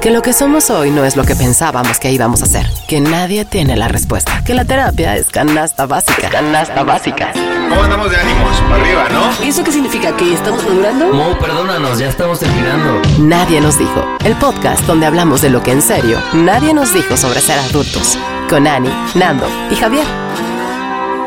Que 0.00 0.10
lo 0.10 0.22
que 0.22 0.32
somos 0.32 0.70
hoy 0.70 0.90
no 0.90 1.04
es 1.04 1.14
lo 1.14 1.24
que 1.24 1.36
pensábamos 1.36 1.98
que 1.98 2.10
íbamos 2.10 2.42
a 2.42 2.46
ser. 2.46 2.66
Que 2.88 3.02
nadie 3.02 3.44
tiene 3.44 3.76
la 3.76 3.86
respuesta. 3.86 4.42
Que 4.46 4.54
la 4.54 4.64
terapia 4.64 5.14
es 5.14 5.28
canasta 5.28 5.84
básica. 5.84 6.30
Canasta 6.30 6.84
básica. 6.84 7.34
¿Cómo 7.68 7.82
andamos 7.82 8.10
de 8.10 8.16
ánimos? 8.16 8.58
Para 8.62 8.82
arriba, 8.82 9.08
¿no? 9.10 9.46
¿Eso 9.46 9.62
qué 9.62 9.72
significa? 9.72 10.16
¿Que 10.16 10.32
estamos 10.32 10.64
madurando? 10.64 11.12
Mo, 11.12 11.38
perdónanos, 11.38 11.98
ya 11.98 12.08
estamos 12.08 12.40
terminando. 12.40 13.02
Nadie 13.18 13.60
nos 13.60 13.78
dijo. 13.78 14.02
El 14.24 14.36
podcast 14.36 14.86
donde 14.86 15.04
hablamos 15.04 15.42
de 15.42 15.50
lo 15.50 15.62
que 15.62 15.72
en 15.72 15.82
serio 15.82 16.18
nadie 16.32 16.72
nos 16.72 16.94
dijo 16.94 17.18
sobre 17.18 17.40
ser 17.40 17.58
adultos. 17.58 18.18
Con 18.48 18.66
Ani, 18.66 18.90
Nando 19.14 19.46
y 19.70 19.76
Javier. 19.76 20.06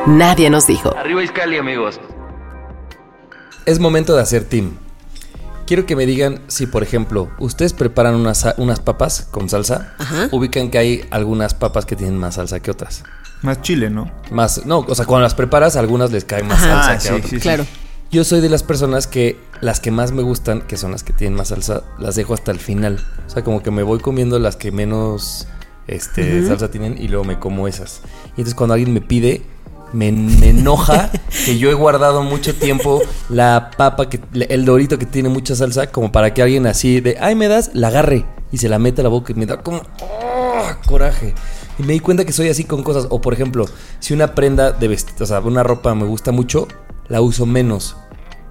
Nadie 0.07 0.49
nos 0.49 0.65
dijo. 0.65 0.97
Arriba 0.97 1.21
Iscali, 1.23 1.59
amigos. 1.59 1.99
Es 3.67 3.79
momento 3.79 4.15
de 4.15 4.23
hacer 4.23 4.45
team. 4.45 4.82
Quiero 5.65 5.85
que 5.85 5.95
me 5.95 6.05
digan 6.05 6.41
si, 6.47 6.65
por 6.67 6.83
ejemplo, 6.83 7.29
ustedes 7.39 7.73
preparan 7.73 8.15
unas, 8.15 8.45
unas 8.57 8.79
papas 8.79 9.27
con 9.31 9.49
salsa, 9.49 9.95
ubican 10.31 10.69
que 10.69 10.77
hay 10.77 11.05
algunas 11.09 11.53
papas 11.53 11.85
que 11.85 11.95
tienen 11.95 12.17
más 12.17 12.35
salsa 12.35 12.59
que 12.59 12.69
otras. 12.71 13.03
Más 13.41 13.61
chile, 13.61 13.89
¿no? 13.89 14.11
Más, 14.31 14.65
no, 14.65 14.79
o 14.79 14.95
sea, 14.95 15.05
cuando 15.05 15.23
las 15.23 15.35
preparas, 15.35 15.75
a 15.75 15.79
algunas 15.79 16.11
les 16.11 16.25
cae 16.25 16.43
más 16.43 16.61
Ajá. 16.63 16.67
salsa 16.67 16.91
Ah, 16.91 16.95
que 16.95 17.01
sí, 17.01 17.07
a 17.07 17.13
otras. 17.15 17.29
sí, 17.29 17.35
sí. 17.37 17.41
Claro. 17.41 17.65
Yo 18.11 18.23
soy 18.23 18.41
de 18.41 18.49
las 18.49 18.61
personas 18.61 19.07
que 19.07 19.39
las 19.61 19.79
que 19.79 19.89
más 19.89 20.11
me 20.11 20.21
gustan, 20.21 20.61
que 20.61 20.77
son 20.77 20.91
las 20.91 21.03
que 21.03 21.13
tienen 21.13 21.35
más 21.37 21.47
salsa, 21.47 21.83
las 21.97 22.15
dejo 22.15 22.33
hasta 22.35 22.51
el 22.51 22.59
final. 22.59 23.03
O 23.25 23.29
sea, 23.29 23.43
como 23.43 23.63
que 23.63 23.71
me 23.71 23.81
voy 23.83 23.99
comiendo 23.99 24.37
las 24.39 24.55
que 24.55 24.71
menos 24.71 25.47
este, 25.87 26.45
salsa 26.47 26.69
tienen 26.69 26.95
y 27.01 27.07
luego 27.07 27.23
me 27.25 27.39
como 27.39 27.67
esas. 27.67 28.01
Y 28.27 28.41
entonces 28.41 28.53
cuando 28.55 28.75
alguien 28.75 28.93
me 28.93 29.01
pide, 29.01 29.41
me, 29.93 30.11
me 30.11 30.49
enoja 30.49 31.11
que 31.45 31.57
yo 31.57 31.69
he 31.69 31.73
guardado 31.73 32.23
mucho 32.23 32.53
tiempo 32.55 33.01
la 33.29 33.71
papa, 33.77 34.09
que, 34.09 34.19
el 34.49 34.65
dorito 34.65 34.97
que 34.97 35.05
tiene 35.05 35.29
mucha 35.29 35.55
salsa, 35.55 35.87
como 35.87 36.11
para 36.11 36.33
que 36.33 36.41
alguien 36.41 36.67
así 36.67 36.99
de, 36.99 37.17
ay, 37.19 37.35
me 37.35 37.47
das, 37.47 37.71
la 37.73 37.87
agarre 37.87 38.25
y 38.51 38.57
se 38.57 38.69
la 38.69 38.79
mete 38.79 39.01
a 39.01 39.03
la 39.03 39.09
boca 39.09 39.33
y 39.33 39.35
me 39.35 39.45
da 39.45 39.61
como 39.61 39.81
¡oh! 40.01 40.33
coraje. 40.85 41.33
Y 41.79 41.83
me 41.83 41.93
di 41.93 41.99
cuenta 41.99 42.25
que 42.25 42.31
soy 42.31 42.49
así 42.49 42.65
con 42.65 42.83
cosas. 42.83 43.07
O 43.09 43.19
por 43.21 43.33
ejemplo, 43.33 43.65
si 43.99 44.13
una 44.13 44.35
prenda 44.35 44.71
de 44.71 44.87
vestir, 44.87 45.15
o 45.21 45.25
sea, 45.25 45.39
una 45.39 45.63
ropa 45.63 45.95
me 45.95 46.05
gusta 46.05 46.31
mucho, 46.31 46.67
la 47.07 47.21
uso 47.21 47.45
menos. 47.45 47.95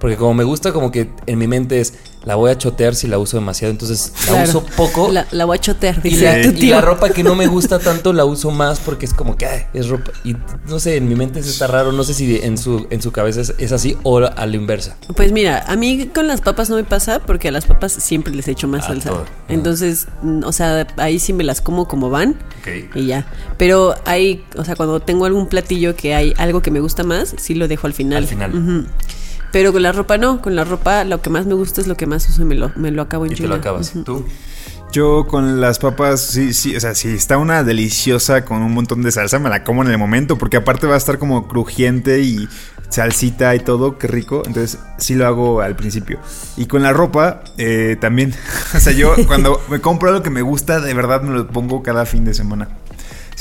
Porque 0.02 0.16
como 0.16 0.34
me 0.34 0.42
gusta, 0.44 0.72
como 0.72 0.90
que 0.90 1.08
en 1.26 1.38
mi 1.38 1.46
mente 1.46 1.80
es, 1.80 1.94
la 2.24 2.34
voy 2.34 2.50
a 2.50 2.58
chotear 2.58 2.94
si 2.96 3.06
la 3.06 3.18
uso 3.18 3.36
demasiado. 3.36 3.70
Entonces 3.70 4.12
la 4.26 4.32
Claro. 4.32 4.48
uso 4.48 4.64
poco. 4.76 5.10
La, 5.12 5.26
la 5.30 5.44
voy 5.44 5.56
a 5.56 5.60
chotear, 5.60 6.00
y, 6.04 6.16
la, 6.16 6.42
tu 6.42 6.48
y 6.48 6.52
tío. 6.54 6.74
la 6.74 6.80
ropa 6.80 7.08
que 7.10 7.22
no 7.22 7.34
me 7.36 7.46
gusta 7.46 7.78
tanto 7.78 8.12
la 8.12 8.24
uso 8.24 8.50
más 8.50 8.80
porque 8.80 9.06
es 9.06 9.14
como 9.14 9.36
que 9.36 9.46
ay, 9.46 9.62
es 9.72 9.88
ropa. 9.88 10.10
Y 10.24 10.34
no 10.68 10.80
sé, 10.80 10.96
en 10.96 11.08
mi 11.08 11.14
mente 11.14 11.38
eso 11.38 11.50
está 11.50 11.68
raro. 11.68 11.92
No 11.92 12.02
sé 12.02 12.14
si 12.14 12.36
en 12.42 12.58
su, 12.58 12.86
en 12.90 13.00
su 13.00 13.12
cabeza 13.12 13.40
es, 13.42 13.54
es 13.58 13.70
así 13.70 13.96
o 14.02 14.18
a 14.18 14.44
la 14.46 14.56
inversa. 14.56 14.96
Pues 15.14 15.30
mira, 15.30 15.64
a 15.68 15.76
mí 15.76 16.10
con 16.12 16.26
las 16.26 16.40
papas 16.40 16.68
no 16.68 16.74
me 16.76 16.84
pasa 16.84 17.20
porque 17.20 17.46
a 17.48 17.52
las 17.52 17.64
papas 17.66 17.92
siempre 17.92 18.34
les 18.34 18.48
echo 18.48 18.66
más 18.66 18.84
A 18.84 18.88
salsa. 18.88 19.10
todo. 19.10 19.24
Entonces, 19.48 20.08
mm, 20.22 20.42
o 20.44 20.50
sea, 20.52 20.84
ahí 20.96 21.20
sí 21.20 21.32
me 21.32 21.44
las 21.44 21.60
como 21.60 21.86
como 21.86 22.10
van 22.10 22.30
Ok. 22.60 22.96
y 22.96 23.06
ya. 23.06 23.24
Pero 23.56 23.94
hay, 24.04 24.44
o 24.56 24.64
sea, 24.64 24.74
cuando 24.74 24.98
tengo 24.98 25.26
algún 25.26 25.46
platillo 25.46 25.94
que 25.94 26.14
hay 26.16 26.34
algo 26.38 26.60
que 26.60 26.72
me 26.72 26.80
gusta 26.80 27.04
más, 27.04 27.36
sí 27.38 27.54
lo 27.54 27.68
dejo 27.68 27.86
al 27.86 27.94
final. 27.94 28.18
Al 28.24 28.28
final. 28.28 28.50
Ujú. 28.52 28.86
Pero 29.52 29.72
con 29.72 29.82
la 29.82 29.92
ropa 29.92 30.18
no, 30.18 30.40
con 30.40 30.56
la 30.56 30.64
ropa 30.64 31.04
lo 31.04 31.20
que 31.20 31.30
más 31.30 31.46
me 31.46 31.54
gusta 31.54 31.80
es 31.80 31.86
lo 31.86 31.96
que 31.96 32.06
más 32.06 32.28
uso 32.28 32.42
y 32.42 32.44
me 32.46 32.54
lo, 32.54 32.72
me 32.74 32.90
lo 32.90 33.02
acabo 33.02 33.26
en 33.26 33.32
Y 33.32 33.34
te 33.36 33.46
lo 33.46 33.54
acabas. 33.54 33.92
Tú. 34.04 34.24
Yo 34.92 35.26
con 35.26 35.60
las 35.62 35.78
papas, 35.78 36.20
sí, 36.20 36.52
sí, 36.52 36.76
o 36.76 36.80
sea, 36.80 36.94
si 36.94 37.08
está 37.08 37.38
una 37.38 37.62
deliciosa 37.62 38.44
con 38.44 38.62
un 38.62 38.74
montón 38.74 39.02
de 39.02 39.10
salsa, 39.10 39.38
me 39.38 39.48
la 39.48 39.64
como 39.64 39.82
en 39.82 39.90
el 39.90 39.96
momento, 39.96 40.36
porque 40.36 40.58
aparte 40.58 40.86
va 40.86 40.94
a 40.94 40.98
estar 40.98 41.18
como 41.18 41.48
crujiente 41.48 42.20
y 42.20 42.46
salsita 42.90 43.54
y 43.54 43.60
todo, 43.60 43.96
qué 43.96 44.06
rico. 44.06 44.42
Entonces, 44.44 44.78
sí 44.98 45.14
lo 45.14 45.26
hago 45.26 45.62
al 45.62 45.76
principio. 45.76 46.18
Y 46.58 46.66
con 46.66 46.82
la 46.82 46.92
ropa, 46.92 47.42
eh, 47.56 47.96
también. 48.00 48.34
o 48.74 48.80
sea, 48.80 48.92
yo 48.92 49.14
cuando 49.26 49.62
me 49.70 49.80
compro 49.80 50.10
algo 50.10 50.22
que 50.22 50.28
me 50.28 50.42
gusta, 50.42 50.80
de 50.80 50.92
verdad 50.92 51.22
me 51.22 51.32
lo 51.32 51.48
pongo 51.48 51.82
cada 51.82 52.04
fin 52.04 52.26
de 52.26 52.34
semana. 52.34 52.68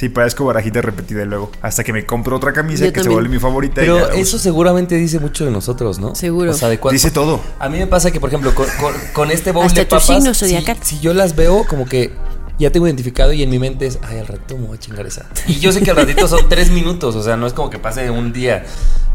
Sí, 0.02 0.10
parezco 0.10 0.46
barajita 0.46 0.82
repetida 0.82 1.22
y 1.22 1.26
luego. 1.28 1.52
Hasta 1.62 1.84
que 1.84 1.94
me 1.94 2.08
compro 2.08 2.36
otra 2.36 2.54
camisa 2.54 2.86
Yo 2.86 2.92
que 2.92 3.04
se 3.04 3.10
vuelve 3.10 3.30
mi 3.30 3.38
favorita. 3.38 3.82
Pero 3.82 4.10
eso 4.10 4.40
seguramente 4.40 4.96
dice 4.96 5.20
mucho 5.20 5.46
de 5.46 5.52
nosotros, 5.52 6.00
¿no? 6.00 6.16
Seguro. 6.16 6.50
O 6.50 6.54
sea, 6.56 6.70
de 6.70 6.80
Dice 6.92 7.12
todo. 7.12 7.40
A 7.60 7.70
mí 7.70 7.78
me 7.78 7.86
pasa 7.86 8.10
que, 8.10 8.20
por 8.20 8.30
ejemplo, 8.30 8.56
con, 8.56 8.66
con- 8.80 8.96
con 9.14 9.30
este 9.30 9.52
bowl 9.52 9.68
Hasta 9.68 9.82
de 9.82 9.86
papas, 9.86 10.08
signo 10.08 10.34
si, 10.34 10.58
si 10.82 11.00
yo 11.02 11.14
las 11.14 11.36
veo, 11.36 11.68
como 11.68 11.86
que 11.86 12.12
ya 12.60 12.72
tengo 12.72 12.88
identificado 12.88 13.34
y 13.34 13.44
en 13.44 13.50
mi 13.50 13.60
mente 13.60 13.86
es, 13.88 14.00
ay, 14.04 14.20
al 14.20 14.28
ratito 14.28 14.58
me 14.58 14.68
voy 14.68 14.78
a 14.78 14.80
chingar 14.80 15.06
esa. 15.06 15.26
Y 15.48 15.60
yo 15.60 15.72
sé 15.72 15.82
que 15.82 15.92
al 15.92 15.98
ratito 15.98 16.28
son 16.28 16.48
tres 16.50 16.72
minutos, 16.72 17.16
o 17.16 17.24
sea, 17.24 17.38
no 17.38 17.48
es 17.48 17.54
como 17.54 17.70
que 17.70 17.80
pase 17.80 18.10
un 18.10 18.34
día. 18.34 18.66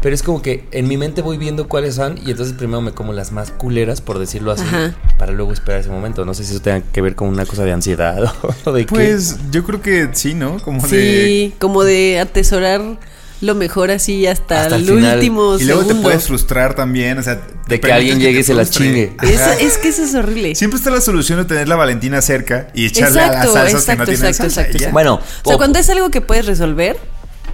Pero 0.01 0.13
es 0.13 0.21
como 0.21 0.41
que 0.41 0.67
en 0.71 0.87
mi 0.87 0.95
mente 0.95 1.21
voy 1.21 1.37
viendo 1.37 1.67
cuáles 1.67 1.95
son 1.95 2.19
y 2.23 2.29
entonces 2.29 2.55
primero 2.55 2.81
me 2.81 2.91
como 2.91 3.13
las 3.13 3.31
más 3.31 3.51
culeras, 3.51 3.99
por 4.01 4.19
decirlo 4.19 4.51
así, 4.51 4.63
Ajá. 4.63 4.95
para 5.17 5.31
luego 5.31 5.51
esperar 5.51 5.81
ese 5.81 5.89
momento. 5.89 6.23
No 6.23 6.33
sé 6.33 6.43
si 6.43 6.51
eso 6.51 6.61
tenga 6.61 6.81
que 6.81 7.01
ver 7.01 7.15
con 7.15 7.29
una 7.29 7.45
cosa 7.45 7.63
de 7.63 7.71
ansiedad 7.71 8.31
o 8.65 8.71
de 8.71 8.85
qué. 8.85 8.93
Pues 8.93 9.37
yo 9.51 9.63
creo 9.63 9.81
que 9.81 10.09
sí, 10.13 10.35
¿no? 10.35 10.59
Como 10.59 10.81
de. 10.81 10.87
Sí, 10.87 11.53
como 11.59 11.83
de 11.83 12.19
atesorar 12.19 12.81
lo 13.41 13.53
mejor 13.55 13.91
así 13.91 14.25
hasta, 14.25 14.63
Hasta 14.63 14.75
el 14.77 14.89
último 14.89 15.57
Y 15.59 15.65
luego 15.65 15.85
te 15.85 15.95
puedes 15.95 16.25
frustrar 16.25 16.73
también, 16.73 17.17
o 17.19 17.23
sea, 17.23 17.39
De 17.67 17.79
que 17.79 17.91
alguien 17.91 18.19
llegue 18.19 18.39
y 18.39 18.43
se 18.43 18.53
las 18.53 18.71
chingue. 18.71 19.15
Es, 19.21 19.39
Ajá. 19.41 19.53
es 19.59 19.77
que 19.77 19.89
eso 19.89 20.03
es 20.03 20.15
horrible. 20.15 20.55
Siempre 20.55 20.77
está 20.77 20.89
la 20.89 21.01
solución 21.01 21.37
de 21.39 21.45
tener 21.45 21.67
la 21.67 21.75
Valentina 21.75 22.21
cerca 22.21 22.67
y 22.73 22.85
echarle 22.87 23.21
a 23.21 23.27
las 23.27 23.35
Exacto, 23.45 23.53
salsas 23.53 23.71
que 23.71 23.77
exacto, 23.91 23.99
no 24.01 24.05
tienen 24.05 24.25
exacto, 24.27 24.53
salsa 24.53 24.71
exacto. 24.71 24.93
Bueno, 24.93 25.21
O 25.43 25.49
sea, 25.49 25.57
cuando 25.57 25.79
es 25.79 25.89
algo 25.89 26.09
que 26.09 26.21
puedes 26.21 26.45
resolver, 26.47 26.97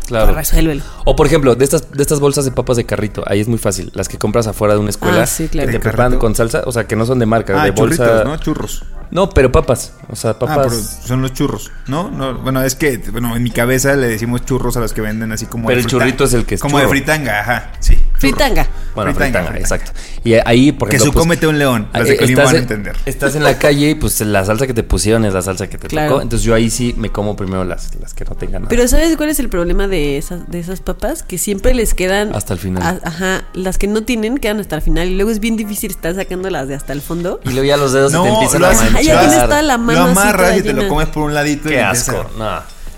claro. 0.07 0.33
resuélvelo. 0.33 0.83
O 1.05 1.15
por 1.15 1.27
ejemplo, 1.27 1.55
de 1.55 1.65
estas, 1.65 1.91
de 1.91 2.01
estas 2.01 2.19
bolsas 2.19 2.45
de 2.45 2.51
papas 2.51 2.77
de 2.77 2.85
carrito, 2.85 3.23
ahí 3.27 3.41
es 3.41 3.47
muy 3.47 3.57
fácil. 3.59 3.91
Las 3.93 4.07
que 4.07 4.17
compras 4.17 4.47
afuera 4.47 4.73
de 4.75 4.79
una 4.79 4.89
escuela 4.89 5.23
Ah, 5.23 5.27
sí, 5.27 5.47
claro. 5.47 5.67
que 5.67 5.73
te 5.73 5.77
¿De 5.79 5.83
preparan 5.83 6.17
con 6.17 6.35
salsa, 6.35 6.63
o 6.65 6.71
sea, 6.71 6.85
que 6.85 6.95
no 6.95 7.05
son 7.05 7.19
de 7.19 7.25
marca, 7.25 7.61
Ah, 7.61 7.65
de 7.65 7.71
bolsa. 7.71 8.23
¿no? 8.23 8.37
Churros. 8.37 8.83
No, 9.13 9.29
pero 9.29 9.51
papas. 9.51 9.93
O 10.09 10.15
sea, 10.15 10.31
Ah, 10.31 10.35
pero 10.39 10.53
papas. 10.55 11.01
son 11.05 11.21
los 11.21 11.33
churros, 11.33 11.71
¿no? 11.87 12.09
¿no? 12.09 12.33
Bueno, 12.39 12.63
es 12.63 12.73
que, 12.73 12.97
bueno, 13.11 13.35
en 13.35 13.43
mi 13.43 13.51
cabeza 13.51 13.93
le 13.95 14.07
decimos 14.07 14.43
churros 14.43 14.75
a 14.75 14.79
los 14.79 14.91
que 14.91 15.01
venden 15.01 15.31
así 15.31 15.45
como 15.45 15.67
Pero 15.67 15.77
de 15.77 15.83
el 15.83 15.87
churrito 15.87 16.23
es 16.23 16.33
el 16.33 16.45
que 16.47 16.55
es 16.55 16.61
Como 16.61 16.79
churro. 16.79 16.89
de 16.91 16.97
fritanga, 16.97 17.39
ajá, 17.41 17.71
sí. 17.79 17.97
Fritanga. 18.31 18.67
bueno, 18.95 19.13
fritanga, 19.13 19.49
fritanga, 19.49 19.51
fritanga. 19.51 19.59
exacto. 19.59 19.91
Y 20.23 20.33
ahí, 20.45 20.71
por 20.71 20.89
Que 20.89 20.95
ejemplo. 20.97 21.13
su 21.13 21.19
cómete 21.19 21.47
un 21.47 21.59
león, 21.59 21.87
los 21.93 22.07
de 22.07 22.17
Colima 22.17 22.43
van 22.43 22.53
a 22.53 22.57
en- 22.57 22.63
entender. 22.63 22.95
Estás 23.05 23.35
en 23.35 23.43
la 23.43 23.57
calle 23.59 23.89
y 23.91 23.95
pues 23.95 24.19
la 24.21 24.45
salsa 24.45 24.65
que 24.67 24.73
te 24.73 24.83
pusieron 24.83 25.25
es 25.25 25.33
la 25.33 25.41
salsa 25.41 25.67
que 25.67 25.77
te 25.77 25.87
Claro. 25.87 26.09
tocó. 26.09 26.21
Entonces 26.21 26.45
yo 26.45 26.53
ahí 26.55 26.69
sí 26.69 26.93
me 26.97 27.09
como 27.11 27.35
primero 27.35 27.63
las, 27.65 27.93
las 27.99 28.13
que 28.13 28.25
no 28.25 28.35
tengan 28.35 28.63
nada. 28.63 28.69
Pero 28.69 28.87
¿sabes 28.87 29.15
cuál 29.17 29.29
es 29.29 29.39
el 29.39 29.49
problema 29.49 29.87
de 29.87 30.17
esas, 30.17 30.49
de 30.49 30.59
esas 30.59 30.79
papas? 30.81 31.23
Que 31.23 31.37
siempre 31.37 31.73
les 31.73 31.93
quedan... 31.93 32.33
Hasta 32.35 32.53
el 32.53 32.59
final. 32.59 32.81
a- 33.03 33.07
ajá, 33.07 33.43
las 33.53 33.77
que 33.77 33.87
no 33.87 34.03
tienen 34.03 34.37
quedan 34.37 34.59
hasta 34.59 34.75
el 34.77 34.81
final 34.81 35.07
y 35.09 35.15
luego 35.15 35.31
es 35.31 35.39
bien 35.39 35.57
difícil 35.57 35.91
estar 35.91 36.15
sacándolas 36.15 36.67
de 36.67 36.75
hasta 36.75 36.93
el 36.93 37.01
fondo. 37.01 37.39
y 37.43 37.49
luego 37.49 37.63
ya 37.63 37.77
los 37.77 37.91
dedos 37.93 38.11
se 38.11 38.17
No, 38.17 38.23
te 38.23 38.29
empiezan 38.29 38.61
lo 38.61 38.67
a 38.67 38.71
Ajá, 38.71 38.85
ya 38.87 38.91
manchar. 38.93 39.19
tienes 39.19 39.43
toda 39.45 39.61
la 39.61 39.77
mano 39.77 40.05
Lo 40.05 40.11
amarras 40.11 40.57
y 40.57 40.61
te 40.61 40.73
lo 40.73 40.87
comes 40.87 41.07
por 41.07 41.23
un 41.23 41.33
ladito 41.33 41.67
y 41.69 41.73
Qué 41.73 41.81
asco. 41.81 42.25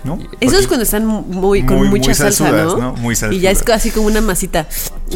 No. 0.06 0.18
Eso 0.40 0.56
es 0.58 0.66
cuando 0.66 0.84
están 0.84 1.04
muy 1.04 1.64
con 1.66 1.78
Muy- 1.78 1.88
muy 1.88 1.98
mucha 2.00 2.14
salsa, 2.14 2.44
salsudas, 2.46 2.66
¿no? 2.66 2.92
¿no? 2.92 2.92
Muy 2.94 3.14
Y 3.32 3.40
ya 3.40 3.50
es 3.50 3.58
salsudas. 3.58 3.76
así 3.80 3.90
como 3.90 4.06
una 4.06 4.20
masita. 4.20 4.66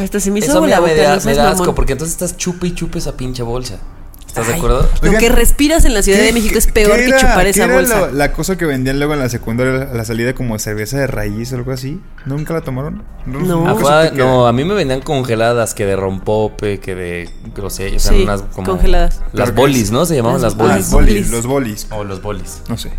Hasta 0.03 0.21
se 0.21 0.31
me 0.31 0.41
hizo 0.41 0.51
Eso 0.51 0.67
la 0.67 0.81
me 0.81 0.95
da, 0.95 1.19
me 1.25 1.35
da 1.35 1.51
asco 1.53 1.75
porque 1.75 1.93
entonces 1.93 2.13
estás 2.15 2.37
chupe 2.37 2.67
y 2.67 2.75
chupe 2.75 2.99
esa 2.99 3.17
pinche 3.17 3.43
bolsa. 3.43 3.79
¿Estás 4.27 4.47
de 4.47 4.53
Ay, 4.53 4.59
acuerdo? 4.61 4.89
Lo 5.03 5.09
Oigan, 5.09 5.21
que 5.21 5.29
respiras 5.29 5.85
en 5.85 5.93
la 5.93 6.03
Ciudad 6.05 6.21
¿Qué- 6.21 6.27
de 6.27 6.33
México 6.33 6.57
es 6.57 6.69
peor 6.69 6.97
que 6.97 7.11
chupar 7.19 7.49
esa 7.49 7.65
era 7.65 7.75
bolsa. 7.75 7.99
lo- 7.99 8.13
la 8.13 8.33
cosa 8.33 8.57
que 8.57 8.65
vendían 8.65 8.99
luego 9.01 9.15
en 9.15 9.19
la 9.19 9.29
secundaria 9.29 9.91
a 9.91 9.93
la 9.95 10.05
salida 10.05 10.35
como 10.37 10.57
cerveza 10.61 10.99
de 11.01 11.09
raíz 11.09 11.53
o 11.53 11.57
algo 11.57 11.73
así. 11.73 12.01
¿Nunca 12.27 12.55
la 12.55 12.61
tomaron? 12.61 13.03
No. 13.27 13.67
Ah, 13.89 14.49
a 14.49 14.53
mí 14.53 14.63
me 14.65 14.75
vendían 14.75 15.01
congeladas, 15.01 15.75
que 15.75 15.85
de 15.85 15.97
rompope, 15.97 16.79
que 16.79 16.95
de 16.95 17.29
grosella, 17.57 17.97
o 17.97 17.99
sea, 17.99 18.13
Sí, 18.13 18.23
unas 18.23 18.43
como 18.55 18.69
congeladas. 18.69 19.21
Las 19.33 19.53
bolis. 19.53 19.91
¿no? 19.91 20.07
Se 20.07 20.15
llamaban 20.15 20.41
Las 20.41 20.53
las 20.57 20.61
Ah, 20.61 20.63
bolis. 20.63 20.77
los 20.77 20.91
bolis, 20.93 21.15
bolis. 21.17 21.31
los 21.33 21.47
bolis. 21.47 21.87
O 21.91 22.05
los 22.05 22.23
bolis. 22.23 22.63
No 22.69 22.79
sé. 22.79 22.93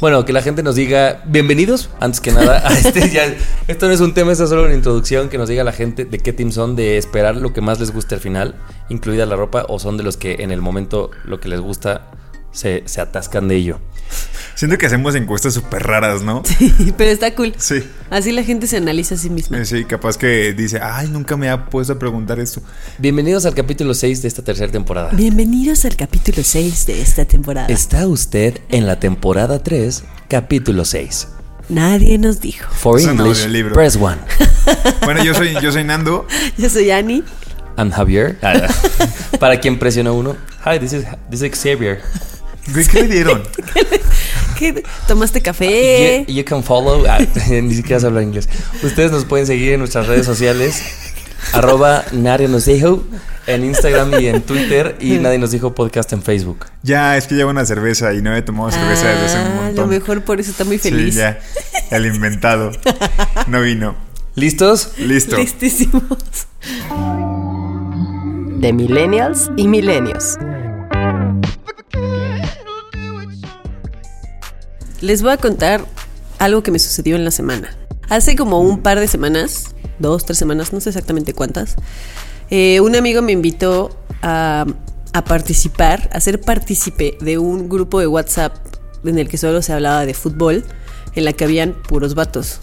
Bueno, 0.00 0.24
que 0.24 0.32
la 0.32 0.42
gente 0.42 0.64
nos 0.64 0.74
diga, 0.74 1.22
bienvenidos, 1.24 1.88
antes 2.00 2.20
que 2.20 2.32
nada, 2.32 2.66
a 2.68 2.72
este 2.72 3.10
ya, 3.10 3.32
esto 3.68 3.86
no 3.86 3.92
es 3.92 4.00
un 4.00 4.12
tema, 4.12 4.32
esto 4.32 4.44
es 4.44 4.50
solo 4.50 4.64
una 4.64 4.74
introducción, 4.74 5.28
que 5.28 5.38
nos 5.38 5.48
diga 5.48 5.62
la 5.62 5.72
gente 5.72 6.04
de 6.04 6.18
qué 6.18 6.32
team 6.32 6.50
son, 6.50 6.74
de 6.74 6.98
esperar 6.98 7.36
lo 7.36 7.52
que 7.52 7.60
más 7.60 7.78
les 7.78 7.92
guste 7.92 8.16
al 8.16 8.20
final, 8.20 8.56
incluida 8.88 9.24
la 9.24 9.36
ropa, 9.36 9.64
o 9.68 9.78
son 9.78 9.96
de 9.96 10.02
los 10.02 10.16
que 10.16 10.36
en 10.40 10.50
el 10.50 10.60
momento 10.60 11.12
lo 11.24 11.38
que 11.38 11.48
les 11.48 11.60
gusta 11.60 12.10
se, 12.50 12.82
se 12.86 13.00
atascan 13.00 13.46
de 13.46 13.54
ello. 13.54 13.78
Siento 14.54 14.78
que 14.78 14.86
hacemos 14.86 15.14
encuestas 15.16 15.54
súper 15.54 15.82
raras, 15.82 16.22
¿no? 16.22 16.42
Sí, 16.58 16.94
pero 16.96 17.10
está 17.10 17.34
cool. 17.34 17.52
Sí. 17.58 17.82
Así 18.10 18.30
la 18.30 18.44
gente 18.44 18.66
se 18.68 18.76
analiza 18.76 19.16
a 19.16 19.18
sí 19.18 19.28
misma. 19.30 19.58
Eh, 19.58 19.64
Sí, 19.64 19.84
capaz 19.84 20.16
que 20.16 20.52
dice, 20.52 20.78
ay, 20.80 21.08
nunca 21.08 21.36
me 21.36 21.48
ha 21.50 21.66
puesto 21.66 21.94
a 21.94 21.98
preguntar 21.98 22.38
esto. 22.38 22.62
Bienvenidos 22.98 23.46
al 23.46 23.54
capítulo 23.54 23.94
6 23.94 24.22
de 24.22 24.28
esta 24.28 24.42
tercera 24.42 24.70
temporada. 24.70 25.10
Bienvenidos 25.12 25.84
al 25.84 25.96
capítulo 25.96 26.42
6 26.44 26.86
de 26.86 27.00
esta 27.02 27.24
temporada. 27.24 27.66
Está 27.68 28.06
usted 28.06 28.58
en 28.68 28.86
la 28.86 29.00
temporada 29.00 29.60
3, 29.62 30.04
capítulo 30.28 30.84
6. 30.84 31.28
Nadie 31.70 32.18
nos 32.18 32.40
dijo. 32.40 32.70
For 32.74 32.98
Es 33.00 33.06
un 33.06 33.12
English, 33.18 33.38
audiolibro. 33.38 33.74
press 33.74 33.96
1. 33.96 34.16
Bueno, 35.04 35.22
yo 35.24 35.34
soy, 35.34 35.54
yo 35.60 35.72
soy 35.72 35.84
Nando. 35.84 36.26
Yo 36.58 36.70
soy 36.70 36.90
Annie. 36.90 37.22
I'm 37.76 37.90
Javier. 37.90 38.38
Ah, 38.42 38.68
Para 39.40 39.58
quien 39.60 39.78
presiona 39.78 40.12
uno. 40.12 40.36
Hi, 40.64 40.78
this 40.78 40.92
is, 40.92 41.04
this 41.30 41.42
is 41.42 41.50
Xavier. 41.60 42.00
Güey, 42.72 42.86
¿Qué 42.86 43.02
le 43.02 43.08
dieron? 43.08 43.42
¿Qué? 44.58 44.82
¿Tomaste 45.08 45.40
café? 45.42 46.24
You, 46.28 46.34
you 46.34 46.44
can 46.44 46.62
follow. 46.62 47.04
ah, 47.08 47.18
ni 47.50 47.74
siquiera 47.74 48.00
se 48.00 48.06
habla 48.06 48.22
inglés. 48.22 48.48
Ustedes 48.82 49.10
nos 49.12 49.24
pueden 49.24 49.46
seguir 49.46 49.72
en 49.74 49.80
nuestras 49.80 50.06
redes 50.06 50.26
sociales. 50.26 50.82
arroba 51.52 52.04
nadie 52.12 52.48
nos 52.48 52.64
dijo 52.64 53.04
en 53.46 53.64
Instagram 53.64 54.18
y 54.20 54.26
en 54.28 54.42
Twitter. 54.42 54.96
Y 55.00 55.12
nadie 55.18 55.38
nos 55.38 55.50
dijo 55.50 55.74
podcast 55.74 56.12
en 56.12 56.22
Facebook. 56.22 56.66
Ya, 56.82 57.16
es 57.16 57.26
que 57.26 57.34
llevo 57.34 57.50
una 57.50 57.66
cerveza 57.66 58.14
y 58.14 58.22
no 58.22 58.34
he 58.34 58.42
tomado 58.42 58.70
cerveza 58.70 59.08
desde 59.08 59.24
hace 59.26 59.38
un 59.38 59.44
Ah, 59.44 59.50
a 59.58 59.62
montón. 59.66 59.76
lo 59.84 59.86
mejor 59.88 60.22
por 60.22 60.40
eso 60.40 60.50
está 60.50 60.64
muy 60.64 60.78
feliz. 60.78 61.14
Sí, 61.14 61.20
ya. 61.20 61.38
El 61.90 62.06
inventado. 62.06 62.70
No 63.48 63.60
vino. 63.60 63.94
¿Listos? 64.36 64.92
Listo. 64.98 65.36
Listísimos. 65.36 66.02
De 68.58 68.72
Millennials 68.72 69.50
y 69.56 69.68
Milenios. 69.68 70.36
Les 75.04 75.20
voy 75.20 75.32
a 75.32 75.36
contar 75.36 75.84
algo 76.38 76.62
que 76.62 76.70
me 76.70 76.78
sucedió 76.78 77.14
en 77.14 77.26
la 77.26 77.30
semana. 77.30 77.76
Hace 78.08 78.36
como 78.36 78.60
un 78.60 78.80
par 78.80 78.98
de 78.98 79.06
semanas, 79.06 79.74
dos, 79.98 80.24
tres 80.24 80.38
semanas, 80.38 80.72
no 80.72 80.80
sé 80.80 80.88
exactamente 80.88 81.34
cuántas, 81.34 81.76
eh, 82.48 82.80
un 82.80 82.96
amigo 82.96 83.20
me 83.20 83.32
invitó 83.32 83.90
a, 84.22 84.64
a 85.12 85.24
participar, 85.24 86.08
a 86.10 86.20
ser 86.20 86.40
partícipe 86.40 87.18
de 87.20 87.36
un 87.36 87.68
grupo 87.68 88.00
de 88.00 88.06
WhatsApp 88.06 88.56
en 89.04 89.18
el 89.18 89.28
que 89.28 89.36
solo 89.36 89.60
se 89.60 89.74
hablaba 89.74 90.06
de 90.06 90.14
fútbol, 90.14 90.64
en 91.14 91.24
la 91.26 91.34
que 91.34 91.44
habían 91.44 91.74
puros 91.74 92.14
vatos. 92.14 92.60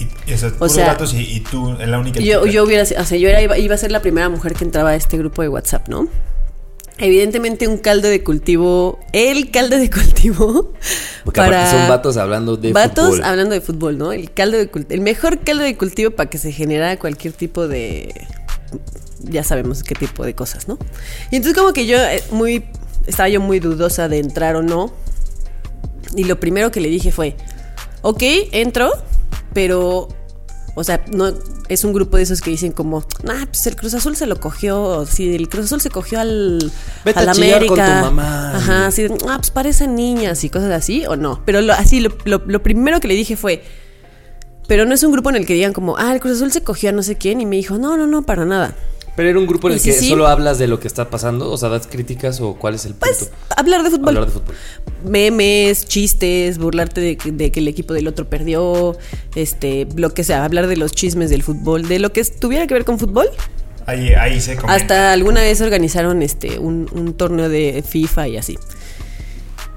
Y, 0.00 0.32
O 0.58 0.68
sea, 0.68 0.98
y, 1.12 1.16
y 1.16 1.40
tú, 1.40 1.76
en 1.78 1.92
la 1.92 2.00
única. 2.00 2.18
Yo, 2.18 2.44
yo 2.44 2.64
hubiera, 2.64 2.82
o 2.82 3.04
sea, 3.04 3.16
yo 3.16 3.28
era, 3.28 3.40
iba, 3.40 3.56
iba 3.56 3.76
a 3.76 3.78
ser 3.78 3.92
la 3.92 4.02
primera 4.02 4.28
mujer 4.28 4.54
que 4.54 4.64
entraba 4.64 4.90
a 4.90 4.96
este 4.96 5.16
grupo 5.16 5.42
de 5.42 5.48
WhatsApp, 5.48 5.88
¿no? 5.88 6.08
Evidentemente 6.98 7.66
un 7.66 7.78
caldo 7.78 8.08
de 8.08 8.22
cultivo, 8.22 9.00
el 9.12 9.50
caldo 9.50 9.76
de 9.76 9.90
cultivo 9.90 10.72
Porque 11.24 11.40
aparte 11.40 11.70
son 11.70 11.88
vatos 11.88 12.16
hablando 12.16 12.56
de 12.56 12.72
vatos 12.72 13.06
fútbol. 13.06 13.24
hablando 13.24 13.54
de 13.54 13.60
fútbol, 13.60 13.98
¿no? 13.98 14.12
El 14.12 14.32
caldo 14.32 14.58
de 14.58 14.70
el 14.90 15.00
mejor 15.00 15.40
caldo 15.40 15.64
de 15.64 15.76
cultivo 15.76 16.12
para 16.12 16.30
que 16.30 16.38
se 16.38 16.52
generara 16.52 16.96
cualquier 16.98 17.32
tipo 17.32 17.66
de 17.66 18.14
ya 19.20 19.42
sabemos 19.42 19.82
qué 19.82 19.94
tipo 19.94 20.24
de 20.24 20.34
cosas, 20.34 20.68
¿no? 20.68 20.78
Y 21.30 21.36
entonces 21.36 21.58
como 21.58 21.72
que 21.72 21.86
yo 21.86 21.98
eh, 21.98 22.22
muy 22.30 22.64
estaba 23.06 23.28
yo 23.28 23.40
muy 23.40 23.60
dudosa 23.60 24.08
de 24.08 24.18
entrar 24.18 24.56
o 24.56 24.62
no. 24.62 24.92
Y 26.16 26.24
lo 26.24 26.38
primero 26.38 26.70
que 26.70 26.80
le 26.80 26.88
dije 26.88 27.10
fue, 27.10 27.36
ok, 28.02 28.22
entro, 28.52 28.92
pero, 29.52 30.08
o 30.74 30.82
sea, 30.84 31.04
no 31.12 31.32
es 31.68 31.84
un 31.84 31.92
grupo 31.92 32.16
de 32.16 32.24
esos 32.24 32.40
que 32.40 32.50
dicen 32.50 32.72
como, 32.72 33.04
ah, 33.28 33.44
pues 33.46 33.66
el 33.66 33.76
Cruz 33.76 33.94
Azul 33.94 34.16
se 34.16 34.26
lo 34.26 34.40
cogió, 34.40 35.06
si 35.06 35.34
el 35.34 35.48
Cruz 35.48 35.66
Azul 35.66 35.80
se 35.80 35.88
cogió 35.90 36.20
al, 36.20 36.72
Vete 37.04 37.20
al 37.20 37.28
a 37.28 37.32
América. 37.32 37.66
con 37.66 37.76
tu 37.76 37.82
mamá. 38.16 38.56
Ajá, 38.56 38.86
así 38.86 39.06
ah, 39.28 39.36
pues 39.38 39.50
parecen 39.50 39.94
niñas 39.94 40.42
y 40.44 40.50
cosas 40.50 40.72
así, 40.72 41.06
o 41.06 41.16
no. 41.16 41.40
Pero 41.46 41.60
lo, 41.60 41.72
así, 41.72 42.00
lo, 42.00 42.10
lo- 42.24 42.42
lo 42.44 42.62
primero 42.62 43.00
que 43.00 43.08
le 43.08 43.14
dije 43.14 43.36
fue, 43.36 43.62
pero 44.66 44.84
no 44.86 44.94
es 44.94 45.02
un 45.02 45.12
grupo 45.12 45.30
en 45.30 45.36
el 45.36 45.46
que 45.46 45.54
digan 45.54 45.72
como, 45.72 45.96
ah, 45.96 46.12
el 46.12 46.20
Cruz 46.20 46.36
Azul 46.36 46.50
se 46.52 46.62
cogió 46.62 46.88
a 46.90 46.92
no 46.92 47.02
sé 47.02 47.16
quién, 47.16 47.40
y 47.40 47.46
me 47.46 47.56
dijo, 47.56 47.78
no, 47.78 47.96
no, 47.96 48.06
no, 48.06 48.22
para 48.22 48.44
nada. 48.44 48.74
Pero 49.16 49.28
era 49.28 49.38
un 49.38 49.46
grupo 49.46 49.68
en 49.68 49.74
el 49.74 49.80
sí, 49.80 49.90
que 49.90 49.96
sí. 49.98 50.08
solo 50.08 50.26
hablas 50.26 50.58
de 50.58 50.66
lo 50.66 50.80
que 50.80 50.88
está 50.88 51.08
pasando, 51.08 51.50
o 51.50 51.56
sea, 51.56 51.68
das 51.68 51.86
críticas 51.86 52.40
o 52.40 52.54
cuál 52.54 52.74
es 52.74 52.84
el 52.84 52.94
punto. 52.94 53.06
Pues, 53.16 53.30
hablar 53.56 53.84
de 53.84 53.90
fútbol. 53.90 54.08
Hablar 54.08 54.26
de 54.26 54.32
fútbol. 54.32 54.54
memes, 55.04 55.84
chistes, 55.86 56.58
burlarte 56.58 57.00
de, 57.00 57.16
que- 57.16 57.30
de 57.30 57.52
que 57.52 57.60
el 57.60 57.68
equipo 57.68 57.94
del 57.94 58.08
otro 58.08 58.28
perdió, 58.28 58.96
este, 59.36 59.86
lo 59.94 60.12
que 60.14 60.24
sea, 60.24 60.44
hablar 60.44 60.66
de 60.66 60.76
los 60.76 60.92
chismes 60.92 61.30
del 61.30 61.42
fútbol, 61.44 61.86
de 61.86 61.98
lo 62.00 62.12
que 62.12 62.24
tuviera 62.24 62.66
que 62.66 62.74
ver 62.74 62.84
con 62.84 62.98
fútbol. 62.98 63.28
Ahí, 63.86 64.14
ahí 64.14 64.40
se 64.40 64.56
comenta. 64.56 64.74
Hasta 64.74 65.12
alguna 65.12 65.42
vez 65.42 65.60
organizaron 65.60 66.22
este 66.22 66.58
un, 66.58 66.88
un 66.92 67.12
torneo 67.14 67.48
de 67.48 67.84
FIFA 67.86 68.28
y 68.28 68.36
así. 68.38 68.58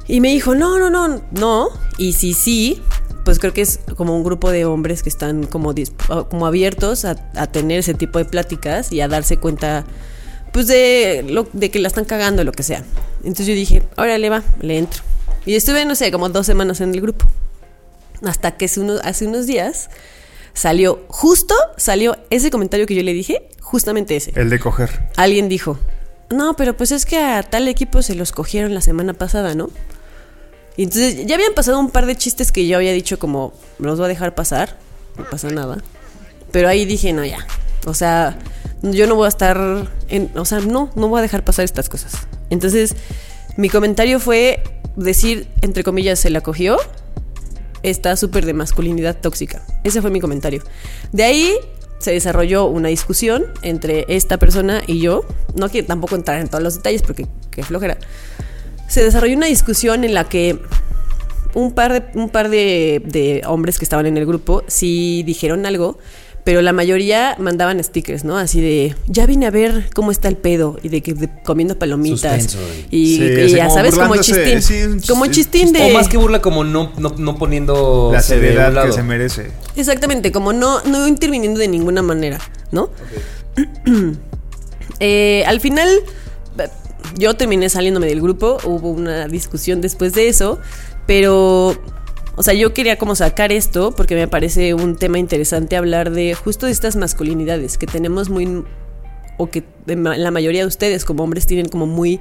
Y 0.08 0.22
me 0.22 0.30
dijo, 0.30 0.56
no, 0.56 0.80
no, 0.80 0.90
no, 0.90 1.22
no. 1.32 1.68
Y 1.98 2.14
si 2.14 2.34
sí, 2.34 2.82
pues 3.28 3.40
creo 3.40 3.52
que 3.52 3.60
es 3.60 3.82
como 3.98 4.16
un 4.16 4.24
grupo 4.24 4.52
de 4.52 4.64
hombres 4.64 5.04
que 5.04 5.10
están 5.10 5.46
como, 5.48 5.74
dis- 5.76 5.92
como 6.30 6.46
abiertos 6.48 7.04
a, 7.04 7.18
a 7.36 7.48
tener 7.48 7.80
ese 7.80 7.94
tipo 7.94 8.20
de 8.20 8.24
pláticas 8.24 8.90
y 8.94 9.02
a 9.02 9.10
darse 9.10 9.36
cuenta, 9.36 9.84
pues 10.54 10.68
de, 10.68 11.26
lo, 11.28 11.46
de 11.52 11.70
que 11.70 11.80
la 11.80 11.90
están 11.90 12.06
cagando, 12.06 12.46
lo 12.46 12.54
que 12.54 12.64
sea. 12.64 12.86
Entonces 13.26 13.48
yo 13.48 13.54
dije, 13.54 13.84
órale, 13.98 14.30
va, 14.30 14.44
le 14.62 14.78
entro. 14.78 15.04
Y 15.46 15.56
estuve, 15.56 15.84
no 15.84 15.96
sé, 15.96 16.10
como 16.10 16.30
dos 16.30 16.46
semanas 16.46 16.80
en 16.80 16.94
el 16.96 17.02
grupo. 17.02 17.26
Hasta 18.24 18.52
que 18.56 18.64
hace 18.64 18.80
unos, 18.80 19.02
hace 19.04 19.28
unos 19.28 19.46
días 19.46 19.90
salió, 20.54 21.04
justo 21.10 21.54
salió 21.76 22.16
ese 22.30 22.50
comentario 22.50 22.86
que 22.86 22.96
yo 22.96 23.04
le 23.04 23.12
dije, 23.12 23.50
justamente 23.60 24.16
ese 24.16 24.32
El 24.40 24.50
de 24.50 24.58
coger. 24.58 25.10
alguien 25.18 25.50
dijo, 25.50 25.78
no, 26.30 26.56
pero 26.56 26.78
pues 26.78 26.94
es 26.94 27.06
que 27.06 27.18
a 27.20 27.44
tal 27.44 27.68
equipo 27.68 28.02
se 28.02 28.16
los 28.16 28.32
cogieron 28.32 28.74
la 28.74 28.80
semana 28.80 29.14
pasada, 29.14 29.54
¿no? 29.54 29.70
Y 30.78 30.84
entonces 30.84 31.26
ya 31.26 31.36
habían 31.36 31.54
pasado 31.54 31.80
un 31.80 31.90
par 31.90 32.06
de 32.06 32.16
chistes 32.16 32.52
que 32.52 32.68
yo 32.68 32.78
había 32.78 32.94
dicho 32.94 33.20
como, 33.20 33.54
los 33.80 33.98
voy 33.98 34.06
a 34.06 34.10
dejar 34.10 34.36
pasar, 34.36 34.78
no 35.18 35.30
pasa 35.30 35.50
nada. 35.50 35.84
Pero 36.52 36.70
ahí 36.70 36.86
dije, 36.86 37.12
no, 37.14 37.26
ya. 37.26 37.46
O 37.86 37.94
sea, 37.94 38.38
yo 38.84 39.08
no 39.08 39.16
voy 39.16 39.26
a 39.26 39.30
estar, 39.30 39.90
en, 40.08 40.32
o 40.36 40.46
sea, 40.46 40.60
no, 40.60 40.92
no 40.96 41.08
voy 41.08 41.20
a 41.20 41.22
dejar 41.24 41.44
pasar 41.44 41.66
estas 41.66 41.90
cosas. 41.90 42.14
Entonces, 42.50 42.96
mi 43.58 43.70
comentario 43.70 44.20
fue 44.20 44.64
decir, 44.96 45.48
entre 45.62 45.84
comillas, 45.84 46.20
se 46.20 46.30
la 46.30 46.42
cogió, 46.42 46.78
está 47.84 48.16
súper 48.16 48.46
de 48.46 48.54
masculinidad 48.54 49.18
tóxica. 49.20 49.64
Ese 49.84 50.02
fue 50.02 50.12
mi 50.12 50.20
comentario. 50.20 50.64
De 51.12 51.24
ahí 51.24 51.56
se 52.00 52.12
desarrolló 52.12 52.66
una 52.66 52.90
discusión 52.90 53.46
entre 53.64 54.06
esta 54.10 54.38
persona 54.38 54.84
y 54.86 55.00
yo. 55.00 55.26
No 55.56 55.70
quiero 55.70 55.88
tampoco 55.88 56.16
entrar 56.16 56.40
en 56.40 56.48
todos 56.48 56.64
los 56.64 56.76
detalles 56.76 57.02
porque 57.02 57.26
qué 57.50 57.64
flojera. 57.64 57.98
Se 58.88 59.04
desarrolló 59.04 59.36
una 59.38 59.48
discusión 59.48 60.04
en 60.04 60.14
la 60.14 60.24
que 60.30 60.60
un 61.54 61.74
par 61.74 61.94
de, 61.94 62.20
un 62.20 62.30
par 62.30 62.50
de, 62.50 63.02
de 63.06 63.42
hombres 63.48 63.80
que 63.80 63.86
estaban 63.86 64.06
en 64.06 64.18
el 64.18 64.26
grupo 64.26 64.64
sí 64.68 65.24
dijeron 65.26 65.66
algo, 65.66 65.98
pero 66.44 66.62
la 66.62 66.72
mayoría 66.72 67.36
mandaban 67.40 67.84
stickers, 67.84 68.24
¿no? 68.24 68.38
Así 68.38 68.62
de, 68.62 68.96
ya 69.08 69.26
vine 69.26 69.48
a 69.48 69.52
ver 69.52 69.90
cómo 69.94 70.12
está 70.12 70.30
el 70.30 70.38
pedo 70.38 70.78
y 70.82 70.88
de 70.90 71.02
que 71.02 71.14
de- 71.14 71.30
comiendo 71.44 71.78
palomitas. 71.78 72.44
Suspenso, 72.44 72.60
Y, 72.90 73.18
Sí, 73.18 73.24
y 73.24 73.50
ya 73.50 73.66
como 73.66 73.76
sabes, 73.76 73.96
como 73.96 74.16
chistín. 74.16 74.62
sí, 74.62 74.74
un 74.84 75.00
chis- 75.02 75.08
como 75.10 75.26
chistín 75.28 75.74
de... 75.74 75.82
O 75.82 75.90
más 75.94 76.08
que 76.08 76.16
burla 76.18 76.42
como 76.42 76.64
no, 76.64 76.94
no, 76.98 77.14
no 77.18 77.36
poniendo 77.38 78.12
La 78.14 78.22
seriedad 78.22 78.86
que 78.86 78.94
se 78.94 79.04
merece. 79.04 79.52
Exactamente, 79.76 80.32
como 80.32 80.54
no, 80.54 80.82
no 80.84 81.06
interviniendo 81.08 81.60
de 81.60 81.68
ninguna 81.68 82.02
manera, 82.02 82.40
¿no? 82.72 82.90
Eh, 85.00 85.44
al 85.46 85.60
final, 85.60 85.88
yo 87.18 87.36
terminé 87.36 87.70
saliéndome 87.70 88.08
del 88.08 88.22
grupo, 88.22 88.58
hubo 88.64 88.90
una 88.90 89.28
discusión 89.28 89.82
después 89.82 90.14
de 90.14 90.28
eso, 90.28 90.60
pero, 91.06 91.76
o 92.36 92.44
sea, 92.44 92.54
yo 92.54 92.74
quería 92.74 92.98
como 92.98 93.16
sacar 93.16 93.52
esto 93.52 93.94
porque 93.96 94.16
me 94.16 94.28
parece 94.28 94.74
un 94.74 94.96
tema 94.96 95.20
interesante 95.20 95.76
hablar 95.76 96.12
de 96.12 96.34
justo 96.36 96.66
de 96.66 96.72
estas 96.72 96.96
masculinidades 96.96 97.78
que 97.78 97.88
tenemos 97.88 98.30
muy, 98.30 98.64
o 99.38 99.50
que 99.50 99.64
la 99.86 100.32
mayoría 100.32 100.62
de 100.62 100.68
ustedes 100.68 101.06
como 101.06 101.24
hombres 101.24 101.48
tienen 101.48 101.70
como 101.70 101.86
muy 101.86 102.20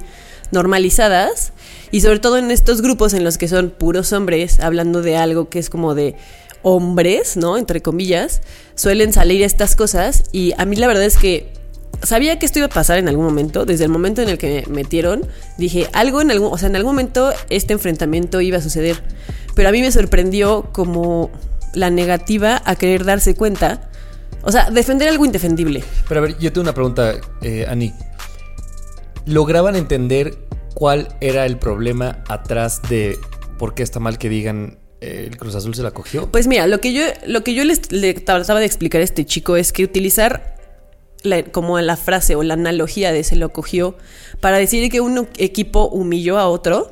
normalizadas 0.51 1.53
y 1.91 2.01
sobre 2.01 2.19
todo 2.19 2.37
en 2.37 2.51
estos 2.51 2.81
grupos 2.81 3.13
en 3.13 3.23
los 3.23 3.37
que 3.37 3.47
son 3.47 3.69
puros 3.69 4.13
hombres 4.13 4.59
hablando 4.59 5.01
de 5.01 5.17
algo 5.17 5.49
que 5.49 5.59
es 5.59 5.69
como 5.69 5.93
de 5.93 6.15
hombres, 6.63 7.37
¿no? 7.37 7.57
Entre 7.57 7.81
comillas, 7.81 8.41
suelen 8.75 9.13
salir 9.13 9.43
estas 9.43 9.75
cosas 9.75 10.23
y 10.31 10.53
a 10.57 10.65
mí 10.65 10.75
la 10.75 10.87
verdad 10.87 11.03
es 11.03 11.17
que 11.17 11.51
sabía 12.03 12.39
que 12.39 12.45
esto 12.45 12.59
iba 12.59 12.67
a 12.67 12.69
pasar 12.69 12.97
en 12.97 13.07
algún 13.07 13.25
momento, 13.25 13.65
desde 13.65 13.85
el 13.85 13.89
momento 13.89 14.21
en 14.21 14.29
el 14.29 14.37
que 14.37 14.63
me 14.67 14.75
metieron, 14.75 15.25
dije, 15.57 15.87
algo 15.93 16.21
en 16.21 16.31
algún, 16.31 16.53
o 16.53 16.57
sea, 16.57 16.69
en 16.69 16.75
algún 16.75 16.93
momento 16.93 17.31
este 17.49 17.73
enfrentamiento 17.73 18.41
iba 18.41 18.57
a 18.57 18.61
suceder, 18.61 19.01
pero 19.55 19.69
a 19.69 19.71
mí 19.71 19.81
me 19.81 19.91
sorprendió 19.91 20.69
como 20.71 21.31
la 21.73 21.89
negativa 21.89 22.61
a 22.65 22.75
querer 22.75 23.05
darse 23.05 23.35
cuenta, 23.35 23.89
o 24.43 24.51
sea, 24.51 24.69
defender 24.69 25.09
algo 25.09 25.25
indefendible. 25.25 25.83
Pero 26.07 26.19
a 26.19 26.23
ver, 26.23 26.37
yo 26.37 26.51
tengo 26.51 26.63
una 26.63 26.73
pregunta, 26.73 27.15
eh, 27.41 27.65
Ani. 27.67 27.93
¿Lograban 29.25 29.75
entender 29.75 30.37
cuál 30.73 31.09
era 31.19 31.45
el 31.45 31.57
problema 31.57 32.23
atrás 32.29 32.81
de 32.89 33.17
por 33.57 33.73
qué 33.73 33.83
está 33.83 33.99
mal 33.99 34.17
que 34.17 34.29
digan 34.29 34.77
eh, 35.01 35.27
el 35.29 35.37
Cruz 35.37 35.53
Azul 35.55 35.75
se 35.75 35.83
la 35.83 35.91
cogió? 35.91 36.31
Pues 36.31 36.47
mira, 36.47 36.65
lo 36.67 36.79
que 36.79 36.93
yo, 36.93 37.03
lo 37.25 37.43
que 37.43 37.53
yo 37.53 37.65
les, 37.65 37.91
le 37.91 38.13
trataba 38.13 38.59
de 38.59 38.65
explicar 38.65 39.01
a 39.01 39.03
este 39.03 39.25
chico 39.25 39.57
es 39.57 39.73
que 39.73 39.83
utilizar 39.83 40.56
la- 41.23 41.43
como 41.43 41.79
la 41.79 41.97
frase 41.97 42.35
o 42.35 42.43
la 42.43 42.53
analogía 42.55 43.11
de 43.11 43.23
se 43.23 43.35
lo 43.35 43.49
cogió 43.49 43.97
para 44.39 44.57
decir 44.57 44.89
que 44.91 45.01
un 45.01 45.27
equipo 45.37 45.87
humilló 45.87 46.37
a 46.37 46.47
otro 46.47 46.91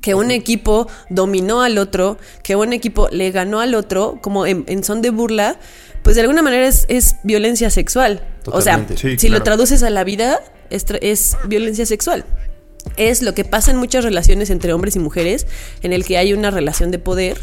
que 0.00 0.14
un 0.14 0.30
equipo 0.30 0.86
dominó 1.10 1.60
al 1.60 1.76
otro, 1.76 2.18
que 2.44 2.54
un 2.54 2.72
equipo 2.72 3.08
le 3.10 3.32
ganó 3.32 3.58
al 3.58 3.74
otro, 3.74 4.20
como 4.22 4.46
en, 4.46 4.64
en 4.68 4.84
son 4.84 5.02
de 5.02 5.10
burla, 5.10 5.58
pues 6.04 6.14
de 6.14 6.22
alguna 6.22 6.40
manera 6.40 6.68
es, 6.68 6.86
es 6.88 7.16
violencia 7.24 7.68
sexual. 7.68 8.22
O 8.46 8.60
sea. 8.60 8.86
Sí, 8.94 9.10
si 9.18 9.26
claro. 9.26 9.34
lo 9.38 9.42
traduces 9.42 9.82
a 9.82 9.90
la 9.90 10.04
vida, 10.04 10.38
es, 10.70 11.36
violencia 11.46 11.84
sexual. 11.84 12.24
Es 12.96 13.22
lo 13.22 13.34
que 13.34 13.44
pasa 13.44 13.72
en 13.72 13.76
muchas 13.76 14.04
relaciones 14.04 14.50
entre 14.50 14.72
hombres 14.72 14.94
y 14.94 15.00
mujeres, 15.00 15.48
en 15.82 15.92
el 15.92 16.04
que 16.04 16.16
hay 16.16 16.32
una 16.32 16.52
relación 16.52 16.92
de 16.92 17.00
poder 17.00 17.36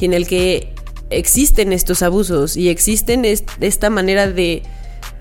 y 0.00 0.06
en 0.06 0.14
el 0.14 0.26
que 0.26 0.72
existen 1.10 1.74
estos 1.74 2.02
abusos 2.02 2.56
y 2.56 2.70
existen 2.70 3.26
est- 3.26 3.50
esta 3.60 3.90
manera 3.90 4.26
de 4.26 4.62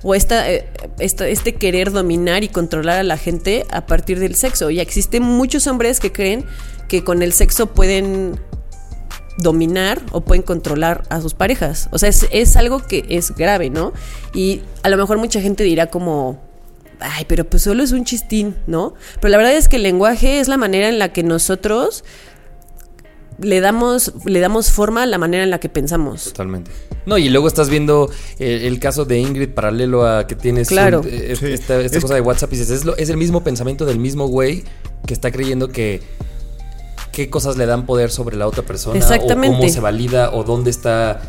o 0.03 0.15
esta, 0.15 0.49
eh, 0.51 0.67
esta- 0.99 1.27
este 1.27 1.55
querer 1.55 1.91
dominar 1.91 2.43
y 2.43 2.49
controlar 2.49 2.99
a 2.99 3.03
la 3.03 3.17
gente 3.17 3.65
a 3.71 3.85
partir 3.85 4.19
del 4.19 4.35
sexo. 4.35 4.69
Y 4.69 4.79
existen 4.79 5.23
muchos 5.23 5.67
hombres 5.67 5.99
que 5.99 6.11
creen 6.11 6.45
que 6.87 7.03
con 7.03 7.21
el 7.21 7.33
sexo 7.33 7.67
pueden 7.67 8.39
dominar 9.37 10.01
o 10.11 10.21
pueden 10.21 10.41
controlar 10.41 11.03
a 11.09 11.21
sus 11.21 11.33
parejas. 11.33 11.89
O 11.91 11.97
sea, 11.99 12.09
es, 12.09 12.27
es 12.31 12.55
algo 12.55 12.85
que 12.85 13.05
es 13.09 13.31
grave, 13.35 13.69
¿no? 13.69 13.93
Y 14.33 14.61
a 14.83 14.89
lo 14.89 14.97
mejor 14.97 15.17
mucha 15.17 15.41
gente 15.41 15.63
dirá 15.63 15.87
como, 15.87 16.39
ay, 16.99 17.25
pero 17.27 17.45
pues 17.45 17.63
solo 17.63 17.83
es 17.83 17.91
un 17.91 18.03
chistín, 18.03 18.55
¿no? 18.65 18.95
Pero 19.21 19.29
la 19.29 19.37
verdad 19.37 19.53
es 19.55 19.67
que 19.67 19.75
el 19.75 19.83
lenguaje 19.83 20.39
es 20.39 20.47
la 20.47 20.57
manera 20.57 20.89
en 20.89 20.97
la 20.97 21.13
que 21.13 21.21
nosotros 21.23 22.03
le 23.39 23.59
damos, 23.61 24.13
le 24.25 24.39
damos 24.39 24.71
forma 24.71 25.03
a 25.03 25.05
la 25.05 25.17
manera 25.17 25.43
en 25.43 25.49
la 25.49 25.59
que 25.59 25.69
pensamos. 25.69 26.25
Totalmente. 26.25 26.71
No, 27.05 27.17
y 27.17 27.29
luego 27.29 27.47
estás 27.47 27.69
viendo 27.69 28.09
eh, 28.39 28.61
el 28.67 28.79
caso 28.79 29.05
de 29.05 29.19
Ingrid 29.19 29.49
paralelo 29.49 30.05
a 30.07 30.27
que 30.27 30.35
tienes 30.35 30.67
Claro. 30.69 31.01
un- 31.01 31.07
eh, 31.09 31.35
Sí. 31.39 31.45
esta, 31.47 31.79
esta 31.79 31.97
Es 31.97 32.01
cosa 32.03 32.15
de 32.15 32.21
WhatsApp 32.21 32.51
y 32.53 32.57
dices, 32.57 32.71
es, 32.79 32.85
lo- 32.85 32.97
es 32.97 33.09
el 33.09 33.17
mismo 33.17 33.43
pensamiento 33.43 33.85
del 33.85 33.99
mismo 33.99 34.27
güey 34.27 34.63
que 35.05 35.13
está 35.13 35.31
creyendo 35.31 35.69
que 35.69 36.01
qué 37.11 37.29
cosas 37.29 37.57
le 37.57 37.65
dan 37.65 37.85
poder 37.85 38.11
sobre 38.11 38.37
la 38.37 38.47
otra 38.47 38.63
persona 38.63 38.97
Exactamente. 38.97 39.55
o 39.55 39.59
cómo 39.59 39.71
se 39.71 39.79
valida 39.79 40.31
o 40.33 40.43
dónde 40.43 40.69
está 40.69 41.21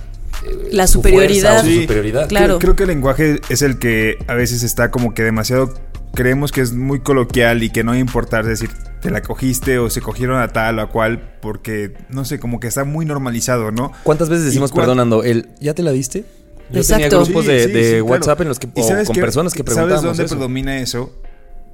eh, 0.45 0.69
La 0.73 0.87
su 0.87 0.95
superioridad. 0.95 1.63
su 1.65 1.71
superioridad. 1.83 2.29
Claro. 2.29 2.47
Creo, 2.47 2.59
creo 2.59 2.77
que 2.77 2.83
el 2.85 2.89
lenguaje 2.91 3.41
es 3.49 3.63
el 3.63 3.79
que 3.79 4.17
a 4.27 4.35
veces 4.35 4.63
está 4.63 4.91
como 4.91 5.15
que 5.15 5.23
demasiado. 5.23 5.73
Creemos 6.15 6.53
que 6.53 6.61
es 6.63 6.73
muy 6.73 7.01
coloquial 7.01 7.63
y 7.63 7.71
que 7.71 7.85
no 7.85 7.97
importa, 7.97 8.43
decir, 8.43 8.71
te 9.01 9.11
la 9.11 9.23
cogiste 9.23 9.79
o 9.79 9.91
se 9.91 10.01
cogieron 10.01 10.41
a 10.41 10.49
tal 10.49 10.79
o 10.79 10.83
a 10.83 10.89
cual, 10.91 11.37
porque 11.41 11.95
no 12.09 12.25
sé, 12.25 12.39
como 12.41 12.61
que 12.61 12.67
está 12.67 12.85
muy 12.85 13.05
normalizado, 13.07 13.71
¿no? 13.71 13.93
¿Cuántas 14.03 14.29
veces 14.29 14.47
decimos 14.47 14.71
¿Y 14.71 14.75
cuán- 14.75 14.83
perdonando 14.85 15.23
el 15.23 15.49
ya 15.61 15.75
te 15.75 15.83
la 15.83 15.93
diste? 15.93 16.25
Yo 16.71 16.85
tenía 16.85 17.09
grupos 17.09 17.45
Sí, 17.47 17.51
de, 17.53 17.65
sí, 17.65 17.73
de 17.73 17.83
sí, 17.83 17.89
claro. 17.91 18.05
WhatsApp 18.07 18.41
en 18.43 18.49
los 18.49 18.59
que 18.59 18.67
¿Y 18.75 18.81
o 18.81 18.85
sabes 18.87 19.07
con 19.07 19.15
qué? 19.15 19.21
personas 19.23 19.53
que 19.55 19.59
¿Sabes 19.61 19.75
preguntábamos 19.75 20.05
dónde 20.17 20.25
eso. 20.25 20.35
predomina 20.35 20.79
eso? 20.81 21.13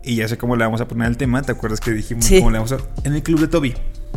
Y 0.04 0.16
ya 0.16 0.28
sé 0.28 0.36
cómo 0.36 0.54
le 0.54 0.64
vamos 0.64 0.80
a 0.80 0.86
poner 0.86 1.08
el 1.08 1.16
tema, 1.16 1.42
¿te 1.42 1.50
acuerdas 1.52 1.80
que 1.80 1.90
dijimos 1.90 2.24
Sí. 2.26 2.38
cómo 2.38 2.50
le 2.50 2.58
vamos 2.58 2.72
a 2.72 2.76
En 3.04 3.14
el 3.14 3.22
club 3.22 3.40
de 3.40 3.48
Toby. 3.48 3.74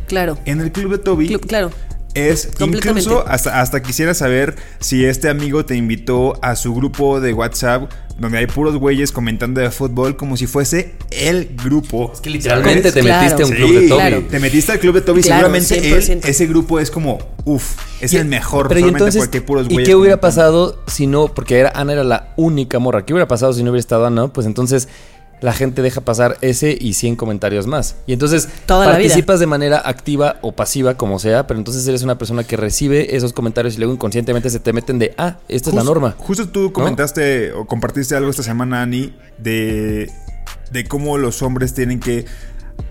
Claro. 0.08 0.38
En 0.46 0.60
el 0.62 0.72
club 0.72 0.92
de 0.92 0.98
Toby 1.00 1.30
Claro. 1.40 1.72
es 2.14 2.50
incluso 2.60 3.28
hasta, 3.28 3.62
hasta 3.62 3.82
quisiera 3.82 4.14
saber 4.14 4.56
si 4.80 5.06
este 5.06 5.30
amigo 5.30 5.66
te 5.66 5.76
invitó 5.76 6.38
a 6.44 6.56
su 6.56 6.76
grupo 6.76 7.22
de 7.22 7.34
WhatsApp 7.34 7.90
donde 8.20 8.40
hay 8.40 8.48
puros 8.48 8.76
güeyes 8.78 9.12
comentando 9.12 9.62
de 9.62 9.70
fútbol 9.70 10.18
como 10.18 10.38
si 10.38 10.48
fuese 10.48 10.96
el 11.12 11.50
grupo. 11.64 12.12
Es 12.14 12.20
que 12.22 12.30
literalmente 12.32 12.92
te 12.92 13.02
Claro. 13.02 13.22
metiste 13.24 13.44
a 13.44 13.46
un 13.46 13.52
Sí, 13.52 13.58
club 13.58 13.70
de 13.74 13.80
Toby. 13.88 13.88
claro. 13.90 14.24
Te 14.30 14.40
metiste 14.40 14.72
al 14.72 14.80
club 14.80 14.96
de 14.96 15.02
Toby, 15.02 15.22
Claro, 15.22 15.42
seguramente 15.48 15.76
él- 15.78 16.02
100%. 16.04 16.28
ese 16.28 16.48
grupo 16.48 16.80
es 16.80 16.90
como, 16.90 17.20
uff, 17.46 17.76
es 18.02 18.14
Y- 18.14 18.18
el 18.18 18.26
mejor. 18.26 18.68
Pero 18.70 18.80
y 18.80 18.82
solamente 18.84 19.04
entonces, 19.04 19.22
porque 19.24 19.38
hay 19.38 19.44
puros 19.44 19.66
¿y 19.70 19.74
güeyes 19.74 19.88
qué 19.90 19.96
hubiera 19.96 20.20
pasado 20.20 20.82
si 20.88 21.06
no, 21.06 21.28
porque 21.28 21.58
era, 21.60 21.72
Ana 21.76 21.94
era 21.94 22.04
la 22.04 22.34
única 22.38 22.80
morra, 22.80 23.06
¿qué 23.06 23.14
hubiera 23.14 23.28
pasado 23.28 23.54
si 23.54 23.62
no 23.64 23.70
hubiera 23.72 23.82
estado 23.82 24.06
Ana? 24.08 24.28
Pues 24.30 24.48
entonces 24.48 24.88
la 25.42 25.54
gente 25.54 25.82
deja 25.82 26.02
pasar 26.02 26.38
ese 26.42 26.78
y 26.80 26.94
100 26.94 27.16
comentarios 27.16 27.68
más. 27.68 27.96
Y 28.08 28.14
entonces 28.14 28.50
Toda 28.66 28.86
participas 28.86 29.40
de 29.40 29.46
manera 29.46 29.82
activa 29.84 30.38
o 30.42 30.54
pasiva, 30.54 30.96
como 30.96 31.20
sea, 31.20 31.46
pero 31.48 31.60
entonces 31.60 31.88
eres 31.88 32.02
una 32.04 32.18
persona 32.18 32.44
que 32.44 32.58
recibe 32.58 33.16
esos 33.16 33.34
comentarios 33.34 33.76
y 33.76 33.78
luego 33.78 33.94
inconscientemente 33.94 34.50
se 34.50 34.60
te 34.60 34.74
meten 34.74 35.00
de, 35.00 35.14
ah, 35.18 35.38
esta 35.48 35.70
es 35.70 35.76
la 35.76 35.84
norma. 35.84 36.16
Justo 36.18 36.50
tú 36.50 36.72
comentaste 36.72 37.54
o 37.54 37.66
compartiste 37.66 38.16
algo 38.16 38.30
esta 38.30 38.44
semana, 38.44 38.82
Ani, 38.82 39.16
de, 39.38 40.12
de 40.72 40.84
cómo 40.86 41.18
los 41.18 41.42
hombres 41.42 41.74
tienen 41.74 42.00
que 42.00 42.26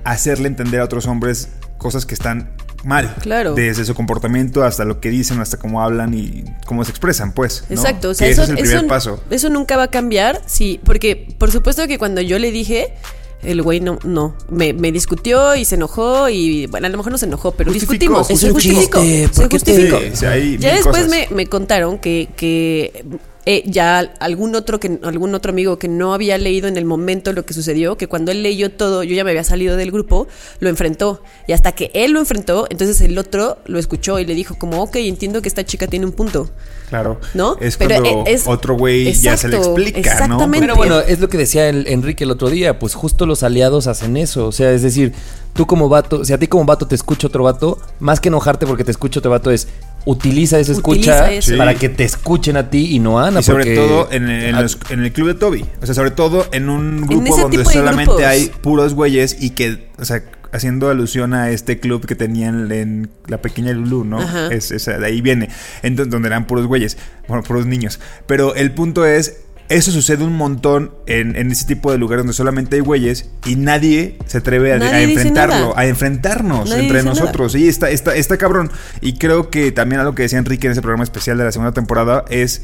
hacerle 0.04 0.48
entender 0.48 0.80
a 0.80 0.84
otros 0.84 1.06
hombres 1.06 1.48
cosas 1.78 2.06
que 2.06 2.14
están 2.14 2.50
mal. 2.86 3.14
Claro. 3.20 3.54
Desde 3.54 3.84
su 3.84 3.94
comportamiento 3.94 4.64
hasta 4.64 4.84
lo 4.84 5.00
que 5.00 5.10
dicen, 5.10 5.40
hasta 5.40 5.58
cómo 5.58 5.82
hablan 5.82 6.14
y 6.14 6.44
cómo 6.66 6.84
se 6.84 6.90
expresan, 6.90 7.32
pues. 7.32 7.64
¿no? 7.68 7.74
Exacto, 7.76 8.10
o 8.10 8.14
sea, 8.14 8.26
Que 8.26 8.32
eso, 8.32 8.42
ese 8.44 8.52
es 8.52 8.58
el 8.58 8.62
primer 8.62 8.78
eso- 8.78 8.86
paso. 8.88 9.22
eso 9.30 9.50
nunca 9.50 9.76
va 9.76 9.84
a 9.84 9.90
cambiar, 9.90 10.40
sí, 10.46 10.80
porque 10.84 11.28
por 11.38 11.50
supuesto 11.50 11.86
que 11.86 11.98
cuando 11.98 12.20
yo 12.20 12.38
le 12.38 12.50
dije, 12.50 12.94
el 13.42 13.60
güey 13.62 13.80
no, 13.80 13.98
no, 14.04 14.34
me, 14.48 14.72
me 14.72 14.90
discutió 14.92 15.54
y 15.56 15.64
se 15.64 15.74
enojó 15.74 16.28
y 16.28 16.66
bueno, 16.66 16.86
a 16.86 16.90
lo 16.90 16.96
mejor 16.96 17.12
no 17.12 17.18
se 17.18 17.26
enojó, 17.26 17.52
pero 17.52 17.70
Justificó, 17.70 18.22
discutimos, 18.22 18.26
se 18.40 18.50
justificó. 18.50 18.98
justificó, 18.98 19.02
chiste, 19.02 19.28
se 19.34 19.40
¿por 19.40 19.48
qué 19.50 19.58
te- 19.58 19.72
justificó. 19.72 19.98
Sí, 20.00 20.10
sí, 20.16 20.26
hay 20.26 20.58
ya 20.58 20.74
después 20.74 21.08
me, 21.08 21.28
me 21.30 21.46
contaron 21.46 21.98
que, 21.98 22.28
que 22.36 23.04
eh, 23.46 23.62
ya 23.64 24.00
algún 24.20 24.54
otro 24.56 24.80
que 24.80 24.98
algún 25.04 25.34
otro 25.34 25.50
amigo 25.52 25.78
que 25.78 25.86
no 25.88 26.12
había 26.14 26.36
leído 26.36 26.66
en 26.68 26.76
el 26.76 26.84
momento 26.84 27.32
lo 27.32 27.46
que 27.46 27.54
sucedió, 27.54 27.96
que 27.96 28.08
cuando 28.08 28.32
él 28.32 28.42
leyó 28.42 28.70
todo, 28.72 29.04
yo 29.04 29.14
ya 29.14 29.22
me 29.24 29.30
había 29.30 29.44
salido 29.44 29.76
del 29.76 29.92
grupo, 29.92 30.26
lo 30.60 30.68
enfrentó 30.68 31.22
y 31.46 31.52
hasta 31.52 31.72
que 31.72 31.90
él 31.94 32.10
lo 32.12 32.18
enfrentó, 32.18 32.66
entonces 32.70 33.00
el 33.00 33.16
otro 33.18 33.58
lo 33.66 33.78
escuchó 33.78 34.18
y 34.18 34.26
le 34.26 34.34
dijo 34.34 34.56
como, 34.58 34.82
ok, 34.82 34.96
entiendo 34.96 35.40
que 35.42 35.48
esta 35.48 35.64
chica 35.64 35.86
tiene 35.86 36.06
un 36.06 36.12
punto. 36.12 36.50
Claro. 36.88 37.20
¿No? 37.34 37.56
Es 37.60 37.76
Pero, 37.76 38.00
cuando 38.02 38.24
eh, 38.26 38.34
es- 38.34 38.46
otro 38.46 38.76
güey 38.76 39.12
ya 39.12 39.36
se 39.36 39.48
le 39.48 39.56
explica, 39.56 39.98
exactamente. 39.98 40.66
¿no? 40.66 40.74
Pero 40.74 40.76
bueno, 40.76 41.00
es 41.00 41.20
lo 41.20 41.28
que 41.28 41.38
decía 41.38 41.68
el- 41.68 41.86
Enrique 41.86 42.24
el 42.24 42.30
otro 42.32 42.50
día, 42.50 42.78
pues 42.78 42.94
justo 42.94 43.26
los 43.26 43.42
aliados 43.42 43.86
hacen 43.86 44.16
eso, 44.16 44.46
o 44.46 44.52
sea, 44.52 44.72
es 44.72 44.82
decir, 44.82 45.12
tú 45.56 45.66
como 45.66 45.88
vato, 45.88 46.24
si 46.24 46.32
a 46.32 46.38
ti 46.38 46.46
como 46.46 46.64
vato 46.64 46.86
te 46.86 46.94
escucha 46.94 47.26
otro 47.26 47.42
vato, 47.44 47.78
más 47.98 48.20
que 48.20 48.28
enojarte 48.28 48.66
porque 48.66 48.84
te 48.84 48.90
escucha 48.92 49.18
otro 49.18 49.30
vato 49.32 49.50
es 49.50 49.66
utiliza 50.04 50.60
esa 50.60 50.70
escucha 50.72 51.24
Utiliza 51.24 51.32
eso. 51.32 51.56
para 51.58 51.74
que 51.74 51.88
te 51.88 52.04
escuchen 52.04 52.56
a 52.56 52.70
ti 52.70 52.94
y 52.94 53.00
no 53.00 53.18
a 53.18 53.26
Ana. 53.28 53.40
Y 53.40 53.42
sobre 53.42 53.64
porque- 53.64 53.74
todo 53.76 54.08
en, 54.12 54.28
el- 54.30 54.42
en 54.44 54.54
a- 54.54 54.62
los- 54.62 54.78
en 54.90 55.00
el 55.02 55.12
club 55.12 55.28
de 55.28 55.34
Toby. 55.34 55.64
O 55.82 55.86
sea, 55.86 55.94
sobre 55.96 56.12
todo 56.12 56.46
en 56.52 56.68
un 56.68 57.00
grupo 57.06 57.36
donde 57.36 57.64
solamente 57.64 58.04
grupos. 58.12 58.24
hay 58.24 58.50
puros 58.62 58.94
güeyes 58.94 59.36
y 59.40 59.50
que, 59.50 59.88
o 59.98 60.04
sea, 60.04 60.22
haciendo 60.52 60.88
alusión 60.90 61.34
a 61.34 61.50
este 61.50 61.80
club 61.80 62.06
que 62.06 62.14
tenían 62.14 62.70
en 62.70 63.10
la 63.26 63.42
pequeña 63.42 63.72
Lulu, 63.72 64.04
¿no? 64.04 64.20
Es, 64.50 64.70
es- 64.70 64.86
de 64.86 65.04
ahí 65.04 65.20
viene. 65.20 65.48
Entonces, 65.82 66.10
donde 66.12 66.28
eran 66.28 66.46
puros 66.46 66.66
güeyes, 66.66 66.96
bueno, 67.26 67.42
puros 67.42 67.66
niños. 67.66 67.98
Pero 68.28 68.54
el 68.54 68.72
punto 68.72 69.04
es. 69.04 69.38
Eso 69.68 69.90
sucede 69.90 70.22
un 70.22 70.36
montón 70.36 70.92
en, 71.06 71.34
en 71.34 71.50
ese 71.50 71.66
tipo 71.66 71.90
de 71.90 71.98
lugares 71.98 72.20
donde 72.22 72.34
solamente 72.34 72.76
hay 72.76 72.82
güeyes 72.82 73.30
y 73.44 73.56
nadie 73.56 74.16
se 74.26 74.38
atreve 74.38 74.72
a, 74.72 75.02
enfrentarlo, 75.02 75.76
a 75.76 75.86
enfrentarnos 75.86 76.70
Nadie 76.70 76.84
entre 76.84 77.02
nada. 77.02 77.10
nosotros. 77.10 77.52
Sí, 77.52 77.66
está, 77.66 77.90
está, 77.90 78.14
está 78.14 78.36
cabrón. 78.36 78.70
Y 79.00 79.18
creo 79.18 79.50
que 79.50 79.72
también 79.72 80.00
algo 80.00 80.14
que 80.14 80.22
decía 80.22 80.38
Enrique 80.38 80.68
en 80.68 80.72
ese 80.72 80.82
programa 80.82 81.02
especial 81.02 81.36
de 81.38 81.44
la 81.44 81.52
segunda 81.52 81.72
temporada 81.72 82.24
es 82.28 82.62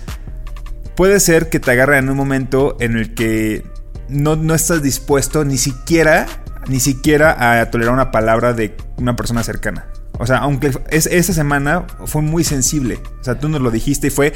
puede 0.95 1.19
ser 1.21 1.49
que 1.49 1.59
te 1.59 1.73
agarre 1.73 1.99
en 1.99 2.09
un 2.09 2.17
momento 2.17 2.77
en 2.79 2.97
el 2.97 3.15
que 3.15 3.65
no, 4.09 4.37
no 4.37 4.55
estás 4.55 4.83
dispuesto 4.83 5.45
ni 5.45 5.59
siquiera, 5.59 6.27
ni 6.69 6.79
siquiera 6.79 7.61
a 7.61 7.71
tolerar 7.71 7.95
una 7.95 8.13
palabra 8.13 8.53
de 8.53 8.77
una 8.97 9.17
persona 9.17 9.43
cercana. 9.43 9.87
O 10.19 10.27
sea, 10.27 10.39
aunque 10.39 10.71
es, 10.91 11.07
esa 11.07 11.33
semana 11.33 11.87
fue 12.05 12.23
muy 12.23 12.45
sensible. 12.45 13.01
O 13.21 13.25
sea, 13.25 13.39
tú 13.39 13.49
nos 13.49 13.61
lo 13.61 13.71
dijiste 13.71 14.09
y 14.09 14.11
fue 14.11 14.33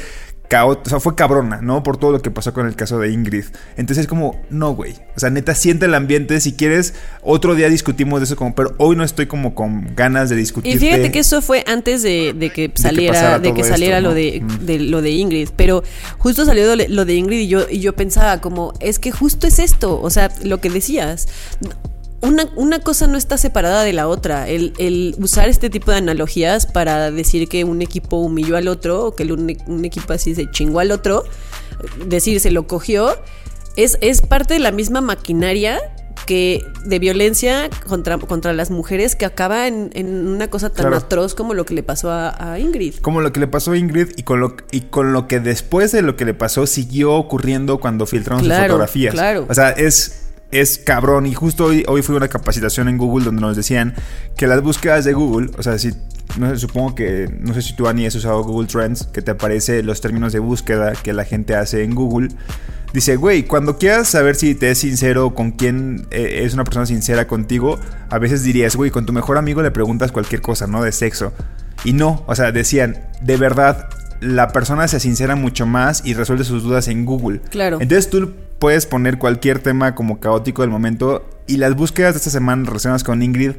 o 0.49 0.79
sea, 0.85 0.99
fue 0.99 1.15
cabrona, 1.15 1.59
¿no? 1.61 1.83
Por 1.83 1.97
todo 1.97 2.11
lo 2.11 2.21
que 2.21 2.31
pasó 2.31 2.53
con 2.53 2.67
el 2.67 2.75
caso 2.75 2.99
de 2.99 3.11
Ingrid. 3.11 3.45
Entonces 3.75 4.03
es 4.03 4.07
como, 4.07 4.39
no, 4.49 4.73
güey. 4.75 4.93
O 5.15 5.19
sea, 5.19 5.29
neta, 5.29 5.53
siente 5.55 5.85
el 5.85 5.93
ambiente. 5.93 6.39
Si 6.39 6.53
quieres, 6.53 6.93
otro 7.21 7.53
día 7.55 7.67
discutimos 7.69 8.19
de 8.21 8.25
eso, 8.25 8.35
como, 8.35 8.55
pero 8.55 8.73
hoy 8.77 8.95
no 8.95 9.03
estoy 9.03 9.25
como 9.25 9.53
con 9.55 9.93
ganas 9.95 10.29
de 10.29 10.35
discutir. 10.37 10.75
Y 10.75 10.79
fíjate 10.79 11.11
que 11.11 11.19
eso 11.19 11.41
fue 11.41 11.63
antes 11.67 12.01
de, 12.03 12.33
de 12.33 12.49
que 12.49 12.71
saliera, 12.75 13.39
de 13.39 13.53
que 13.53 13.63
saliera 13.63 13.97
esto, 13.97 14.09
lo 14.09 14.15
de, 14.15 14.41
Mm. 14.41 14.65
de 14.65 14.79
lo 14.79 15.01
de 15.01 15.11
Ingrid. 15.11 15.49
Pero 15.55 15.83
justo 16.17 16.45
salió 16.45 16.75
lo- 16.75 16.83
lo 16.87 17.05
de 17.05 17.13
Ingrid 17.15 17.39
y 17.39 17.47
yo, 17.47 17.65
y 17.69 17.79
yo 17.79 17.93
pensaba 17.95 18.39
como, 18.39 18.73
es 18.79 18.99
que 18.99 19.11
justo 19.11 19.47
es 19.47 19.59
esto, 19.59 19.99
o 20.01 20.09
sea, 20.09 20.31
lo 20.43 20.61
que 20.61 20.69
decías. 20.69 21.27
Una, 22.21 22.45
una 22.55 22.79
cosa 22.79 23.05
no 23.07 23.17
está 23.17 23.37
separada 23.37 23.83
de 23.83 23.93
la 23.93 24.07
otra. 24.07 24.47
El, 24.49 24.73
el 24.79 25.15
usar 25.19 25.49
este 25.49 25.69
tipo 25.69 25.91
de 25.91 25.97
analogías 25.97 26.65
para 26.65 27.11
decir 27.11 27.47
que 27.47 27.63
un 27.63 27.81
equipo 27.81 28.17
humilló 28.17 28.57
al 28.57 28.67
otro, 28.67 29.05
o 29.05 29.15
que 29.15 29.23
el- 29.23 29.31
un, 29.33 29.55
un 29.67 29.85
equipo 29.85 30.13
así 30.13 30.33
se 30.33 30.49
chingó 30.49 30.79
al 30.79 30.91
otro, 30.91 31.23
decir 32.05 32.39
se 32.39 32.51
lo 32.51 32.65
cogió, 32.67 33.15
es, 33.75 33.97
es 34.01 34.21
parte 34.21 34.55
de 34.55 34.59
la 34.59 34.71
misma 34.71 35.01
maquinaria 35.01 35.79
que 36.25 36.61
de 36.85 36.99
violencia 36.99 37.69
contra, 37.87 38.17
contra 38.17 38.51
las 38.51 38.69
mujeres 38.71 39.15
que 39.15 39.25
acaba 39.25 39.67
en, 39.67 39.91
en 39.93 40.27
una 40.27 40.49
cosa 40.49 40.69
tan 40.69 40.87
Claro. 40.87 40.97
atroz 40.97 41.35
como 41.35 41.53
lo 41.53 41.63
que 41.65 41.73
le 41.75 41.83
pasó 41.83 42.09
a, 42.11 42.53
a 42.53 42.59
Ingrid. 42.59 42.95
Como 42.95 43.21
lo 43.21 43.31
que 43.31 43.39
le 43.39 43.47
pasó 43.47 43.71
a 43.73 43.77
Ingrid 43.77 44.09
y 44.17 44.23
con, 44.23 44.39
lo, 44.41 44.57
y 44.71 44.81
con 44.81 45.13
lo 45.13 45.27
que 45.27 45.39
después 45.39 45.91
de 45.91 46.01
lo 46.01 46.15
que 46.17 46.25
le 46.25 46.33
pasó 46.33 46.65
siguió 46.65 47.13
ocurriendo 47.13 47.79
cuando 47.79 48.05
filtraron 48.07 48.43
sus 48.43 48.51
fotografías. 48.53 49.13
claro. 49.13 49.45
O 49.47 49.53
sea, 49.53 49.69
es 49.69 50.23
es 50.51 50.77
cabrón. 50.77 51.25
Y 51.25 51.33
justo 51.33 51.65
hoy, 51.65 51.83
hoy 51.87 52.01
fue 52.01 52.15
una 52.15 52.27
capacitación 52.27 52.87
en 52.87 52.97
Google 52.97 53.25
donde 53.25 53.41
nos 53.41 53.55
decían 53.55 53.93
que 54.35 54.47
las 54.47 54.61
búsquedas 54.61 55.05
de 55.05 55.13
Google, 55.13 55.51
o 55.57 55.63
sea, 55.63 55.77
si, 55.77 55.93
no 56.37 56.49
sé, 56.49 56.57
supongo 56.57 56.95
que, 56.95 57.29
no 57.39 57.53
sé 57.53 57.61
si 57.61 57.73
tú, 57.73 57.87
Ani, 57.87 58.05
has 58.05 58.15
usado 58.15 58.43
Google 58.43 58.67
Trends, 58.67 59.07
que 59.07 59.21
te 59.21 59.31
aparece 59.31 59.83
los 59.83 60.01
términos 60.01 60.33
de 60.33 60.39
búsqueda 60.39 60.93
que 60.93 61.13
la 61.13 61.25
gente 61.25 61.55
hace 61.55 61.83
en 61.83 61.95
Google. 61.95 62.29
Dice, 62.93 63.17
güey, 63.17 63.43
cuando 63.43 63.77
quieras 63.77 64.07
saber 64.07 64.35
si 64.35 64.55
te 64.55 64.71
es 64.71 64.77
sincero 64.77 65.35
con 65.35 65.51
quién 65.51 66.07
eh, 66.09 66.43
es 66.45 66.53
una 66.53 66.63
persona 66.63 66.85
sincera 66.85 67.27
contigo, 67.27 67.79
a 68.09 68.17
veces 68.17 68.43
dirías, 68.43 68.75
güey, 68.75 68.91
con 68.91 69.05
tu 69.05 69.13
mejor 69.13 69.37
amigo 69.37 69.61
le 69.61 69.71
preguntas 69.71 70.11
cualquier 70.11 70.41
cosa, 70.41 70.67
¿no? 70.67 70.81
De 70.81 70.91
sexo. 70.91 71.33
Y 71.83 71.93
no, 71.93 72.23
o 72.27 72.35
sea, 72.35 72.51
decían, 72.51 72.97
de 73.21 73.37
verdad, 73.37 73.89
la 74.21 74.49
persona 74.49 74.87
se 74.87 74.99
sincera 74.99 75.35
mucho 75.35 75.65
más 75.65 76.01
y 76.05 76.13
resuelve 76.13 76.43
sus 76.43 76.63
dudas 76.63 76.87
en 76.87 77.05
Google. 77.05 77.41
Claro. 77.49 77.77
Entonces 77.81 78.09
tú 78.09 78.31
puedes 78.59 78.85
poner 78.85 79.17
cualquier 79.17 79.59
tema 79.59 79.93
como 79.95 80.19
caótico 80.19 80.61
del 80.63 80.71
momento 80.71 81.27
y 81.47 81.57
las 81.57 81.75
búsquedas 81.75 82.13
de 82.13 82.17
esta 82.17 82.29
semana 82.31 82.63
relacionadas 82.65 83.03
con 83.03 83.21
Ingrid 83.21 83.51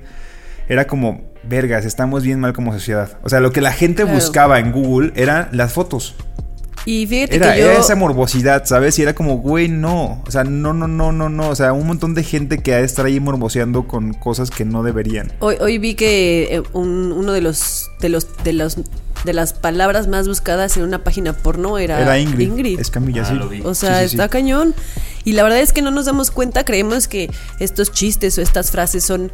era 0.68 0.86
como, 0.86 1.22
vergas, 1.44 1.84
estamos 1.84 2.22
bien 2.24 2.40
mal 2.40 2.52
como 2.52 2.72
sociedad. 2.72 3.18
O 3.22 3.28
sea, 3.28 3.40
lo 3.40 3.52
que 3.52 3.60
la 3.60 3.72
gente 3.72 4.02
Claro. 4.02 4.14
buscaba 4.18 4.58
en 4.58 4.72
Google 4.72 5.12
eran 5.16 5.48
las 5.52 5.72
fotos. 5.72 6.14
Y 6.84 7.06
fíjate 7.06 7.36
Era, 7.36 7.54
que 7.54 7.60
yo... 7.60 7.70
era 7.70 7.80
esa 7.80 7.96
morbosidad, 7.96 8.64
¿sabes? 8.64 8.98
Y 8.98 9.02
era 9.02 9.14
como, 9.14 9.38
güey, 9.38 9.68
no. 9.68 10.22
O 10.26 10.30
sea, 10.30 10.44
no, 10.44 10.72
no, 10.72 10.88
no, 10.88 11.12
no, 11.12 11.28
no. 11.28 11.48
O 11.50 11.54
sea, 11.54 11.72
un 11.72 11.86
montón 11.86 12.14
de 12.14 12.22
gente 12.22 12.58
que 12.58 12.72
ha 12.74 12.78
de 12.78 12.84
estar 12.84 13.04
ahí 13.04 13.20
morboseando 13.20 13.86
con 13.86 14.14
cosas 14.14 14.50
que 14.50 14.64
no 14.64 14.82
deberían. 14.82 15.32
Hoy, 15.40 15.56
hoy 15.60 15.78
vi 15.78 15.94
que 15.94 16.48
eh, 16.54 16.62
un- 16.72 17.12
uno 17.12 17.32
de 17.32 17.40
los 17.42 17.90
de 18.00 18.08
los 18.08 18.26
de 18.42 18.52
los 18.54 18.78
de 19.24 19.32
las 19.32 19.52
palabras 19.52 20.06
más 20.06 20.28
buscadas 20.28 20.76
en 20.76 20.84
una 20.84 21.02
página 21.04 21.32
porno 21.32 21.78
era, 21.78 22.00
Era 22.00 22.18
Ingrid. 22.18 22.78
Escamilla, 22.80 23.22
Ah, 23.22 23.28
sí. 23.30 23.34
lo 23.34 23.48
vi. 23.48 23.60
O 23.64 23.74
sea, 23.74 23.98
Sí, 23.98 24.02
sí, 24.04 24.08
sí. 24.10 24.16
está 24.16 24.28
cañón. 24.28 24.74
Y 25.24 25.32
la 25.32 25.42
verdad 25.42 25.58
es 25.60 25.72
que 25.72 25.82
no 25.82 25.90
nos 25.90 26.06
damos 26.06 26.30
cuenta, 26.30 26.64
creemos 26.64 27.08
que 27.08 27.30
estos 27.58 27.92
chistes 27.92 28.38
o 28.38 28.42
estas 28.42 28.70
frases 28.70 29.04
son. 29.04 29.30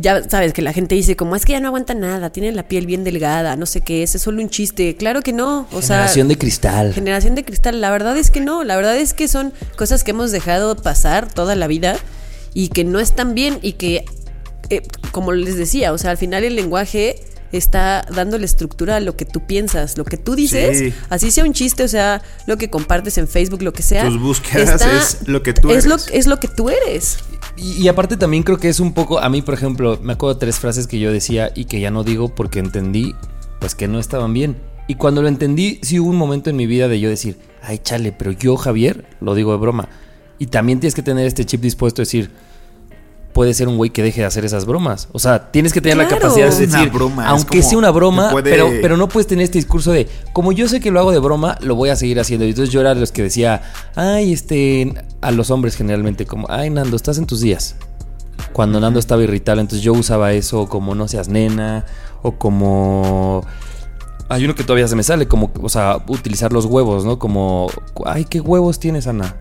Ya 0.00 0.22
sabes 0.28 0.52
que 0.52 0.62
la 0.62 0.72
gente 0.72 0.94
dice 0.94 1.16
como 1.16 1.34
es 1.34 1.44
que 1.44 1.52
ya 1.54 1.60
no 1.60 1.66
aguanta 1.68 1.92
nada, 1.92 2.30
tiene 2.30 2.52
la 2.52 2.62
piel 2.68 2.86
bien 2.86 3.02
delgada, 3.02 3.56
no 3.56 3.66
sé 3.66 3.80
qué, 3.80 4.04
ese 4.04 4.18
es 4.18 4.22
solo 4.22 4.40
un 4.40 4.48
chiste. 4.48 4.94
Claro 4.96 5.22
que 5.22 5.32
no. 5.32 5.66
O 5.72 5.80
Generación 5.82 6.14
sea, 6.28 6.34
de 6.34 6.38
cristal. 6.38 6.94
generación 6.94 7.34
de 7.34 7.44
cristal. 7.44 7.80
La 7.80 7.90
verdad 7.90 8.16
es 8.16 8.30
que 8.30 8.40
no. 8.40 8.62
La 8.62 8.76
verdad 8.76 8.96
es 8.96 9.12
que 9.12 9.26
son 9.26 9.52
cosas 9.76 10.04
que 10.04 10.12
hemos 10.12 10.30
dejado 10.30 10.76
pasar 10.76 11.26
toda 11.32 11.56
la 11.56 11.66
vida 11.66 11.96
y 12.54 12.68
que 12.68 12.84
no 12.84 13.00
están 13.00 13.34
bien 13.34 13.58
y 13.60 13.72
que, 13.72 14.04
eh, 14.70 14.82
como 15.10 15.32
les 15.32 15.56
decía, 15.56 15.92
o 15.92 15.98
sea, 15.98 16.12
al 16.12 16.16
final 16.16 16.44
el 16.44 16.54
lenguaje 16.54 17.16
está 17.52 18.04
dándole 18.14 18.44
estructura 18.44 18.96
a 18.96 19.00
lo 19.00 19.16
que 19.16 19.24
tú 19.24 19.46
piensas, 19.46 19.96
lo 19.96 20.04
que 20.04 20.16
tú 20.16 20.34
dices, 20.34 20.78
Sí. 20.78 20.92
así 21.08 21.30
sea 21.30 21.44
un 21.44 21.52
chiste, 21.52 21.82
o 21.84 21.88
sea, 21.88 22.22
lo 22.46 22.56
que 22.58 22.68
compartes 22.70 23.18
en 23.18 23.26
Facebook, 23.28 23.62
lo 23.62 23.72
que 23.72 23.82
sea. 23.82 24.06
Tus 24.06 24.20
búsquedas 24.20 24.82
es 25.20 25.28
lo 25.28 25.42
que 25.42 25.52
tú 25.54 25.70
es 25.70 25.86
Lo, 25.86 25.94
eres. 25.94 26.08
es 26.12 26.26
lo 26.26 26.38
que 26.40 26.48
tú 26.48 26.68
eres. 26.70 27.18
Y, 27.56 27.72
y 27.82 27.88
aparte 27.88 28.16
también 28.16 28.42
creo 28.42 28.58
que 28.58 28.68
es 28.68 28.80
un 28.80 28.92
poco, 28.92 29.18
a 29.18 29.28
mí 29.28 29.42
por 29.42 29.54
ejemplo, 29.54 29.98
me 30.02 30.12
acuerdo 30.12 30.34
de 30.34 30.40
tres 30.40 30.58
frases 30.58 30.86
que 30.86 30.98
yo 30.98 31.12
decía 31.12 31.50
y 31.54 31.64
que 31.64 31.80
ya 31.80 31.90
no 31.90 32.04
digo 32.04 32.28
porque 32.34 32.58
entendí 32.58 33.14
pues 33.60 33.74
que 33.74 33.88
no 33.88 33.98
estaban 33.98 34.32
bien. 34.32 34.56
Y 34.86 34.94
cuando 34.94 35.20
lo 35.22 35.28
entendí, 35.28 35.80
sí 35.82 35.98
hubo 36.00 36.08
un 36.10 36.16
momento 36.16 36.48
en 36.50 36.56
mi 36.56 36.66
vida 36.66 36.88
de 36.88 37.00
yo 37.00 37.08
decir, 37.10 37.36
ay 37.62 37.78
chale, 37.78 38.12
pero 38.12 38.32
yo 38.32 38.56
Javier, 38.56 39.04
lo 39.20 39.34
digo 39.34 39.52
de 39.52 39.58
broma. 39.58 39.88
Y 40.38 40.46
también 40.46 40.80
tienes 40.80 40.94
que 40.94 41.02
tener 41.02 41.26
este 41.26 41.44
chip 41.44 41.60
dispuesto 41.60 42.00
a 42.00 42.04
decir, 42.04 42.30
puede 43.38 43.54
ser 43.54 43.68
un 43.68 43.76
güey 43.76 43.90
que 43.90 44.02
deje 44.02 44.22
de 44.22 44.26
hacer 44.26 44.44
esas 44.44 44.64
bromas. 44.66 45.06
O 45.12 45.20
sea, 45.20 45.52
tienes 45.52 45.72
que 45.72 45.80
tener 45.80 45.96
la 45.96 46.08
capacidad 46.08 46.50
de 46.50 46.66
decir, 46.66 46.90
broma, 46.90 47.28
aunque 47.28 47.62
sea 47.62 47.78
una 47.78 47.90
broma, 47.92 48.32
puede- 48.32 48.50
pero, 48.50 48.68
pero 48.82 48.96
no 48.96 49.08
puedes 49.08 49.28
tener 49.28 49.44
este 49.44 49.58
discurso 49.58 49.92
de, 49.92 50.08
como 50.32 50.50
yo 50.50 50.66
sé 50.66 50.80
que 50.80 50.90
lo 50.90 50.98
hago 50.98 51.12
de 51.12 51.20
broma, 51.20 51.56
lo 51.60 51.76
voy 51.76 51.90
a 51.90 51.94
seguir 51.94 52.18
haciendo. 52.18 52.44
Y 52.44 52.48
entonces 52.48 52.72
yo 52.74 52.80
era 52.80 52.94
de 52.96 53.00
los 53.00 53.12
que 53.12 53.22
decía, 53.22 53.62
ay, 53.94 54.32
este, 54.32 54.92
a 55.20 55.30
los 55.30 55.52
hombres 55.52 55.76
generalmente, 55.76 56.26
como, 56.26 56.48
ay, 56.50 56.68
Nando, 56.70 56.96
estás 56.96 57.16
en 57.18 57.26
tus 57.26 57.40
días. 57.40 57.76
Cuando 58.52 58.80
Nando 58.80 58.98
estaba 58.98 59.22
irritable, 59.22 59.60
entonces 59.60 59.84
yo 59.84 59.92
usaba 59.92 60.32
eso 60.32 60.68
como 60.68 60.96
no 60.96 61.06
seas 61.06 61.28
nena, 61.28 61.84
o 62.22 62.32
como... 62.32 63.44
Hay 64.28 64.44
uno 64.46 64.56
que 64.56 64.64
todavía 64.64 64.88
se 64.88 64.96
me 64.96 65.04
sale, 65.04 65.28
como, 65.28 65.52
o 65.62 65.68
sea, 65.68 65.98
utilizar 66.08 66.52
los 66.52 66.64
huevos, 66.64 67.04
¿no? 67.04 67.20
Como, 67.20 67.70
ay, 68.04 68.24
¿qué 68.24 68.40
huevos 68.40 68.80
tienes, 68.80 69.06
Ana? 69.06 69.36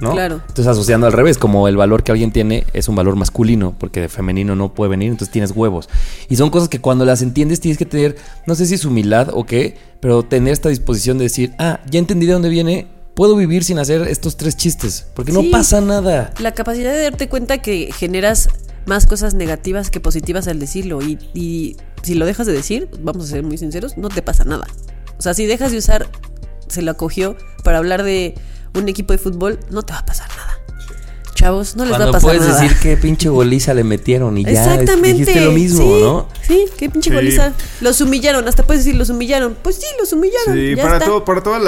¿No? 0.00 0.12
Claro. 0.12 0.36
Entonces 0.36 0.66
asociando 0.66 1.06
al 1.06 1.12
revés, 1.12 1.38
como 1.38 1.66
el 1.68 1.76
valor 1.76 2.04
que 2.04 2.12
alguien 2.12 2.30
tiene 2.30 2.64
es 2.72 2.88
un 2.88 2.94
valor 2.94 3.16
masculino, 3.16 3.74
porque 3.78 4.00
de 4.00 4.08
femenino 4.08 4.54
no 4.54 4.72
puede 4.74 4.90
venir, 4.90 5.10
entonces 5.10 5.32
tienes 5.32 5.50
huevos. 5.50 5.88
Y 6.28 6.36
son 6.36 6.50
cosas 6.50 6.68
que 6.68 6.80
cuando 6.80 7.04
las 7.04 7.22
entiendes 7.22 7.60
tienes 7.60 7.78
que 7.78 7.86
tener, 7.86 8.16
no 8.46 8.54
sé 8.54 8.66
si 8.66 8.74
es 8.74 8.84
humildad 8.84 9.30
o 9.32 9.44
qué, 9.44 9.76
pero 10.00 10.22
tener 10.22 10.52
esta 10.52 10.68
disposición 10.68 11.18
de 11.18 11.24
decir, 11.24 11.52
ah, 11.58 11.80
ya 11.90 11.98
entendí 11.98 12.26
de 12.26 12.32
dónde 12.32 12.48
viene, 12.48 12.86
puedo 13.14 13.34
vivir 13.34 13.64
sin 13.64 13.78
hacer 13.78 14.02
estos 14.02 14.36
tres 14.36 14.56
chistes, 14.56 15.06
porque 15.14 15.32
no 15.32 15.42
pasa 15.50 15.80
nada. 15.80 16.32
La 16.38 16.52
capacidad 16.52 16.92
de 16.92 17.02
darte 17.02 17.28
cuenta 17.28 17.58
que 17.58 17.90
generas 17.92 18.48
más 18.86 19.06
cosas 19.06 19.34
negativas 19.34 19.90
que 19.90 20.00
positivas 20.00 20.48
al 20.48 20.60
decirlo. 20.60 21.02
Y, 21.02 21.18
y 21.34 21.76
si 22.02 22.14
lo 22.14 22.26
dejas 22.26 22.46
de 22.46 22.52
decir, 22.52 22.88
vamos 23.00 23.24
a 23.24 23.28
ser 23.28 23.42
muy 23.42 23.58
sinceros, 23.58 23.98
no 23.98 24.08
te 24.08 24.22
pasa 24.22 24.44
nada. 24.44 24.66
O 25.18 25.22
sea, 25.22 25.34
si 25.34 25.46
dejas 25.46 25.72
de 25.72 25.78
usar, 25.78 26.06
se 26.68 26.82
lo 26.82 26.90
acogió 26.90 27.36
para 27.64 27.78
hablar 27.78 28.02
de 28.02 28.34
un 28.74 28.88
equipo 28.88 29.12
de 29.12 29.18
fútbol, 29.18 29.58
no 29.70 29.82
te 29.82 29.92
va 29.92 30.00
a 30.00 30.06
pasar 30.06 30.28
nada. 30.30 30.58
Chavos, 31.34 31.76
no 31.76 31.84
les 31.84 31.92
va 31.94 32.04
a 32.04 32.10
pasar 32.10 32.20
puedes 32.22 32.42
nada. 32.48 32.60
decir 32.60 32.76
qué 32.82 32.96
pinche 32.96 33.28
goliza 33.28 33.72
le 33.72 33.84
metieron 33.84 34.36
y 34.38 34.44
ya 34.44 34.50
Exactamente. 34.50 35.12
dijiste 35.18 35.40
lo 35.40 35.52
mismo, 35.52 35.84
sí, 35.84 36.00
¿no? 36.02 36.28
Sí, 36.42 36.64
qué 36.76 36.90
pinche 36.90 37.10
Sí. 37.10 37.14
goliza. 37.16 37.52
Los 37.80 38.00
humillaron, 38.00 38.48
hasta 38.48 38.64
puedes 38.66 38.84
decir 38.84 38.98
los 38.98 39.08
humillaron. 39.10 39.56
Pues 39.62 39.76
sí, 39.76 39.86
los 40.00 40.12
humillaron. 40.12 40.54
Sí, 40.54 40.74
ya 40.74 40.82
para, 40.82 40.94
está. 40.96 41.06
todo, 41.06 41.24
para 41.24 41.42
todos 41.44 41.62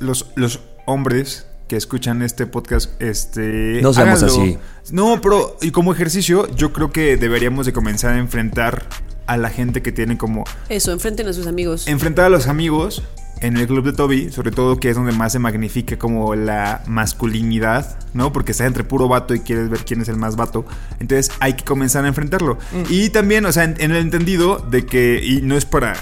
los, 0.00 0.26
los 0.36 0.60
hombres 0.86 1.46
que 1.68 1.76
escuchan 1.76 2.22
este 2.22 2.46
podcast, 2.46 2.90
este... 3.00 3.80
No 3.82 3.92
seamos 3.92 4.22
háganlo. 4.22 4.42
así. 4.42 4.58
No, 4.90 5.20
pero 5.20 5.56
y 5.60 5.70
como 5.70 5.92
ejercicio, 5.92 6.48
yo 6.56 6.72
creo 6.72 6.90
que 6.90 7.16
deberíamos 7.18 7.66
de 7.66 7.72
comenzar 7.74 8.14
a 8.14 8.18
enfrentar 8.18 8.86
a 9.26 9.36
la 9.36 9.50
gente 9.50 9.82
que 9.82 9.92
tiene 9.92 10.16
como... 10.16 10.44
Eso, 10.70 10.92
enfrenten 10.92 11.28
a 11.28 11.32
sus 11.34 11.46
amigos. 11.46 11.86
Enfrentar 11.86 12.24
a 12.24 12.28
los 12.30 12.46
amigos 12.48 13.02
en 13.40 13.56
el 13.56 13.66
club 13.66 13.84
de 13.84 13.92
Toby, 13.92 14.30
sobre 14.30 14.50
todo 14.50 14.78
que 14.78 14.90
es 14.90 14.96
donde 14.96 15.12
más 15.12 15.32
se 15.32 15.38
magnifica 15.38 15.98
como 15.98 16.34
la 16.34 16.82
masculinidad, 16.86 17.98
¿no? 18.12 18.32
Porque 18.32 18.52
estás 18.52 18.66
entre 18.66 18.84
puro 18.84 19.08
vato 19.08 19.34
y 19.34 19.40
quieres 19.40 19.70
ver 19.70 19.84
quién 19.84 20.00
es 20.00 20.08
el 20.08 20.16
más 20.16 20.36
vato. 20.36 20.64
Entonces 20.98 21.32
hay 21.40 21.54
que 21.54 21.64
comenzar 21.64 22.04
a 22.04 22.08
enfrentarlo. 22.08 22.58
Y 22.88 23.10
también, 23.10 23.46
o 23.46 23.52
sea, 23.52 23.64
en, 23.64 23.76
en 23.78 23.90
el 23.92 23.98
entendido 23.98 24.58
de 24.58 24.84
que, 24.84 25.20
y 25.24 25.42
no 25.42 25.56
es 25.56 25.64
para, 25.64 25.94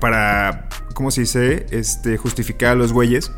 para, 0.00 0.68
¿cómo 0.94 1.10
se 1.10 1.22
dice? 1.22 1.66
Este, 1.70 2.16
justificar 2.16 2.72
a 2.72 2.74
los 2.74 2.92
güeyes, 2.92 3.32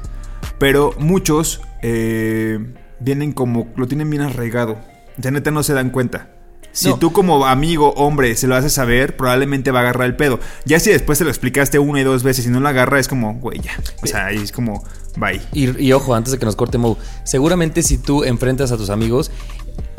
pero 0.59 0.95
muchos 0.99 1.63
eh, 1.83 2.59
vienen 3.01 3.33
como, 3.33 3.73
lo 3.77 3.87
tienen 3.87 4.11
bien 4.11 4.23
arraigado. 4.23 4.79
Ya 5.17 5.31
neta 5.31 5.51
no 5.51 5.63
se 5.63 5.75
dan 5.75 5.91
cuenta. 5.91 6.34
Si 6.75 6.89
No. 6.91 6.99
tú 6.99 7.13
como 7.13 7.47
amigo, 7.47 7.93
hombre, 7.97 8.35
se 8.37 8.47
lo 8.49 8.57
haces 8.57 8.73
saber, 8.73 9.17
probablemente 9.17 9.71
va 9.71 9.79
a 9.79 9.83
agarrar 9.83 10.07
el 10.09 10.17
pedo. 10.17 10.41
Ya 10.65 10.79
si 10.81 10.91
después 10.91 11.19
te 11.19 11.25
lo 11.25 11.31
explicaste 11.31 11.79
una 11.79 12.01
y 12.01 12.05
dos 12.05 12.23
veces 12.25 12.45
y 12.47 12.51
no 12.51 12.59
lo 12.61 12.69
agarra, 12.69 12.99
es 12.99 13.07
como, 13.09 13.35
güey, 13.35 13.61
ya. 13.61 13.71
O 14.03 14.07
sea, 14.07 14.31
es 14.33 14.51
como, 14.51 14.83
bye. 15.17 15.41
Y, 15.53 15.81
y 15.83 15.93
ojo, 15.93 16.15
antes 16.17 16.33
de 16.33 16.39
que 16.39 16.45
nos 16.45 16.57
corte 16.57 16.77
Mo, 16.77 16.99
seguramente 17.23 17.83
si 17.83 17.97
tú 17.97 18.25
enfrentas 18.25 18.73
a 18.73 18.77
tus 18.77 18.91
amigos, 18.91 19.31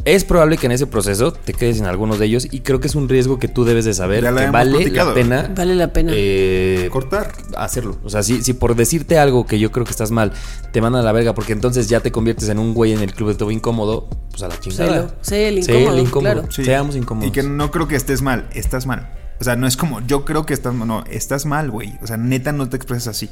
es 0.05 0.23
probable 0.23 0.57
que 0.57 0.67
en 0.67 0.71
ese 0.71 0.85
proceso 0.87 1.33
te 1.33 1.53
quedes 1.53 1.79
en 1.79 1.85
algunos 1.85 2.19
de 2.19 2.27
ellos 2.27 2.47
y 2.51 2.59
creo 2.61 2.79
que 2.79 2.87
es 2.87 2.93
un 2.95 3.09
riesgo 3.09 3.39
que 3.39 3.47
tú 3.47 3.65
debes 3.65 3.85
de 3.85 3.93
saber 3.95 4.23
Ya 4.23 4.33
que 4.35 4.49
vale 4.51 4.71
platicado. 4.77 5.09
la 5.09 5.15
pena 5.15 5.51
Vale 5.55 5.75
la 5.75 5.91
pena. 5.93 6.11
eh, 6.15 6.89
Cortar. 6.91 7.31
hacerlo. 7.57 7.97
O 8.03 8.09
sea, 8.09 8.21
si, 8.23 8.43
si 8.43 8.53
por 8.53 8.75
decirte 8.75 9.17
algo 9.17 9.45
que 9.47 9.57
yo 9.59 9.71
creo 9.71 9.83
que 9.83 9.91
estás 9.91 10.11
mal, 10.11 10.31
te 10.71 10.79
mandan 10.81 11.01
a 11.01 11.05
la 11.05 11.11
verga 11.11 11.33
porque 11.33 11.53
entonces 11.53 11.89
ya 11.89 11.99
te 12.01 12.11
conviertes 12.11 12.47
en 12.49 12.59
un 12.59 12.73
güey 12.75 12.93
en 12.93 12.99
el 13.01 13.13
club 13.13 13.29
de 13.29 13.35
todo 13.35 13.49
incómodo, 13.51 14.07
pues 14.29 14.43
a 14.43 14.47
la 14.47 14.59
chingada. 14.59 14.85
Sélo. 14.93 15.11
Sé 15.21 15.47
el 15.47 15.57
incómodo, 15.59 16.21
claro. 16.21 16.51
Sí. 16.51 16.63
Seamos 16.63 16.95
incómodos. 16.95 17.27
Y 17.27 17.31
que 17.31 17.41
no 17.43 17.71
creo 17.71 17.87
que 17.87 17.95
estés 17.95 18.21
mal, 18.21 18.47
estás 18.53 18.85
mal. 18.85 19.11
O 19.39 19.43
sea, 19.43 19.55
no 19.55 19.65
es 19.67 19.75
como, 19.75 19.99
yo 20.05 20.23
creo 20.23 20.45
que 20.45 20.53
estás 20.53 20.73
mal, 20.73 20.87
no, 20.87 21.03
estás 21.09 21.45
mal, 21.45 21.71
güey. 21.71 21.97
O 22.03 22.07
sea, 22.07 22.15
neta 22.17 22.51
no 22.51 22.69
te 22.69 22.77
expresas 22.77 23.07
así. 23.07 23.29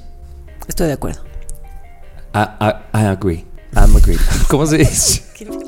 Estoy 0.68 0.88
de 0.88 0.94
acuerdo. 0.94 1.22
I, 2.34 2.40
I- 2.60 2.76
I 2.94 3.06
agree. 3.06 3.46
I'm 3.76 3.96
agree. 3.96 4.18
¿Cómo 4.50 4.66
se 4.66 4.78
dice? 4.80 5.24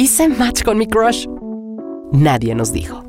Hice 0.00 0.30
match 0.30 0.62
con 0.62 0.78
mi 0.78 0.86
crush. 0.86 1.26
Nadie 2.10 2.54
nos 2.54 2.72
dijo. 2.72 3.04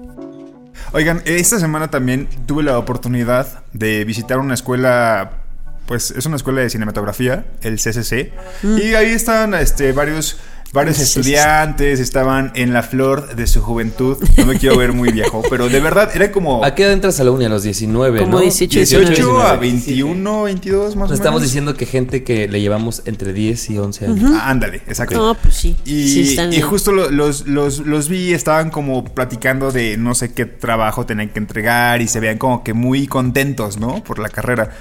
Oigan, 0.91 1.21
esta 1.23 1.57
semana 1.57 1.89
también 1.89 2.27
tuve 2.45 2.63
la 2.63 2.77
oportunidad 2.77 3.63
de 3.71 4.03
visitar 4.03 4.39
una 4.39 4.55
escuela, 4.55 5.43
pues 5.85 6.11
es 6.11 6.25
una 6.25 6.35
escuela 6.35 6.59
de 6.59 6.69
cinematografía, 6.69 7.45
el 7.61 7.77
CCC, 7.77 8.33
y 8.63 8.93
ahí 8.95 9.11
estaban 9.11 9.53
este, 9.53 9.93
varios, 9.93 10.41
varios 10.73 10.97
CCC. 10.97 11.19
estudiantes, 11.19 11.99
estaban 11.99 12.51
en 12.55 12.73
la 12.73 12.81
flor 12.83 13.35
de 13.35 13.45
su 13.47 13.61
juventud. 13.61 14.17
No 14.37 14.45
me 14.45 14.57
quiero 14.57 14.77
ver 14.77 14.93
muy 14.93 15.11
viejo, 15.11 15.41
pero 15.49 15.67
de 15.69 15.79
verdad 15.79 16.09
era 16.15 16.31
como 16.31 16.63
¿A 16.63 16.73
qué 16.75 16.83
edad 16.83 16.93
entras 16.93 17.19
a 17.19 17.23
la 17.23 17.31
uni? 17.31 17.45
A 17.45 17.49
los 17.49 17.63
19, 17.63 18.19
Como 18.19 18.37
¿no? 18.37 18.39
18, 18.41 18.79
18 18.79 19.05
a 19.41 19.57
19. 19.57 19.57
21, 19.59 20.43
22 20.43 20.83
más 20.83 20.87
o 20.95 20.95
Nos 20.95 20.95
menos. 21.09 21.19
estamos 21.19 21.41
diciendo 21.41 21.73
que 21.75 21.85
gente 21.85 22.23
que 22.23 22.47
le 22.47 22.61
llevamos 22.61 23.01
entre 23.05 23.33
10 23.33 23.69
y 23.71 23.77
11 23.77 24.05
años. 24.05 24.31
Ah, 24.35 24.49
ándale, 24.49 24.77
exacto. 24.87 25.15
No, 25.17 25.35
pues 25.35 25.55
sí. 25.55 25.75
Y, 25.85 26.07
Sí, 26.11 26.37
y 26.51 26.61
justo 26.61 26.91
lo- 26.91 27.09
los, 27.11 27.47
los, 27.47 27.79
los 27.79 28.07
vi, 28.09 28.33
estaban 28.33 28.69
como 28.69 29.03
platicando 29.03 29.71
de 29.71 29.97
no 29.97 30.15
sé 30.15 30.33
qué 30.33 30.45
trabajo 30.45 31.05
tenían 31.05 31.29
que 31.29 31.39
entregar 31.39 32.01
y 32.01 32.07
se 32.07 32.19
veían 32.19 32.37
como 32.37 32.63
que 32.63 32.73
muy 32.73 33.07
contentos, 33.07 33.77
¿no? 33.77 34.03
Por 34.03 34.19
la 34.19 34.29
carrera. 34.29 34.71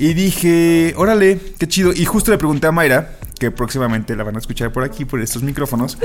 Y 0.00 0.14
dije, 0.14 0.94
órale, 0.96 1.38
qué 1.58 1.68
chido. 1.68 1.92
Y 1.94 2.06
justo 2.06 2.30
le 2.30 2.38
pregunté 2.38 2.66
a 2.66 2.72
Mayra, 2.72 3.18
que 3.38 3.50
próximamente 3.50 4.16
la 4.16 4.24
van 4.24 4.34
a 4.34 4.38
escuchar 4.38 4.72
por 4.72 4.82
aquí, 4.82 5.04
por 5.04 5.20
estos 5.20 5.42
micrófonos. 5.42 5.98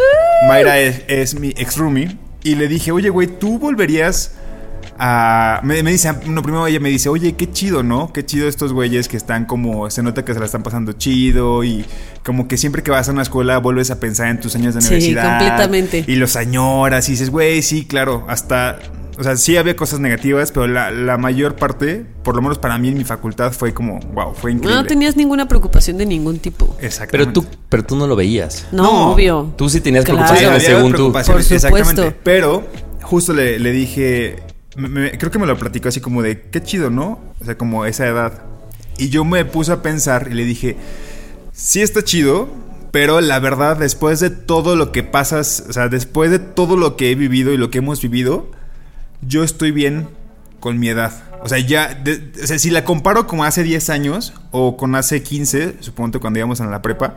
Mayra 0.49 0.77
es, 0.79 1.03
es 1.07 1.39
mi 1.39 1.49
ex 1.55 1.77
roomie. 1.77 2.17
Y 2.43 2.55
le 2.55 2.67
dije, 2.67 2.91
oye, 2.91 3.09
güey, 3.09 3.27
¿tú 3.27 3.57
volverías 3.57 4.33
a...? 4.99 5.61
Me, 5.63 5.81
me 5.81 5.91
dice, 5.91 6.11
no, 6.27 6.43
primero 6.43 6.67
ella 6.67 6.81
me 6.81 6.89
dice, 6.89 7.07
oye, 7.07 7.35
qué 7.37 7.49
chido, 7.49 7.83
¿no? 7.83 8.11
Qué 8.11 8.25
chido 8.25 8.49
estos 8.49 8.73
güeyes 8.73 9.07
que 9.07 9.15
están 9.15 9.45
como... 9.45 9.89
Se 9.89 10.03
nota 10.03 10.25
que 10.25 10.33
se 10.33 10.39
la 10.41 10.45
están 10.45 10.61
pasando 10.61 10.91
chido 10.91 11.63
y 11.63 11.85
como 12.25 12.49
que 12.49 12.57
siempre 12.57 12.83
que 12.83 12.91
vas 12.91 13.07
a 13.07 13.13
una 13.13 13.21
escuela 13.21 13.57
vuelves 13.59 13.91
a 13.91 13.99
pensar 14.01 14.27
en 14.27 14.41
tus 14.41 14.55
años 14.57 14.75
de 14.75 14.81
Sí, 14.81 14.87
universidad. 14.89 15.37
completamente. 15.39 16.03
Y 16.05 16.15
los 16.17 16.35
añoras 16.35 17.07
y 17.07 17.13
dices, 17.13 17.29
güey, 17.29 17.61
sí, 17.61 17.85
claro, 17.85 18.25
hasta... 18.27 18.77
O 19.17 19.23
sea, 19.23 19.37
sí 19.37 19.55
había 19.55 19.75
cosas 19.77 19.99
negativas, 20.01 20.51
pero 20.51 20.67
la, 20.67 20.91
la 20.91 21.17
mayor 21.17 21.55
parte, 21.55 22.05
por 22.23 22.35
lo 22.35 22.41
menos 22.41 22.57
para 22.57 22.77
mí 22.77 22.89
en 22.89 22.97
mi 22.97 23.05
facultad, 23.05 23.53
fue 23.53 23.73
como, 23.73 23.99
wow, 24.13 24.33
fue 24.33 24.51
increíble. 24.51 24.75
No 24.81 24.85
tenías 24.85 25.15
ninguna 25.15 25.47
preocupación 25.47 25.97
de 25.97 26.05
ningún 26.05 26.39
tipo. 26.39 26.75
Exactamente. 26.81 27.31
Pero 27.31 27.47
tú, 27.49 27.57
pero 27.69 27.85
tú 27.85 27.95
no 27.95 28.07
lo 28.07 28.15
veías. 28.17 28.67
No, 28.73 28.83
No. 28.83 29.11
obvio. 29.13 29.53
Tú 29.57 29.69
sí 29.69 29.79
tenías 29.79 30.03
Claro. 30.03 30.19
Sí, 30.19 30.33
preocupaciones 30.33 30.65
había 30.65 30.77
según 30.77 30.93
tú. 30.93 31.11
Por 31.13 31.23
supuesto. 31.23 31.55
Exactamente. 31.55 32.15
Pero 32.23 32.65
justo 33.03 33.33
le, 33.33 33.57
le 33.59 33.71
dije, 33.71 34.35
me- 34.75 34.89
me- 34.89 35.17
creo 35.17 35.31
que 35.31 35.39
me 35.39 35.45
lo 35.47 35.57
platicó 35.57 35.87
así 35.87 36.01
como 36.01 36.21
de, 36.21 36.41
qué 36.51 36.61
chido, 36.61 36.89
¿no? 36.89 37.19
O 37.39 37.45
sea, 37.45 37.57
como 37.57 37.85
esa 37.85 38.05
edad. 38.07 38.41
Y 38.97 39.09
yo 39.09 39.23
me 39.23 39.45
puse 39.45 39.71
a 39.71 39.81
pensar 39.81 40.27
y 40.29 40.33
le 40.33 40.43
dije, 40.43 40.75
sí 41.53 41.81
está 41.81 42.03
chido, 42.03 42.49
pero 42.91 43.21
la 43.21 43.39
verdad, 43.39 43.77
después 43.77 44.19
de 44.19 44.29
todo 44.29 44.75
lo 44.75 44.91
que 44.91 45.03
pasas, 45.03 45.63
o 45.69 45.73
sea, 45.73 45.87
después 45.87 46.31
de 46.31 46.39
todo 46.39 46.75
lo 46.75 46.97
que 46.97 47.11
he 47.11 47.15
vivido 47.15 47.53
y 47.53 47.57
lo 47.57 47.69
que 47.69 47.77
hemos 47.79 48.01
vivido, 48.01 48.47
yo 49.27 49.43
estoy 49.43 49.71
bien 49.71 50.07
con 50.59 50.79
mi 50.79 50.89
edad. 50.89 51.11
O 51.43 51.47
sea, 51.47 51.59
ya, 51.59 52.03
o 52.41 52.47
sea, 52.47 52.57
si 52.57 52.71
la 52.71 52.83
comparo 52.83 53.27
como 53.27 53.43
hace 53.43 53.63
10 53.63 53.89
años 53.91 54.33
o 54.51 54.77
con 54.77 54.95
hace 54.95 55.21
15, 55.21 55.77
supongo 55.79 56.19
cuando 56.19 56.39
íbamos 56.39 56.59
en 56.59 56.71
la 56.71 56.81
prepa, 56.81 57.15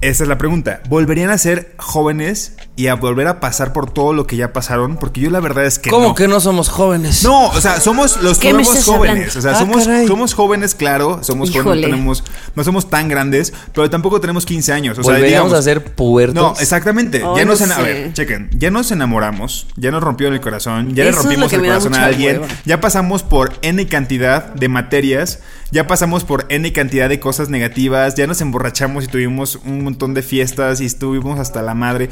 esa 0.00 0.24
es 0.24 0.28
la 0.28 0.38
pregunta. 0.38 0.80
¿Volverían 0.88 1.30
a 1.30 1.38
ser 1.38 1.74
jóvenes 1.78 2.56
y 2.80 2.88
a 2.88 2.94
volver 2.94 3.26
a 3.26 3.40
pasar 3.40 3.72
por 3.72 3.90
todo 3.90 4.12
lo 4.12 4.26
que 4.26 4.36
ya 4.36 4.52
pasaron? 4.52 4.96
Porque 4.96 5.20
yo 5.20 5.30
la 5.30 5.40
verdad 5.40 5.66
es 5.66 5.78
que 5.78 5.90
¿Cómo 5.90 6.08
no. 6.08 6.14
que 6.14 6.28
no 6.28 6.40
somos 6.40 6.68
jóvenes? 6.68 7.22
No, 7.24 7.48
o 7.48 7.60
sea, 7.60 7.80
somos 7.80 8.22
los 8.22 8.38
¿Qué 8.38 8.48
me 8.48 8.62
nuevos 8.62 8.76
estás 8.78 8.94
jóvenes. 8.94 9.36
O 9.36 9.40
sea, 9.42 9.52
Ah, 9.52 9.58
somos, 9.58 9.84
caray. 9.86 10.06
somos 10.06 10.34
jóvenes, 10.34 10.74
claro. 10.74 11.20
Somos 11.22 11.50
jóvenes, 11.50 11.66
Híjole. 11.66 11.80
no 11.82 11.86
tenemos, 11.88 12.24
no 12.54 12.64
somos 12.64 12.88
tan 12.88 13.08
grandes, 13.08 13.52
pero 13.74 13.88
tampoco 13.90 14.20
tenemos 14.20 14.46
15 14.46 14.72
años. 14.72 14.98
O 14.98 15.02
sea, 15.04 15.16
digamos, 15.16 15.52
a 15.52 15.60
ser 15.62 15.84
puertos. 15.94 16.34
no, 16.34 16.54
exactamente. 16.60 17.22
Oh, 17.24 17.36
ya 17.36 17.44
no 17.44 17.50
nos 17.52 17.60
ena- 17.60 17.76
a 17.76 17.82
ver, 17.82 18.12
chequen, 18.12 18.48
ya 18.56 18.70
nos 18.70 18.90
enamoramos, 18.90 19.66
ya 19.76 19.90
nos 19.90 20.02
rompieron 20.02 20.34
el 20.34 20.40
corazón, 20.40 20.94
ya 20.94 21.04
le 21.04 21.10
Eso 21.10 21.20
rompimos 21.22 21.52
el 21.52 21.60
corazón 21.60 21.94
a 21.94 22.04
alguien, 22.06 22.40
hueva. 22.42 22.48
ya 22.64 22.80
pasamos 22.80 23.22
por 23.22 23.52
N 23.62 23.86
cantidad 23.88 24.46
de 24.54 24.68
materias, 24.68 25.40
ya 25.70 25.86
pasamos 25.86 26.24
por 26.24 26.46
N 26.48 26.72
cantidad 26.72 27.08
de 27.08 27.20
cosas 27.20 27.48
negativas, 27.48 28.14
ya 28.14 28.26
nos 28.26 28.40
emborrachamos 28.40 29.04
y 29.04 29.06
tuvimos 29.08 29.56
un 29.64 29.84
montón 29.84 30.14
de 30.14 30.22
fiestas 30.22 30.80
y 30.80 30.86
estuvimos 30.86 31.38
hasta 31.38 31.62
la 31.62 31.74
madre. 31.74 32.08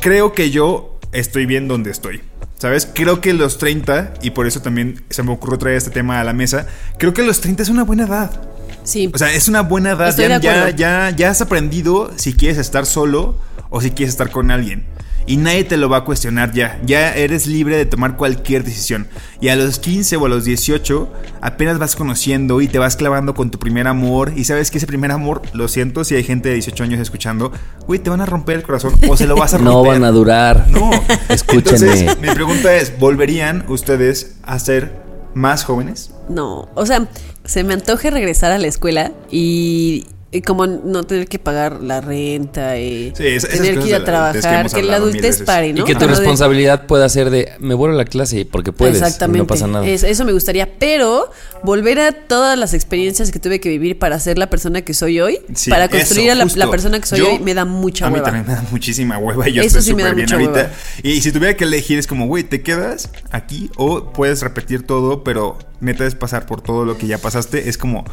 Creo 0.00 0.32
que 0.32 0.50
yo 0.50 0.98
estoy 1.12 1.46
bien 1.46 1.68
donde 1.68 1.90
estoy. 1.90 2.22
¿Sabes? 2.58 2.88
Creo 2.92 3.20
que 3.20 3.34
los 3.34 3.58
30, 3.58 4.14
y 4.22 4.30
por 4.30 4.46
eso 4.46 4.62
también 4.62 5.04
se 5.10 5.22
me 5.22 5.32
ocurrió 5.32 5.58
traer 5.58 5.76
este 5.76 5.90
tema 5.90 6.20
a 6.20 6.24
la 6.24 6.32
mesa, 6.32 6.66
creo 6.98 7.12
que 7.12 7.22
los 7.22 7.40
30 7.40 7.62
es 7.62 7.68
una 7.68 7.82
buena 7.82 8.04
edad. 8.04 8.40
Sí. 8.84 9.10
O 9.12 9.18
sea, 9.18 9.32
es 9.32 9.48
una 9.48 9.62
buena 9.62 9.92
edad. 9.92 10.16
Ya, 10.16 10.38
ya, 10.38 10.70
ya, 10.70 11.10
ya 11.10 11.30
has 11.30 11.40
aprendido 11.40 12.12
si 12.16 12.32
quieres 12.32 12.58
estar 12.58 12.86
solo 12.86 13.38
o 13.70 13.80
si 13.80 13.90
quieres 13.90 14.14
estar 14.14 14.30
con 14.30 14.50
alguien. 14.50 14.86
Y 15.26 15.36
nadie 15.38 15.64
te 15.64 15.76
lo 15.76 15.88
va 15.88 15.98
a 15.98 16.04
cuestionar 16.04 16.52
ya. 16.52 16.80
Ya 16.84 17.14
eres 17.14 17.46
libre 17.46 17.76
de 17.76 17.86
tomar 17.86 18.16
cualquier 18.16 18.64
decisión. 18.64 19.06
Y 19.40 19.48
a 19.48 19.56
los 19.56 19.78
15 19.78 20.16
o 20.16 20.26
a 20.26 20.28
los 20.28 20.44
18 20.44 21.12
apenas 21.40 21.78
vas 21.78 21.96
conociendo 21.96 22.60
y 22.60 22.68
te 22.68 22.78
vas 22.78 22.96
clavando 22.96 23.34
con 23.34 23.50
tu 23.50 23.58
primer 23.58 23.86
amor. 23.86 24.32
Y 24.36 24.44
sabes 24.44 24.70
que 24.70 24.78
ese 24.78 24.86
primer 24.86 25.10
amor, 25.10 25.42
lo 25.52 25.68
siento 25.68 26.04
si 26.04 26.14
hay 26.14 26.24
gente 26.24 26.48
de 26.48 26.54
18 26.54 26.84
años 26.84 27.00
escuchando, 27.00 27.52
güey, 27.86 28.00
te 28.00 28.10
van 28.10 28.20
a 28.20 28.26
romper 28.26 28.56
el 28.56 28.62
corazón 28.62 28.94
o 29.08 29.16
se 29.16 29.26
lo 29.26 29.36
vas 29.36 29.54
a 29.54 29.56
romper. 29.58 29.72
No 29.72 29.82
van 29.82 30.04
a 30.04 30.10
durar. 30.10 30.66
No. 30.68 30.90
Escúchenme. 31.28 31.92
Entonces, 31.92 32.20
mi 32.20 32.28
pregunta 32.28 32.74
es, 32.74 32.98
¿volverían 32.98 33.64
ustedes 33.68 34.36
a 34.42 34.58
ser 34.58 35.04
más 35.34 35.64
jóvenes? 35.64 36.10
No, 36.28 36.68
o 36.74 36.86
sea, 36.86 37.08
se 37.44 37.64
me 37.64 37.74
antoje 37.74 38.10
regresar 38.10 38.52
a 38.52 38.58
la 38.58 38.66
escuela 38.66 39.12
y, 39.30 40.06
y 40.34 40.42
como 40.42 40.66
no 40.66 41.04
tener 41.04 41.26
que 41.28 41.38
pagar 41.38 41.80
la 41.80 42.00
renta 42.00 42.78
y 42.78 43.12
Sí, 43.16 43.26
esas- 43.26 43.50
esas 43.50 43.62
tener 43.62 43.78
que 43.80 43.88
ir 43.88 43.94
a 43.94 43.98
que 44.00 44.04
trabajar, 44.04 44.60
hemos 44.60 44.74
que, 44.74 44.82
la 44.82 44.96
adultez 44.96 45.42
pare, 45.42 45.72
¿no? 45.72 45.80
Y 45.82 45.84
que 45.84 45.94
tu 45.94 46.06
responsabilidad 46.06 46.86
pueda 46.86 47.08
ser 47.08 47.30
de 47.30 47.52
me 47.60 47.74
vuelvo 47.74 47.94
a 47.94 47.98
la 47.98 48.04
clase 48.04 48.44
porque 48.44 48.72
puedes. 48.72 48.96
y 48.96 48.98
Exactamente. 48.98 49.38
no 49.38 49.46
pasa 49.46 49.66
nada. 49.66 49.86
Es- 49.86 50.02
eso 50.02 50.24
me 50.24 50.32
gustaría, 50.32 50.78
pero 50.78 51.30
volver 51.62 52.00
a 52.00 52.12
todas 52.12 52.58
las 52.58 52.74
experiencias 52.74 53.30
que 53.30 53.38
tuve 53.38 53.60
que 53.60 53.68
vivir 53.68 53.98
para 53.98 54.18
ser 54.20 54.36
la 54.38 54.50
persona 54.50 54.82
que 54.82 54.92
soy 54.92 55.20
hoy, 55.20 55.38
Sí, 55.54 55.70
para 55.70 55.88
construir 55.88 56.30
eso, 56.30 56.42
a 56.42 56.56
la, 56.56 56.70
persona 56.70 57.00
que 57.00 57.06
soy 57.06 57.18
Yo- 57.20 57.30
hoy, 57.32 57.38
me 57.38 57.54
da 57.54 57.64
mucha 57.64 58.06
a 58.06 58.10
mí 58.10 58.14
hueva. 58.14 58.24
también 58.26 58.46
me 58.46 58.54
da 58.54 58.64
muchísima 58.70 59.18
hueva 59.18 59.48
y 59.48 59.52
yo 59.54 59.62
Eso 59.62 59.78
estoy 59.78 59.92
sí 59.92 59.94
me 59.94 60.02
da 60.02 60.10
súper 60.10 60.26
bien 60.26 60.26
mucha 60.26 60.34
ahorita. 60.36 60.74
hueva. 60.74 61.10
Y 61.16 61.20
si 61.22 61.32
tuviera 61.32 61.56
que 61.56 61.64
elegir 61.64 61.98
es 61.98 62.06
como, 62.06 62.26
güey, 62.26 62.42
te 62.44 62.62
quedas 62.62 63.08
aquí 63.30 63.70
o 63.76 64.12
puedes 64.12 64.42
repetir 64.42 64.84
todo, 64.86 65.22
pero 65.24 65.58
neta 65.84 66.06
es 66.06 66.14
pasar 66.14 66.46
por 66.46 66.60
todo 66.62 66.84
lo 66.84 66.98
que 66.98 67.06
ya 67.06 67.18
pasaste. 67.18 67.68
Es 67.68 67.78
como, 67.78 68.04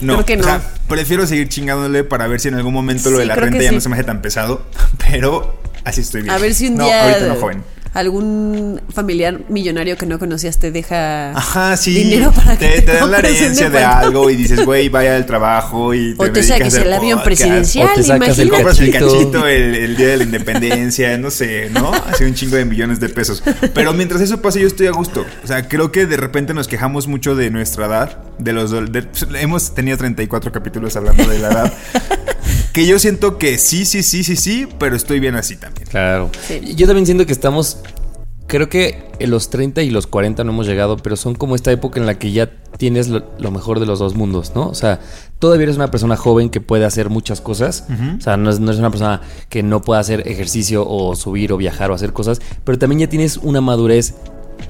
no. 0.00 0.24
Que 0.24 0.34
O 0.34 0.38
no. 0.38 0.44
sea, 0.44 0.62
prefiero 0.88 1.26
seguir 1.26 1.48
chingándole 1.48 2.04
para 2.04 2.26
ver 2.26 2.40
si 2.40 2.48
en 2.48 2.54
algún 2.54 2.72
momento 2.74 3.10
lo 3.10 3.18
de 3.18 3.26
la 3.26 3.34
renta 3.36 3.62
ya 3.62 3.68
sí. 3.70 3.74
no 3.74 3.80
se 3.80 3.88
me 3.88 3.94
hace 3.96 4.04
tan 4.04 4.20
pesado, 4.22 4.66
pero 5.10 5.60
así 5.84 6.00
estoy 6.00 6.22
bien. 6.22 6.34
A 6.34 6.38
ver 6.38 6.54
si 6.54 6.68
un 6.68 6.76
No, 6.76 6.84
día 6.84 7.02
ahorita 7.04 7.26
no, 7.28 7.34
joven. 7.36 7.62
Algún 8.00 8.80
familiar 8.92 9.40
millonario 9.48 9.96
que 9.96 10.06
no 10.06 10.18
conocías 10.18 10.58
te 10.58 10.70
deja 10.70 11.30
Ajá, 11.32 11.76
sí. 11.76 11.92
dinero 11.94 12.32
para 12.32 12.56
que 12.56 12.66
te, 12.66 12.72
te, 12.76 12.82
te 12.82 12.92
dan 12.94 13.10
la 13.10 13.18
herencia 13.18 13.70
de 13.70 13.78
algo 13.84 14.30
y 14.30 14.36
dices, 14.42 14.64
güey, 14.64 14.88
vaya 14.88 15.16
al 15.16 15.26
trabajo 15.26 15.94
y 15.94 16.14
te 16.14 16.22
O 16.24 16.30
te 16.32 16.40
hacer 16.40 16.86
el 16.86 16.92
avión 16.92 17.22
presidencial, 17.22 17.88
O 17.92 17.94
te 17.94 18.02
sacas 18.02 18.38
el 18.38 18.48
compras 18.50 18.78
el 18.80 18.92
cachito. 18.92 19.46
el, 19.46 19.74
el 19.74 19.96
día 19.96 20.08
de 20.08 20.16
la 20.18 20.24
independencia, 20.24 21.16
no 21.18 21.30
sé, 21.30 21.70
¿no? 21.70 21.92
Hace 21.92 22.26
un 22.26 22.34
chingo 22.34 22.56
de 22.56 22.64
millones 22.64 23.00
de 23.00 23.08
pesos. 23.08 23.42
Pero 23.74 23.92
mientras 23.92 24.20
eso 24.20 24.40
pase, 24.40 24.60
yo 24.60 24.66
estoy 24.66 24.86
a 24.86 24.92
gusto. 24.92 25.24
O 25.44 25.46
sea, 25.46 25.68
creo 25.68 25.92
que 25.92 26.06
de 26.06 26.16
repente 26.16 26.54
nos 26.54 26.68
quejamos 26.68 27.06
mucho 27.08 27.34
de 27.34 27.50
nuestra 27.50 27.86
edad, 27.86 28.18
de 28.38 28.52
los 28.52 28.72
dol- 28.72 28.88
de- 28.90 29.08
hemos 29.40 29.74
tenido 29.74 29.96
34 29.96 30.52
capítulos 30.52 30.96
hablando 30.96 31.26
de 31.26 31.38
la 31.38 31.48
edad. 31.48 31.72
Que 32.78 32.86
yo 32.86 33.00
siento 33.00 33.38
que 33.38 33.58
sí, 33.58 33.84
sí, 33.84 34.04
sí, 34.04 34.22
sí, 34.22 34.36
sí, 34.36 34.68
pero 34.78 34.94
estoy 34.94 35.18
bien 35.18 35.34
así 35.34 35.56
también. 35.56 35.88
Claro. 35.88 36.30
Sí. 36.46 36.76
Yo 36.76 36.86
también 36.86 37.06
siento 37.06 37.26
que 37.26 37.32
estamos. 37.32 37.78
Creo 38.46 38.68
que 38.68 39.02
en 39.18 39.32
los 39.32 39.50
30 39.50 39.82
y 39.82 39.90
los 39.90 40.06
40 40.06 40.44
no 40.44 40.52
hemos 40.52 40.68
llegado, 40.68 40.96
pero 40.96 41.16
son 41.16 41.34
como 41.34 41.56
esta 41.56 41.72
época 41.72 41.98
en 41.98 42.06
la 42.06 42.20
que 42.20 42.30
ya 42.30 42.48
tienes 42.76 43.08
lo, 43.08 43.32
lo 43.36 43.50
mejor 43.50 43.80
de 43.80 43.86
los 43.86 43.98
dos 43.98 44.14
mundos, 44.14 44.52
¿no? 44.54 44.68
O 44.68 44.76
sea, 44.76 45.00
todavía 45.40 45.64
eres 45.64 45.74
una 45.74 45.90
persona 45.90 46.16
joven 46.16 46.50
que 46.50 46.60
puede 46.60 46.84
hacer 46.84 47.10
muchas 47.10 47.40
cosas. 47.40 47.84
O 48.16 48.20
sea, 48.20 48.36
no 48.36 48.48
es, 48.48 48.60
no 48.60 48.70
es 48.70 48.78
una 48.78 48.90
persona 48.90 49.22
que 49.48 49.64
no 49.64 49.82
pueda 49.82 49.98
hacer 49.98 50.28
ejercicio 50.28 50.88
o 50.88 51.16
subir 51.16 51.52
o 51.52 51.56
viajar 51.56 51.90
o 51.90 51.94
hacer 51.94 52.12
cosas, 52.12 52.40
pero 52.62 52.78
también 52.78 53.00
ya 53.00 53.08
tienes 53.08 53.38
una 53.38 53.60
madurez 53.60 54.14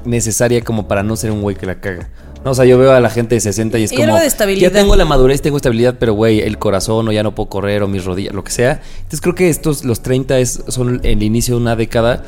necesaria 0.07 0.63
como 0.63 0.89
para 0.89 1.03
no 1.03 1.15
ser 1.15 1.31
un 1.31 1.43
güey 1.43 1.57
que 1.57 1.67
la 1.67 1.79
caga. 1.79 2.09
No, 2.45 2.53
o 2.53 2.55
sea, 2.55 2.65
yo 2.65 2.79
veo 2.79 2.93
a 2.93 3.01
la 3.01 3.11
gente 3.11 3.35
de 3.35 3.41
60 3.41 3.79
y 3.79 3.85
es 3.85 3.93
Y 3.93 3.97
como. 3.97 4.17
de 4.17 4.27
estabilidad. 4.27 4.71
Ya 4.71 4.79
tengo 4.81 4.95
la 4.97 5.05
madurez, 5.05 5.43
tengo 5.43 5.57
estabilidad, 5.57 5.97
pero 5.99 6.15
güey, 6.15 6.41
el 6.41 6.59
corazón 6.59 7.09
o 7.09 7.13
ya 7.13 7.23
no 7.23 7.35
puedo 7.35 7.49
correr 7.49 7.83
o 7.83 7.89
mis 7.89 8.05
rodillas, 8.05 8.33
lo 8.35 8.45
que 8.45 8.53
sea. 8.53 8.81
Entonces 8.99 9.21
creo 9.21 9.35
que 9.35 9.49
estos, 9.49 9.85
los 9.85 10.01
30 10.03 10.39
es, 10.39 10.63
son 10.69 11.01
el 11.03 11.23
inicio 11.23 11.57
de 11.57 11.61
una 11.61 11.75
década 11.77 12.23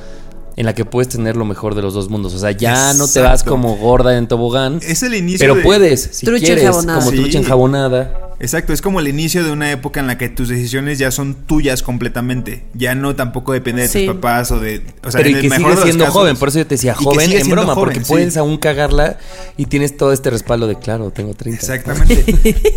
en 0.56 0.66
la 0.66 0.74
que 0.74 0.84
puedes 0.84 1.08
tener 1.08 1.36
lo 1.36 1.44
mejor 1.44 1.74
de 1.74 1.82
los 1.82 1.94
dos 1.94 2.10
mundos. 2.10 2.34
O 2.34 2.38
sea, 2.38 2.50
ya 2.50 2.92
no 2.94 3.06
te 3.08 3.20
vas 3.20 3.44
como 3.44 3.76
gorda 3.76 4.18
en 4.18 4.26
tobogán. 4.28 4.80
Es 4.86 5.02
el 5.02 5.14
inicio 5.14 5.38
Pero 5.38 5.54
de- 5.54 5.62
puedes, 5.62 6.02
si 6.12 6.26
Trucha 6.26 6.44
quieres, 6.44 6.64
enjabonada. 6.64 6.98
como 6.98 7.10
Sí. 7.12 7.16
trucha 7.16 7.38
enjabonada. 7.38 8.29
Exacto, 8.40 8.72
es 8.72 8.80
como 8.80 9.00
el 9.00 9.06
inicio 9.08 9.44
de 9.44 9.52
una 9.52 9.70
época 9.70 10.00
en 10.00 10.06
la 10.06 10.16
que 10.16 10.30
tus 10.30 10.48
decisiones 10.48 10.98
ya 10.98 11.10
son 11.10 11.34
tuyas 11.34 11.82
completamente. 11.82 12.64
Ya 12.74 12.94
no 12.94 13.14
tampoco 13.14 13.52
depende 13.52 13.82
de 13.82 13.88
Sí. 13.88 14.06
tus 14.06 14.14
papás 14.16 14.50
o 14.50 14.58
de. 14.58 14.82
O 15.04 15.10
sea, 15.10 15.18
pero 15.20 15.28
en 15.28 15.34
y 15.34 15.34
el 15.36 15.42
que 15.42 15.48
mejor 15.50 15.74
los 15.74 15.82
siendo 15.82 16.04
casos- 16.06 16.18
joven, 16.20 16.36
por 16.36 16.48
eso 16.48 16.58
yo 16.58 16.66
te 16.66 16.74
decía 16.76 16.94
joven 16.94 17.26
sigue 17.26 17.40
en 17.40 17.50
broma, 17.50 17.74
joven, 17.74 17.84
porque 17.92 18.00
sí. 18.04 18.06
puedes 18.08 18.36
aún 18.38 18.56
cagarla 18.56 19.18
y 19.58 19.66
tienes 19.66 19.96
todo 19.96 20.12
este 20.14 20.30
respaldo 20.30 20.66
de 20.66 20.78
claro, 20.78 21.10
tengo 21.10 21.34
30. 21.34 21.60
Exactamente. 21.60 22.24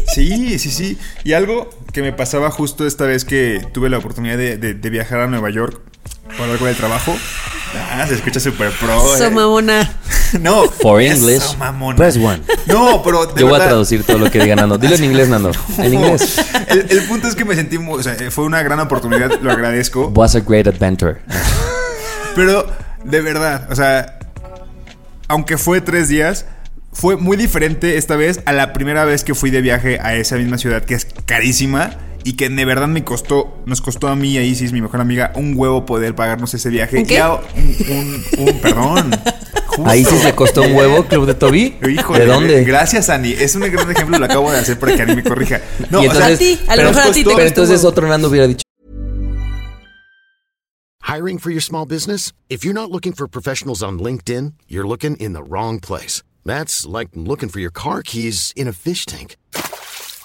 Sí, 0.13 0.59
sí, 0.59 0.69
sí. 0.69 0.97
Y 1.23 1.33
algo 1.33 1.69
que 1.91 2.01
me 2.01 2.11
pasaba 2.13 2.51
justo 2.51 2.85
esta 2.85 3.05
vez 3.05 3.23
que 3.25 3.65
tuve 3.73 3.89
la 3.89 3.97
oportunidad 3.97 4.37
de, 4.37 4.57
de- 4.57 4.73
de 4.73 4.89
viajar 4.89 5.21
a 5.21 5.27
Nueva 5.27 5.49
York 5.49 5.81
por 6.37 6.49
algo 6.49 6.65
del 6.65 6.75
trabajo. 6.75 7.15
Ah, 7.91 8.05
se 8.07 8.15
escucha 8.15 8.39
súper 8.39 8.71
pro. 8.71 8.99
So 9.17 9.25
eh. 9.25 9.29
mamona. 9.29 9.91
No. 10.39 10.63
For 10.67 10.99
English, 10.99 11.55
mamona. 11.59 11.95
press 11.95 12.17
one. 12.17 12.41
No, 12.65 13.03
pero. 13.03 13.27
de 13.27 13.39
Yo 13.39 13.45
voy 13.45 13.55
a 13.55 13.57
verdad, 13.59 13.67
traducir 13.67 14.03
todo 14.03 14.17
lo 14.17 14.31
que 14.31 14.39
diga 14.39 14.55
Nando. 14.55 14.79
Dilo 14.79 14.95
en 14.95 15.03
inglés, 15.09 15.29
Nando. 15.29 15.51
En 15.77 15.93
inglés. 15.93 16.39
El, 16.69 16.87
el 16.89 17.03
punto 17.03 17.27
es 17.27 17.35
que 17.35 17.45
me 17.45 17.53
sentí. 17.55 17.77
muy- 17.77 17.99
O 17.99 18.03
sea, 18.03 18.15
fue 18.31 18.43
una 18.43 18.63
gran 18.63 18.79
oportunidad, 18.79 19.39
lo 19.41 19.51
agradezco. 19.51 20.07
Was 20.15 20.35
a 20.35 20.39
great 20.39 20.65
adventure. 20.67 21.17
Pero, 22.35 22.65
de 23.03 23.21
verdad, 23.21 23.67
o 23.71 23.75
sea, 23.75 24.17
aunque 25.27 25.57
fue 25.59 25.81
tres 25.81 26.07
días, 26.07 26.45
fue 26.91 27.15
muy 27.15 27.37
diferente 27.37 27.97
esta 27.97 28.15
vez 28.15 28.41
a 28.45 28.53
la 28.53 28.73
primera 28.73 29.05
vez 29.05 29.23
que 29.23 29.35
fui 29.35 29.51
de 29.51 29.61
viaje 29.61 29.99
a 30.01 30.15
esa 30.15 30.35
misma 30.37 30.57
ciudad 30.57 30.83
que 30.83 30.95
es 30.95 31.05
carísima 31.27 31.91
y 32.23 32.33
que 32.33 32.49
de 32.49 32.65
verdad 32.65 32.87
me 32.87 33.03
costó, 33.03 33.57
nos 33.65 33.81
costó 33.81 34.07
a 34.07 34.15
mí, 34.15 34.37
a 34.37 34.43
Isis, 34.43 34.71
mi 34.73 34.81
mejor 34.81 35.01
amiga, 35.01 35.31
un 35.35 35.53
huevo 35.55 35.85
poder 35.85 36.15
pagarnos 36.15 36.53
ese 36.53 36.69
viaje. 36.69 36.97
¿Un 36.99 37.05
qué? 37.05 37.15
Ya, 37.15 37.33
un, 37.33 37.41
un- 37.89 38.47
un- 38.49 38.59
perdón. 38.61 39.11
Ahí 39.85 40.05
sí 40.05 40.17
se 40.19 40.35
costó 40.35 40.61
un 40.61 40.73
huevo, 40.75 41.03
Club 41.05 41.25
de 41.25 41.33
Toby. 41.33 41.75
Híjole, 41.89 42.19
¿De 42.19 42.25
dónde? 42.27 42.63
Gracias, 42.63 43.09
Ani. 43.09 43.31
Es 43.31 43.55
un 43.55 43.61
gran 43.61 43.89
ejemplo, 43.89 44.19
lo 44.19 44.25
acabo 44.25 44.51
de 44.51 44.59
hacer 44.59 44.77
para 44.77 44.95
que 44.95 45.01
Ani 45.01 45.15
me 45.15 45.23
corrija. 45.23 45.61
No, 45.89 46.03
Y 46.03 46.07
o 46.07 46.11
sea, 46.13 46.29
entonces- 46.29 46.35
A 46.35 46.37
ti, 46.39 46.59
a 46.67 46.75
lo 46.75 46.75
pero- 46.77 46.89
mejor 46.89 47.01
a 47.01 47.05
ti 47.11 47.11
te 47.11 47.23
Pero 47.23 47.33
costó 47.35 47.47
entonces 47.47 47.83
otro 47.83 48.07
Nando 48.07 48.27
hubiera 48.29 48.47
dicho. 48.47 48.61
Hiring 51.01 51.37
for 51.39 51.51
your 51.51 51.61
small 51.61 51.85
business? 51.85 52.33
If 52.49 52.63
you're 52.63 52.73
not 52.73 52.89
looking 52.91 53.13
for 53.13 53.27
professionals 53.27 53.81
on 53.83 53.99
LinkedIn, 53.99 54.53
you're 54.67 54.87
looking 54.87 55.15
in 55.17 55.33
the 55.33 55.43
wrong 55.43 55.79
place. 55.79 56.23
That's 56.45 56.85
like 56.85 57.11
looking 57.15 57.49
for 57.49 57.59
your 57.59 57.71
car 57.71 58.01
keys 58.03 58.51
in 58.55 58.67
a 58.67 58.73
fish 58.73 59.05
tank. 59.05 59.35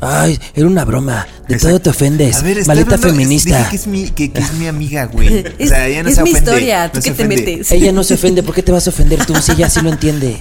Ay, 0.00 0.38
era 0.54 0.66
una 0.66 0.84
broma. 0.84 1.26
De 1.48 1.54
Exacto. 1.54 1.68
todo 1.68 1.80
te 1.80 1.90
ofendes. 1.90 2.36
A 2.36 2.42
ver, 2.42 2.58
hablando- 2.68 2.98
feminista. 2.98 3.58
dije 3.58 3.70
que 3.70 3.76
es 3.76 3.86
mi, 3.86 4.08
que, 4.10 4.30
que 4.32 4.40
es 4.40 4.52
mi 4.54 4.66
amiga, 4.66 5.06
güey. 5.06 5.28
O 5.44 5.52
Es, 5.58 5.68
sea, 5.68 5.86
ella 5.88 6.02
no 6.02 6.08
es 6.08 6.14
se 6.16 6.22
mi 6.22 6.30
ofende, 6.30 6.50
historia, 6.50 6.86
no 6.86 6.92
¿tú 6.92 7.02
se 7.02 7.10
qué 7.10 7.14
te 7.16 7.22
ofende. 7.24 7.36
metes? 7.52 7.72
Ella 7.72 7.92
no 7.92 8.04
se 8.04 8.14
ofende. 8.14 8.42
¿Por 8.42 8.54
qué 8.54 8.62
te 8.62 8.72
vas 8.72 8.86
a 8.86 8.90
ofender 8.90 9.24
tú 9.26 9.34
si 9.36 9.52
ella 9.52 9.68
sí 9.70 9.80
lo 9.82 9.90
entiende? 9.90 10.40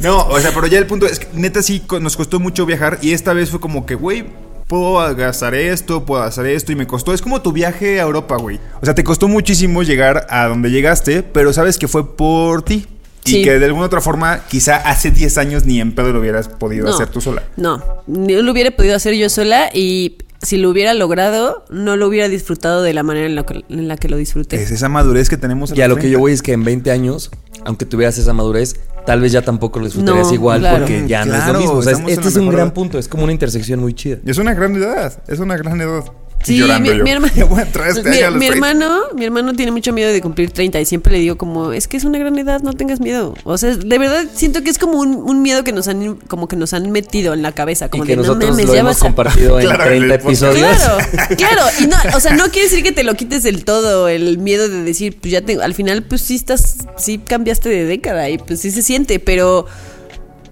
No, 0.00 0.26
o 0.26 0.40
sea, 0.40 0.52
pero 0.54 0.66
ya 0.66 0.78
el 0.78 0.86
punto 0.86 1.06
es 1.06 1.18
que 1.18 1.28
neta 1.34 1.62
sí 1.62 1.82
nos 2.00 2.16
costó 2.16 2.40
mucho 2.40 2.66
viajar 2.66 2.98
y 3.02 3.12
esta 3.12 3.32
vez 3.32 3.50
fue 3.50 3.60
como 3.60 3.86
que, 3.86 3.94
güey, 3.94 4.24
puedo 4.66 4.94
gastar 5.14 5.54
esto, 5.54 6.04
puedo 6.04 6.22
hacer 6.22 6.46
esto 6.46 6.72
y 6.72 6.76
me 6.76 6.86
costó. 6.86 7.12
Es 7.14 7.20
como 7.22 7.42
tu 7.42 7.52
viaje 7.52 8.00
a 8.00 8.04
Europa, 8.04 8.36
güey. 8.36 8.58
O 8.80 8.84
sea, 8.84 8.94
te 8.94 9.04
costó 9.04 9.28
muchísimo 9.28 9.82
llegar 9.82 10.26
a 10.30 10.46
donde 10.46 10.70
llegaste, 10.70 11.22
pero 11.22 11.52
sabes 11.52 11.78
que 11.78 11.88
fue 11.88 12.16
por 12.16 12.62
ti. 12.62 12.86
Y 13.26 13.42
que 13.42 13.58
de 13.58 13.64
alguna 13.66 13.86
otra 13.86 14.00
forma, 14.00 14.40
quizá 14.48 14.76
hace 14.76 15.10
10 15.10 15.38
años 15.38 15.64
ni 15.64 15.80
en 15.80 15.94
pedo 15.94 16.12
lo 16.12 16.20
hubieras 16.20 16.48
podido 16.48 16.88
hacer 16.88 17.08
tú 17.08 17.20
sola. 17.20 17.42
No, 17.56 17.82
no 18.06 18.42
lo 18.42 18.52
hubiera 18.52 18.70
podido 18.70 18.94
hacer 18.96 19.14
yo 19.14 19.28
sola 19.30 19.70
y 19.72 20.16
si 20.42 20.58
lo 20.58 20.68
hubiera 20.70 20.92
logrado, 20.94 21.64
no 21.70 21.96
lo 21.96 22.06
hubiera 22.06 22.28
disfrutado 22.28 22.82
de 22.82 22.92
la 22.92 23.02
manera 23.02 23.26
en 23.26 23.34
la 23.34 23.44
que, 23.46 23.64
en 23.68 23.88
la 23.88 23.96
que 23.96 24.08
lo 24.08 24.16
disfruté. 24.16 24.62
Es 24.62 24.70
esa 24.70 24.88
madurez 24.88 25.28
que 25.30 25.36
tenemos. 25.36 25.72
Y 25.74 25.80
a 25.80 25.88
lo 25.88 25.96
que 25.96 26.02
yo 26.02 26.18
30. 26.18 26.18
voy 26.20 26.32
es 26.32 26.42
que 26.42 26.52
en 26.52 26.64
20 26.64 26.90
años, 26.90 27.30
aunque 27.64 27.86
tuvieras 27.86 28.18
esa 28.18 28.34
madurez, 28.34 28.76
tal 29.06 29.20
vez 29.20 29.32
ya 29.32 29.42
tampoco 29.42 29.78
lo 29.78 29.86
disfrutarías 29.86 30.28
No, 30.28 30.34
igual 30.34 30.60
claro. 30.60 30.78
porque 30.80 31.04
ya 31.06 31.24
no 31.24 31.34
es 31.34 31.46
lo 31.46 31.58
mismo. 31.58 31.72
O 31.74 31.82
sea, 31.82 31.92
este 32.08 32.28
es 32.28 32.36
un 32.36 32.48
gran 32.48 32.66
edad. 32.66 32.74
punto. 32.74 32.98
Es 32.98 33.08
como 33.08 33.24
una 33.24 33.32
intersección 33.32 33.80
muy 33.80 33.94
chida. 33.94 34.18
Y 34.24 34.30
es 34.30 34.38
una 34.38 34.52
gran 34.54 34.76
edad, 34.76 35.22
es 35.28 35.38
una 35.38 35.56
gran 35.56 35.80
edad. 35.80 36.04
Sí, 36.44 36.58
llorando 36.58 36.90
mi, 36.92 36.98
yo. 36.98 37.04
mi 37.04 37.10
hermano, 37.10 37.32
Ya 37.36 37.44
voy 37.46 37.60
a 37.60 37.62
entrar 37.62 37.88
este 37.88 38.02
mi, 38.08 38.16
año 38.16 38.26
a 38.26 38.30
los 38.30 38.38
mi 38.40 38.46
30. 38.46 38.66
hermano, 38.68 39.00
mi 39.14 39.24
hermano 39.24 39.54
tiene 39.54 39.72
mucho 39.72 39.92
miedo 39.92 40.12
de 40.12 40.20
cumplir 40.20 40.50
30 40.50 40.80
y 40.80 40.84
siempre 40.84 41.12
le 41.12 41.18
digo 41.18 41.36
como, 41.36 41.72
es 41.72 41.88
que 41.88 41.96
es 41.96 42.04
una 42.04 42.18
gran 42.18 42.38
edad, 42.38 42.60
no 42.62 42.72
tengas 42.74 43.00
miedo. 43.00 43.34
O 43.44 43.58
sea, 43.58 43.74
de 43.74 43.98
verdad 43.98 44.24
siento 44.34 44.62
que 44.62 44.70
es 44.70 44.78
como 44.78 44.98
un, 45.00 45.14
un 45.16 45.42
miedo 45.42 45.64
que 45.64 45.72
nos 45.72 45.88
han 45.88 46.16
como 46.28 46.46
que 46.48 46.56
nos 46.56 46.72
han 46.74 46.90
metido 46.90 47.34
en 47.34 47.42
la 47.42 47.52
cabeza, 47.52 47.88
como 47.88 48.04
y 48.04 48.06
que 48.06 48.12
de 48.12 48.16
no 48.16 48.22
nosotros 48.22 48.50
mames, 48.50 48.66
lo 48.66 48.74
ya 48.74 48.80
hemos 48.80 48.92
vas 48.94 49.02
a-". 49.02 49.06
compartido 49.06 49.58
en 49.60 49.66
Claro, 49.74 49.82
en 49.84 49.88
30 49.88 50.14
el 50.14 50.20
podcast. 50.20 50.42
episodios. 50.42 50.76
Claro, 50.76 51.36
claro, 51.36 51.62
y 51.80 51.86
no, 51.86 51.96
o 52.16 52.20
sea, 52.20 52.34
no 52.34 52.44
quiere 52.50 52.68
decir 52.68 52.82
que 52.84 52.92
te 52.92 53.04
lo 53.04 53.14
quites 53.14 53.42
del 53.42 53.64
todo, 53.64 54.08
el 54.08 54.38
miedo 54.38 54.68
de 54.68 54.82
decir, 54.82 55.16
pues 55.20 55.32
ya 55.32 55.40
tengo, 55.42 55.62
al 55.62 55.74
final 55.74 56.02
pues 56.02 56.20
sí 56.20 56.34
estás, 56.36 56.78
sí 56.98 57.18
cambiaste 57.18 57.68
de 57.68 57.84
década 57.86 58.28
y 58.28 58.38
pues 58.38 58.60
sí 58.60 58.70
se 58.70 58.82
siente, 58.82 59.18
pero 59.18 59.66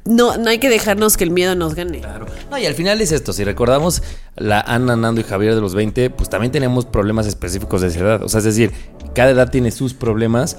no, 0.05 0.37
no 0.37 0.51
hay 0.51 0.59
que 0.59 0.69
dejarnos 0.69 1.17
que 1.17 1.25
el 1.25 1.31
miedo 1.31 1.55
nos 1.55 1.75
gane. 1.75 2.01
Claro. 2.01 2.27
No, 2.51 2.59
y 2.59 2.67
al 2.67 2.75
final 2.75 3.01
es 3.01 3.13
esto, 3.13 3.33
si 3.33 3.45
recordamos 3.45 4.03
la 4.37 4.61
Ana, 4.61 4.97
Nando 4.97 5.21
y 5.21 5.25
Javier 5.25 5.55
de 5.55 5.61
los 5.61 5.75
20, 5.75 6.11
pues 6.11 6.29
también 6.29 6.51
tenemos 6.53 6.85
problemas 6.87 7.27
específicos 7.27 7.81
de 7.83 7.89
esa 7.89 8.01
edad. 8.01 8.23
O 8.23 8.29
sea, 8.29 8.39
es 8.39 8.45
decir, 8.45 8.73
cada 9.15 9.31
edad 9.31 9.51
tiene 9.51 9.71
sus 9.71 9.95
problemas 9.95 10.57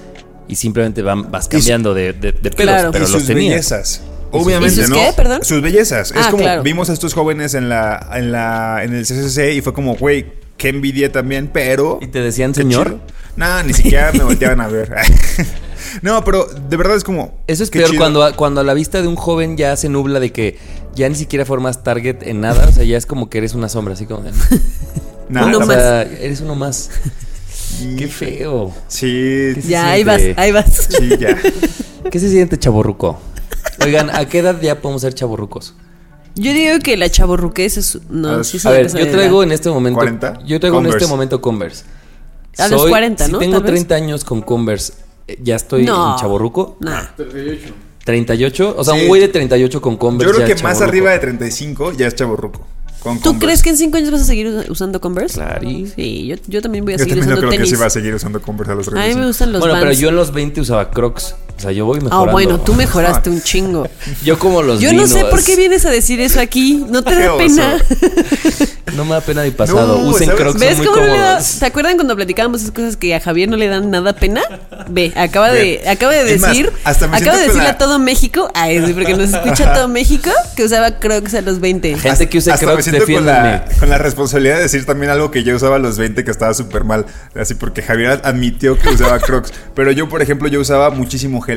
y 0.47 0.56
simplemente 0.56 1.01
van, 1.01 1.32
vas 1.32 1.47
cambiando 1.47 1.93
de, 1.93 2.13
de, 2.13 2.32
de 2.32 2.51
pelos, 2.51 2.73
Claro. 2.75 2.91
pero 2.91 3.06
y 3.06 3.12
los 3.12 3.19
sus 3.19 3.27
tenías. 3.27 3.49
bellezas. 3.53 4.01
Obviamente, 4.32 4.73
¿Y 4.73 4.77
sus 4.82 4.89
¿no? 4.89 4.95
qué? 4.95 5.12
Perdón. 5.15 5.43
Sus 5.43 5.62
bellezas. 5.62 6.10
es 6.12 6.17
Ah, 6.17 6.32
como 6.32 6.41
claro. 6.43 6.63
vimos 6.63 6.89
a 6.89 6.93
estos 6.93 7.13
jóvenes 7.13 7.53
en 7.53 7.69
la, 7.69 8.10
en 8.15 8.32
la, 8.32 8.84
en 8.84 8.95
el 8.95 9.03
CCC 9.06 9.53
y 9.56 9.62
fue 9.62 9.73
como, 9.73 9.95
güey, 9.95 10.25
qué 10.58 10.69
envidia 10.69 11.12
también, 11.12 11.49
pero. 11.53 11.99
¿Y 12.01 12.08
te 12.08 12.19
decían 12.19 12.56
señor? 12.56 12.97
No, 13.36 13.62
ni 13.63 13.73
siquiera 13.73 14.12
me 14.13 14.23
volteaban 14.23 14.62
a 14.62 14.67
ver. 14.67 14.91
no, 16.01 16.23
pero 16.23 16.45
de 16.45 16.77
verdad 16.77 16.95
es 16.97 17.03
como. 17.03 17.38
Eso 17.47 17.63
es 17.63 17.69
peor 17.69 17.89
chido. 17.89 17.99
cuando, 17.99 18.23
a- 18.23 18.34
cuando 18.34 18.62
a 18.62 18.63
la 18.63 18.73
vista 18.73 19.01
de 19.01 19.08
un 19.08 19.15
joven 19.15 19.58
ya 19.58 19.75
se 19.77 19.89
nubla 19.89 20.19
de 20.19 20.32
que 20.32 20.58
ya 20.95 21.08
ni 21.10 21.15
siquiera 21.15 21.45
formas 21.45 21.84
target 21.84 22.23
en 22.23 22.41
nada. 22.41 22.67
O 22.67 22.71
sea, 22.71 22.84
ya 22.84 22.97
es 22.97 23.06
como 23.06 23.29
que 23.29 23.38
eres 23.38 23.53
una 23.53 23.69
sombra, 23.69 23.93
así 23.93 24.06
como 24.06 24.23
de. 24.23 24.32
Nada, 25.29 25.47
Uno 25.47 25.60
o 25.60 25.65
sea, 25.65 26.01
eres 26.03 26.41
uno 26.41 26.56
más. 26.56 26.89
Qué 27.97 28.08
feo. 28.08 28.71
Sí, 28.88 29.51
¿Qué 29.56 29.62
se 29.62 29.67
Ya, 29.69 29.91
ahí 29.91 30.03
vas, 30.03 30.21
ahí 30.38 30.51
vas. 30.51 30.88
sí, 30.89 31.10
ya. 31.19 31.38
¿Qué 32.12 32.19
se 32.19 32.29
siente 32.29 32.58
chaborruco? 32.60 33.19
Oigan, 33.84 34.10
¿a 34.10 34.25
qué 34.27 34.39
edad 34.39 34.60
ya 34.62 34.79
podemos 34.82 35.01
ser 35.01 35.13
chaborrucos? 35.13 35.73
Yo 36.36 36.51
digo 36.51 36.79
que 36.79 36.97
la 36.97 37.10
chaborruquez 37.10 37.77
es. 37.77 37.95
A 37.95 37.99
No, 38.10 38.38
los- 38.38 38.47
sí 38.47 38.60
A 38.63 38.71
ver, 38.71 38.84
cosa 38.88 38.99
yo 38.99 39.10
traigo 39.12 39.38
edad. 39.41 39.47
en 39.47 39.51
este 39.53 39.69
momento. 39.69 39.97
40, 39.99 40.39
Yo 40.45 40.60
traigo 40.60 40.79
en 40.79 40.88
este 40.88 41.08
momento 41.08 41.41
Converse. 41.41 41.84
A 42.58 42.67
los 42.67 42.86
40, 42.88 43.25
si 43.25 43.32
¿no? 43.32 43.39
tengo 43.39 43.53
Tal 43.53 43.63
vez. 43.63 43.71
30 43.71 43.95
años 43.95 44.23
con 44.23 44.41
Converse, 44.41 44.93
¿ya 45.41 45.55
estoy 45.55 45.86
No. 45.86 46.13
en 46.13 46.19
chaborruco? 46.19 46.77
Nah. 46.79 47.03
38. 48.03 48.75
O 48.77 48.83
sea, 48.83 48.95
Sí. 48.95 49.01
un 49.01 49.07
güey 49.07 49.21
de 49.21 49.27
38 49.29 49.81
con 49.81 49.97
Converse. 49.97 50.27
Yo 50.29 50.36
creo 50.36 50.47
ya 50.47 50.53
que 50.53 50.57
es 50.57 50.63
más 50.63 50.81
arriba 50.81 51.12
de 51.12 51.19
35 51.19 51.93
ya 51.93 52.07
es 52.07 52.15
chaborruco. 52.15 52.65
Con 53.01 53.17
¿Tú 53.17 53.31
Converse. 53.31 53.45
crees 53.45 53.63
que 53.63 53.69
en 53.71 53.77
5 53.77 53.97
años 53.97 54.12
vas 54.12 54.21
a 54.21 54.25
seguir 54.25 54.47
us- 54.47 54.69
usando 54.69 54.99
Converse? 55.01 55.36
Claro. 55.36 55.62
Sí, 55.95 56.25
yo, 56.27 56.36
yo 56.47 56.62
también 56.62 56.86
voy 56.86 56.93
a 56.93 56.97
Yo 56.97 57.03
seguir 57.03 57.15
también 57.19 57.29
no 57.29 57.33
usando 57.36 57.39
creo 57.41 57.51
tenis. 57.51 57.69
que 57.69 57.75
sí 57.75 57.81
va 57.81 57.88
a 57.88 57.89
seguir 57.89 58.13
usando 58.15 58.41
Converse 58.41 58.71
a 58.71 58.75
los 58.75 58.88
a 58.88 58.91
mí 58.91 58.95
35. 58.95 59.19
me 59.21 59.27
gustan 59.27 59.51
los 59.51 59.59
Bueno, 59.62 59.75
pero 59.79 59.91
yo 59.93 60.09
en 60.09 60.15
los 60.15 60.33
20 60.33 60.62
usaba 60.62 60.89
Crocs. 60.91 61.36
O 61.57 61.61
sea, 61.63 61.71
yo 61.71 61.85
voy 61.85 61.99
Ah, 61.99 62.03
mejorando. 62.03 62.31
bueno, 62.31 62.59
tú 62.59 62.73
mejoraste 62.73 63.29
un 63.29 63.41
chingo. 63.43 63.87
Yo 64.23 64.37
como 64.39 64.61
los 64.61 64.79
Yo 64.81 64.91
no 64.93 65.07
sé 65.07 65.23
por 65.25 65.43
qué 65.43 65.55
vienes 65.55 65.85
a 65.85 65.89
decir 65.91 66.19
eso 66.19 66.39
aquí. 66.41 66.83
¿No 66.89 67.03
te 67.03 67.15
da 67.15 67.37
pena? 67.37 67.77
No 68.95 69.05
me 69.05 69.11
da 69.15 69.21
pena 69.21 69.41
mi 69.41 69.49
pasado. 69.49 69.97
No, 69.97 70.09
Usen 70.09 70.27
¿sabes? 70.27 70.41
Crocs, 70.41 70.59
¿Ves 70.59 70.69
son 70.77 70.77
muy 70.77 70.85
cómo 70.87 70.97
no 70.99 71.13
le 71.13 71.17
da- 71.19 71.25
cómodos. 71.29 71.59
¿Te 71.59 71.65
acuerdan 71.65 71.95
cuando 71.95 72.15
platicábamos 72.15 72.61
esas 72.61 72.73
cosas 72.73 72.95
que 72.95 73.15
a 73.15 73.19
Javier 73.19 73.49
no 73.49 73.57
le 73.57 73.67
dan 73.67 73.89
nada 73.89 74.13
pena? 74.13 74.41
Ve, 74.87 75.11
acaba 75.15 75.51
de, 75.51 75.81
acaba 75.87 76.13
de 76.13 76.37
más, 76.37 76.49
decir, 76.51 76.71
hasta 76.83 77.07
me 77.07 77.17
acaba 77.17 77.37
de 77.37 77.43
decirle 77.43 77.63
la- 77.63 77.69
a 77.71 77.77
todo 77.79 77.97
México, 77.97 78.51
ay, 78.53 78.85
sí, 78.85 78.93
porque 78.93 79.15
nos 79.15 79.33
escucha 79.33 79.73
todo 79.73 79.87
México, 79.87 80.29
que 80.55 80.63
usaba 80.65 80.99
Crocs 80.99 81.33
a 81.33 81.41
los 81.41 81.59
20. 81.59 81.97
Gente 81.97 82.29
que 82.29 82.37
Hasta 82.37 82.51
me 82.53 82.59
Crocs, 82.59 82.83
siento 82.83 83.05
con 83.11 83.25
la, 83.25 83.65
con 83.79 83.89
la 83.89 83.97
responsabilidad 83.97 84.57
de 84.57 84.63
decir 84.63 84.85
también 84.85 85.11
algo 85.11 85.31
que 85.31 85.43
yo 85.43 85.55
usaba 85.55 85.77
a 85.77 85.79
los 85.79 85.97
20 85.97 86.23
que 86.23 86.29
estaba 86.29 86.53
súper 86.53 86.83
mal. 86.83 87.07
Así 87.35 87.55
porque 87.55 87.81
Javier 87.81 88.21
admitió 88.23 88.77
que 88.77 88.89
usaba 88.89 89.17
Crocs. 89.19 89.53
Pero 89.73 89.91
yo, 89.91 90.07
por 90.07 90.21
ejemplo, 90.21 90.47
yo 90.49 90.59
usaba 90.59 90.91
muchísimo 90.91 91.41
gel. 91.41 91.52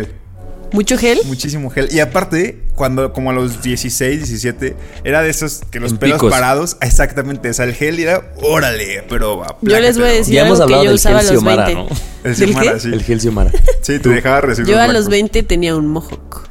¿Mucho 0.73 0.99
gel? 0.99 1.21
Muchísimo 1.27 1.71
gel. 1.71 1.89
Y 1.93 2.01
aparte, 2.01 2.61
cuando 2.75 3.13
como 3.13 3.31
a 3.31 3.33
los 3.33 3.63
16, 3.63 4.19
17, 4.19 4.77
era 5.05 5.23
de 5.23 5.31
esos 5.31 5.63
que 5.71 5.79
los 5.79 5.93
En 5.93 5.99
pelos 5.99 6.17
picos. 6.17 6.31
parados, 6.31 6.77
exactamente, 6.81 7.49
o 7.49 7.55
sea, 7.55 7.65
el 7.67 7.75
gel 7.75 7.99
era, 8.01 8.33
órale, 8.43 9.05
pero... 9.09 9.43
Yo 9.63 9.81
les 9.81 9.97
voy 9.97 10.09
a 10.09 10.13
decir 10.13 10.35
Ya 10.35 10.45
hemos 10.45 10.61
algo 10.61 10.67
que 10.67 10.75
hablado 10.75 10.85
yo 10.85 10.91
del 10.91 10.97
usaba 10.97 11.19
a 11.19 11.23
gel 11.23 11.33
los 11.33 11.41
Xiomara, 11.41 11.67
20. 11.67 11.83
¿no? 11.83 11.89
El 12.25 12.37
¿Del 12.37 12.49
Xiomara, 12.49 12.73
qué? 12.75 12.81
sí. 12.81 12.89
El 12.93 13.03
gel 13.05 13.21
Xiomara. 13.21 13.51
Sí, 13.81 13.99
te 14.01 14.09
dejaba 14.09 14.41
recibir 14.41 14.71
Yo 14.73 14.81
a 14.81 14.89
los 14.89 15.09
20 15.09 15.43
tenía 15.45 15.77
un 15.77 15.87
mohawk. 15.87 16.49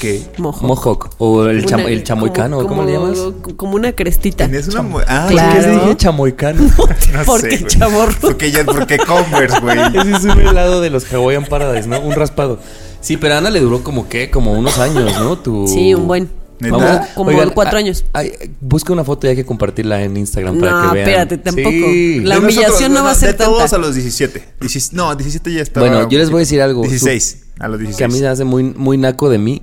¿Qué? 0.00 0.22
Mohawk. 0.38 0.62
Mohawk. 0.62 1.10
O 1.18 1.44
el, 1.44 1.58
Una- 1.58 1.66
chamo- 1.66 1.88
el 1.88 2.02
chamoicano. 2.04 2.56
como- 2.58 2.68
¿Cómo 2.68 2.82
le 2.84 2.92
llamas? 2.92 3.18
como- 3.56 3.76
una 3.76 3.92
crestita. 3.92 4.46
Tenías 4.46 4.68
una... 4.68 5.04
Ah, 5.06 5.26
Claro. 5.28 5.52
¿Por 5.54 5.62
qué 5.62 5.70
dije 5.70 5.96
chamoicano? 5.96 6.60
no 7.12 7.24
Porque 7.26 7.50
sé, 7.50 7.56
güey. 7.58 7.66
chavorruco. 7.66 8.20
Porque 8.20 8.50
ya, 8.50 8.64
porque 8.64 8.98
Converse, 8.98 9.60
güey. 9.60 9.78
Ese 9.96 10.10
es 10.16 10.24
un 10.24 10.40
helado 10.40 10.80
de 10.80 10.90
los 10.90 11.04
Hawaiian 11.12 11.44
Paradise, 11.44 11.86
¿no? 11.88 12.00
Un 12.00 12.12
raspado. 12.12 12.58
Sí, 13.00 13.16
pero 13.18 13.34
a 13.34 13.38
Ana 13.38 13.50
le 13.50 13.60
duró 13.60 13.82
como 13.82 14.08
qué, 14.08 14.30
como 14.30 14.52
unos 14.54 14.78
años, 14.78 15.18
¿no? 15.18 15.36
Tu... 15.38 15.66
Sí, 15.68 15.94
un 15.94 16.06
buen. 16.06 16.30
¿Neta? 16.60 17.08
Como 17.14 17.30
cuatro 17.52 17.76
ah, 17.76 17.80
años. 17.80 18.04
ay, 18.12 18.32
busca 18.60 18.92
una 18.92 19.04
foto 19.04 19.26
y 19.26 19.30
hay 19.30 19.36
que 19.36 19.44
compartirla 19.44 20.02
en 20.02 20.16
Instagram 20.16 20.60
para 20.60 20.70
No, 20.72 20.88
que 20.92 20.94
vean. 20.94 21.08
espérate, 21.08 21.38
tampoco. 21.38 21.70
Sí. 21.70 22.20
La 22.20 22.34
De 22.36 22.40
humillación 22.40 22.68
nosotros, 22.70 22.90
no 22.90 23.04
va 23.04 23.10
a 23.10 23.14
ser 23.14 23.28
De 23.32 23.44
todos 23.44 23.58
tanta. 23.58 23.76
a 23.76 23.78
los 23.80 23.94
17. 23.94 24.44
Diecis- 24.60 24.92
no, 24.92 25.14
17 25.14 25.52
ya 25.52 25.62
estaba. 25.62 25.86
Bueno, 25.88 26.08
yo 26.08 26.18
les 26.18 26.30
voy 26.30 26.38
a 26.38 26.40
decir 26.40 26.62
algo. 26.62 26.82
16. 26.82 27.44
A 27.58 27.68
los 27.68 27.78
16. 27.80 27.96
Que 27.98 28.04
a 28.04 28.08
mí 28.08 28.18
se 28.18 28.28
hace 28.28 28.44
muy, 28.44 28.62
muy 28.62 28.96
naco 28.96 29.28
de 29.30 29.38
mí. 29.38 29.62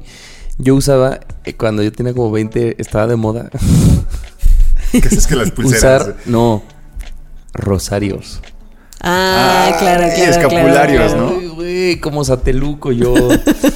Yo 0.58 0.75
usaba, 0.75 1.19
eh, 1.45 1.54
cuando 1.56 1.82
yo 1.82 1.91
tenía 1.91 2.13
como 2.13 2.30
20, 2.32 2.75
estaba 2.80 3.08
de 3.08 3.15
moda. 3.15 3.49
¿Qué 4.91 4.99
es 4.99 5.27
que 5.27 5.36
las 5.36 5.51
pulseras? 5.51 6.01
usar, 6.04 6.15
no, 6.25 6.62
rosarios. 7.54 8.41
Ah, 9.03 9.75
claro, 9.79 10.07
y 10.07 10.11
claro. 10.15 10.31
escapularios, 10.31 11.11
claro. 11.13 11.29
¿no? 11.31 11.37
Ay, 11.39 11.47
güey, 11.47 11.99
como 11.99 12.23
sateluco 12.23 12.91
yo. 12.91 13.15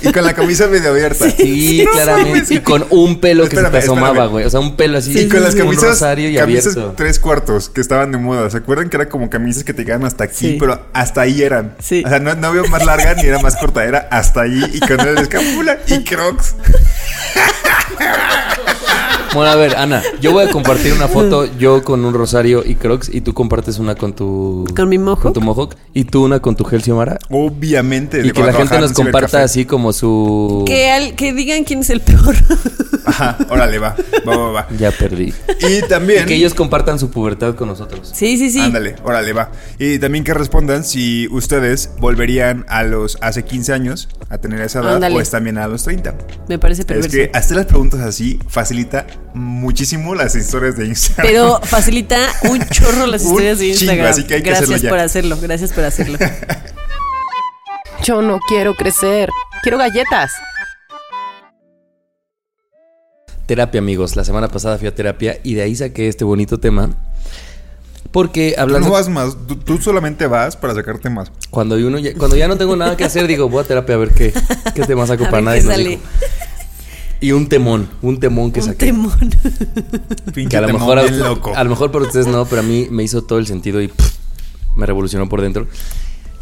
Y 0.03 0.11
con 0.11 0.23
la 0.23 0.33
camisa 0.33 0.67
medio 0.67 0.91
abierta. 0.91 1.29
Sí, 1.31 1.83
No 1.85 1.91
claramente. 1.91 2.53
Y 2.53 2.59
con 2.59 2.85
un 2.91 3.19
pelo 3.19 3.43
que 3.43 3.55
Espérame, 3.55 3.71
se 3.71 3.77
te 3.79 3.83
asomaba, 3.85 4.07
espérame. 4.09 4.31
güey. 4.31 4.45
O 4.45 4.49
sea, 4.51 4.59
un 4.59 4.75
pelo 4.75 4.97
así. 4.99 5.17
Y 5.17 5.27
con 5.27 5.41
las 5.41 5.55
un 5.55 5.61
camisas, 5.61 5.83
rosario 5.89 6.29
y 6.29 6.35
camisas 6.35 6.73
abierto. 6.75 6.93
tres 6.95 7.17
cuartos 7.19 7.69
que 7.69 7.81
estaban 7.81 8.11
de 8.11 8.19
moda. 8.19 8.49
¿Se 8.51 8.57
acuerdan 8.57 8.89
que 8.89 8.97
era 8.97 9.09
como 9.09 9.29
camisas 9.29 9.63
que 9.63 9.73
te 9.73 9.83
llegaban 9.83 10.05
hasta 10.05 10.25
aquí? 10.25 10.35
Sí. 10.51 10.57
Pero 10.59 10.79
hasta 10.93 11.21
ahí 11.21 11.41
eran. 11.41 11.75
Sí. 11.79 12.03
O 12.05 12.09
sea, 12.09 12.19
no, 12.19 12.35
no 12.35 12.51
veo 12.51 12.67
más 12.67 12.85
larga 12.85 13.15
ni 13.15 13.23
era 13.23 13.39
más 13.39 13.55
corta. 13.57 13.83
Era 13.83 14.07
hasta 14.11 14.41
ahí 14.41 14.61
y 14.73 14.79
con 14.79 14.99
el 14.99 15.17
escapula 15.17 15.79
y 15.87 16.03
crocs. 16.03 16.55
Bueno, 19.35 19.51
a 19.51 19.55
ver, 19.55 19.75
Ana, 19.75 20.01
yo 20.21 20.31
voy 20.31 20.45
a 20.47 20.49
compartir 20.49 20.93
una 20.93 21.07
foto 21.09 21.45
yo 21.57 21.83
con 21.83 22.05
un 22.05 22.13
rosario 22.13 22.63
y 22.65 22.75
crocs 22.75 23.09
y 23.13 23.19
tú 23.21 23.33
compartes 23.33 23.79
una 23.79 23.95
con 23.95 24.13
tu... 24.13 24.65
¿Con 24.75 24.87
mi 24.89 24.97
mohawk? 24.97 25.21
Con 25.21 25.33
tu 25.33 25.41
mohawk 25.41 25.75
y 25.93 26.05
tú 26.05 26.23
una 26.23 26.39
con 26.39 26.55
tu 26.55 26.63
gel 26.63 26.81
Xiomara. 26.81 27.19
Obviamente. 27.29 28.25
Y 28.25 28.31
que 28.31 28.41
la 28.43 28.53
gente 28.53 28.79
nos 28.79 28.93
comparta 28.93 29.43
así 29.43 29.65
como 29.65 29.91
su... 29.93 30.63
Que, 30.65 30.89
al- 30.89 31.15
que 31.15 31.33
digan 31.33 31.65
quién 31.65 31.79
es 31.79 31.89
el 31.89 31.99
peor. 32.01 32.33
Ajá, 33.05 33.37
órale, 33.49 33.77
va. 33.77 33.95
Va, 34.27 34.35
va, 34.37 34.51
va. 34.51 34.67
Ya 34.79 34.91
perdí. 34.91 35.33
Y 35.59 35.81
también. 35.87 36.23
Y 36.23 36.25
que 36.25 36.35
ellos 36.35 36.53
compartan 36.53 36.97
su 36.97 37.11
pubertad 37.11 37.55
con 37.55 37.67
nosotros. 37.67 38.11
sí, 38.13 38.37
sí, 38.37 38.49
sí. 38.49 38.59
Ándale, 38.61 38.95
órale, 39.03 39.31
va. 39.33 39.51
Y 39.77 39.99
también 39.99 40.23
que 40.23 40.33
respondan 40.33 40.83
si 40.83 41.27
ustedes 41.29 41.91
volverían 41.99 42.65
a 42.67 42.83
los 42.83 43.17
hace 43.21 43.43
15 43.43 43.73
años 43.73 44.09
a 44.29 44.37
tener 44.39 44.59
esa 44.61 44.79
edad 44.79 44.95
Ándale. 44.95 45.15
o 45.15 45.21
es 45.21 45.29
también 45.29 45.57
a 45.57 45.67
los 45.67 45.83
30. 45.83 46.15
Me 46.49 46.57
parece 46.57 46.81
Es 46.81 46.85
perverso. 46.87 47.09
que 47.11 47.29
hacer 47.33 47.57
las 47.57 47.65
preguntas 47.67 47.99
así 47.99 48.39
facilita 48.47 49.05
muchísimo 49.35 50.15
las 50.15 50.35
historias 50.35 50.75
de 50.77 50.85
Instagram. 50.87 51.27
Pero 51.27 51.59
facilita 51.63 52.17
un 52.49 52.59
chorro 52.69 53.05
las 53.05 53.23
Un 53.23 53.31
historias 53.31 53.59
de 53.59 53.65
chingo, 53.73 53.91
Instagram. 53.91 54.11
así 54.11 54.23
que 54.25 54.33
hay 54.35 54.41
que 54.43 54.49
gracias 54.49 54.69
hacerlo 54.69 54.83
ya. 54.83 54.89
por 54.89 54.99
hacerlo, 54.99 55.37
gracias 55.41 55.71
por 55.73 55.83
hacerlo. 55.83 56.17
Yo 58.03 58.21
no 58.21 58.39
quiero 58.47 58.75
crecer. 58.75 59.29
Quiero 59.63 59.77
galletas. 59.77 60.31
Terapia, 63.45 63.79
amigos. 63.79 64.15
La 64.15 64.23
semana 64.23 64.47
pasada 64.47 64.77
fui 64.77 64.87
a 64.87 64.95
terapia 64.95 65.39
y 65.43 65.53
de 65.53 65.61
ahí 65.63 65.75
saqué 65.75 66.07
este 66.07 66.23
bonito 66.23 66.59
tema. 66.59 66.89
Porque 68.11 68.53
Tú 68.55 68.61
hablando... 68.61 68.87
no 68.87 68.93
vas 68.93 69.09
más, 69.09 69.35
tú, 69.47 69.55
tú 69.57 69.77
solamente 69.81 70.25
vas 70.27 70.55
para 70.55 70.73
sacarte 70.73 71.09
más. 71.09 71.31
Cuando, 71.49 71.75
uno 71.75 71.99
ya, 71.99 72.13
cuando 72.15 72.35
ya 72.37 72.47
no 72.47 72.57
tengo 72.57 72.75
nada 72.75 72.95
que 72.95 73.03
hacer, 73.03 73.27
digo, 73.27 73.49
voy 73.49 73.63
a 73.63 73.67
terapia 73.67 73.95
a 73.95 73.97
ver 73.97 74.11
qué, 74.13 74.33
qué 74.73 74.83
tema 74.83 75.05
saco 75.05 75.25
A 75.27 75.29
para 75.29 75.41
nadie. 75.41 75.61
qué 75.61 75.67
nos 75.67 75.75
sale. 75.75 75.89
dijo. 75.89 76.01
Y 77.25 77.31
un 77.31 77.49
temón, 77.49 77.89
un 78.03 78.19
temón 78.19 78.51
que 78.51 78.59
un 78.59 78.65
saqué. 78.67 78.85
temón. 78.85 79.11
Pinche 80.35 80.49
Que 80.49 80.57
a 80.57 80.61
lo 80.61 80.67
temón 80.67 80.81
mejor 80.81 80.99
a, 80.99 81.01
bien 81.01 81.17
loco. 81.19 81.53
a 81.55 81.63
lo 81.63 81.69
mejor 81.71 81.91
para 81.91 82.05
ustedes 82.05 82.27
no, 82.27 82.45
pero 82.45 82.61
a 82.61 82.63
mí 82.63 82.87
me 82.91 83.01
hizo 83.01 83.23
todo 83.23 83.39
el 83.39 83.47
sentido 83.47 83.81
y 83.81 83.87
pff, 83.87 84.17
me 84.75 84.85
revolucionó 84.85 85.27
por 85.27 85.41
dentro. 85.41 85.67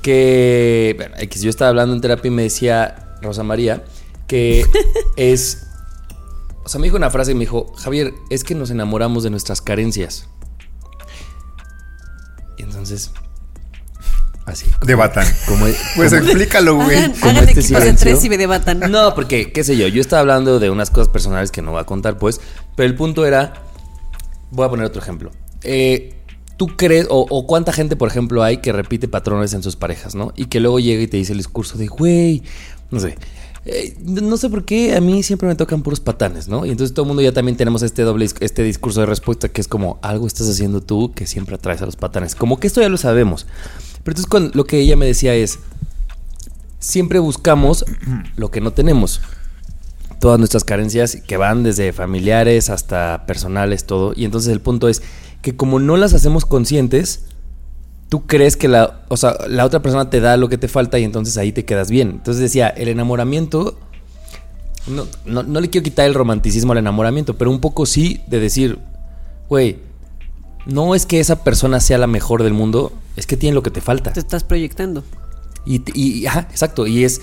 Que 0.01 0.93
bueno, 0.97 1.15
X, 1.19 1.41
yo 1.41 1.49
estaba 1.49 1.69
hablando 1.69 1.95
en 1.95 2.01
terapia 2.01 2.27
y 2.27 2.31
me 2.31 2.41
decía 2.43 3.15
Rosa 3.21 3.43
María 3.43 3.85
que 4.27 4.65
es. 5.15 5.67
O 6.65 6.67
sea, 6.69 6.81
me 6.81 6.87
dijo 6.87 6.97
una 6.97 7.09
frase 7.09 7.31
y 7.31 7.35
me 7.35 7.41
dijo, 7.41 7.71
Javier, 7.77 8.13
es 8.29 8.43
que 8.43 8.53
nos 8.53 8.69
enamoramos 8.69 9.23
de 9.23 9.29
nuestras 9.29 9.61
carencias. 9.61 10.27
Y 12.57 12.63
entonces. 12.63 13.11
Así. 14.45 14.65
como- 14.71 14.85
Debatan. 14.85 15.25
Como, 15.47 15.65
Pues 15.95 16.09
como- 16.13 16.23
explícalo, 16.23 16.75
güey. 16.75 16.97
Hagan, 16.97 17.11
como 17.13 17.31
hagan 17.31 17.47
este 17.49 17.61
equipos 17.61 17.95
tres 17.97 18.23
y 18.25 18.29
me 18.29 18.37
debatan. 18.37 18.79
No, 18.91 19.15
porque, 19.15 19.51
qué 19.51 19.63
sé 19.63 19.77
yo, 19.77 19.87
yo 19.87 20.01
estaba 20.01 20.19
hablando 20.21 20.59
de 20.59 20.69
unas 20.69 20.89
cosas 20.89 21.07
personales 21.09 21.51
que 21.51 21.61
no 21.61 21.71
voy 21.71 21.81
a 21.81 21.85
contar, 21.85 22.17
pues. 22.17 22.41
Pero 22.75 22.87
el 22.87 22.95
punto 22.95 23.25
era. 23.25 23.53
Voy 24.51 24.65
a 24.65 24.69
poner 24.69 24.85
otro 24.85 25.01
ejemplo. 25.01 25.31
Eh, 25.63 26.15
¿Tú 26.57 26.67
crees, 26.77 27.07
o, 27.09 27.25
o 27.29 27.47
cuánta 27.47 27.73
gente, 27.73 27.95
por 27.95 28.07
ejemplo, 28.09 28.43
hay 28.43 28.57
que 28.57 28.71
repite 28.71 29.07
patrones 29.07 29.53
en 29.53 29.63
sus 29.63 29.75
parejas, 29.75 30.13
¿no? 30.13 30.33
Y 30.35 30.45
que 30.45 30.59
luego 30.59 30.79
llega 30.79 31.01
y 31.01 31.07
te 31.07 31.17
dice 31.17 31.31
el 31.31 31.39
discurso 31.39 31.77
de, 31.77 31.87
güey, 31.87 32.43
no 32.91 32.99
sé. 32.99 33.17
eh, 33.65 33.95
no 34.03 34.37
sé 34.37 34.49
por 34.49 34.63
qué 34.65 34.95
a 34.95 35.01
mí 35.01 35.23
siempre 35.23 35.47
me 35.47 35.55
tocan 35.55 35.81
puros 35.81 35.99
patanes, 36.01 36.47
¿no? 36.49 36.65
Y 36.65 36.69
entonces 36.69 36.93
todo 36.93 37.05
el 37.05 37.07
mundo 37.07 37.23
ya 37.23 37.31
también 37.31 37.57
tenemos 37.57 37.81
este 37.81 38.03
doble, 38.03 38.27
este 38.41 38.61
discurso 38.61 38.99
de 38.99 39.05
respuesta 39.07 39.47
que 39.49 39.61
es 39.61 39.67
como 39.67 39.97
algo 40.03 40.27
estás 40.27 40.47
haciendo 40.49 40.81
tú 40.81 41.11
que 41.13 41.25
siempre 41.25 41.55
atraes 41.55 41.81
a 41.81 41.85
los 41.87 41.95
patanes. 41.95 42.35
Como 42.35 42.59
que 42.59 42.67
esto 42.67 42.81
ya 42.81 42.89
lo 42.89 42.97
sabemos. 42.97 43.47
Pero 44.03 44.11
entonces 44.13 44.27
cuando- 44.27 44.51
lo 44.53 44.65
que 44.65 44.79
ella 44.79 44.95
me 44.95 45.05
decía 45.05 45.33
es, 45.35 45.59
siempre 46.79 47.19
buscamos 47.19 47.85
lo 48.35 48.51
que 48.51 48.61
no 48.61 48.71
tenemos. 48.71 49.21
Todas 50.19 50.39
nuestras 50.39 50.63
carencias 50.63 51.17
que 51.27 51.37
van 51.37 51.63
desde 51.63 51.91
familiares 51.91 52.69
hasta 52.69 53.25
personales, 53.25 53.85
todo. 53.85 54.13
Y 54.15 54.25
entonces 54.25 54.51
el 54.53 54.61
punto 54.61 54.87
es 54.87 55.01
que 55.41 55.55
como 55.55 55.79
no 55.79 55.97
las 55.97 56.13
hacemos 56.13 56.45
conscientes, 56.45 57.25
tú 58.07 58.25
crees 58.25 58.55
que 58.55 58.67
la, 58.69 59.01
o 59.09 59.17
sea, 59.17 59.35
la 59.49 59.65
otra 59.65 59.81
persona 59.81 60.09
te 60.09 60.21
da 60.21 60.37
lo 60.37 60.47
que 60.47 60.57
te 60.57 60.67
falta 60.69 60.97
y 60.99 61.03
entonces 61.03 61.35
ahí 61.37 61.51
te 61.51 61.65
quedas 61.65 61.89
bien. 61.89 62.09
Entonces 62.11 62.41
decía, 62.41 62.69
el 62.69 62.87
enamoramiento, 62.87 63.77
no, 64.87 65.07
no, 65.25 65.43
no 65.43 65.59
le 65.59 65.69
quiero 65.69 65.83
quitar 65.83 66.05
el 66.05 66.13
romanticismo 66.13 66.71
al 66.71 66.77
enamoramiento, 66.77 67.37
pero 67.37 67.51
un 67.51 67.59
poco 67.59 67.85
sí 67.85 68.21
de 68.27 68.39
decir, 68.39 68.79
güey, 69.49 69.79
no 70.65 70.95
es 70.95 71.05
que 71.05 71.19
esa 71.19 71.43
persona 71.43 71.79
sea 71.79 71.97
la 71.97 72.07
mejor 72.07 72.43
del 72.43 72.53
mundo, 72.53 72.91
es 73.15 73.27
que 73.27 73.37
tiene 73.37 73.53
lo 73.55 73.63
que 73.63 73.71
te 73.71 73.81
falta. 73.81 74.13
Te 74.13 74.19
estás 74.19 74.43
proyectando. 74.43 75.03
Y, 75.65 75.81
y- 75.93 76.25
ajá, 76.25 76.47
exacto. 76.51 76.87
Y 76.87 77.03
es 77.03 77.21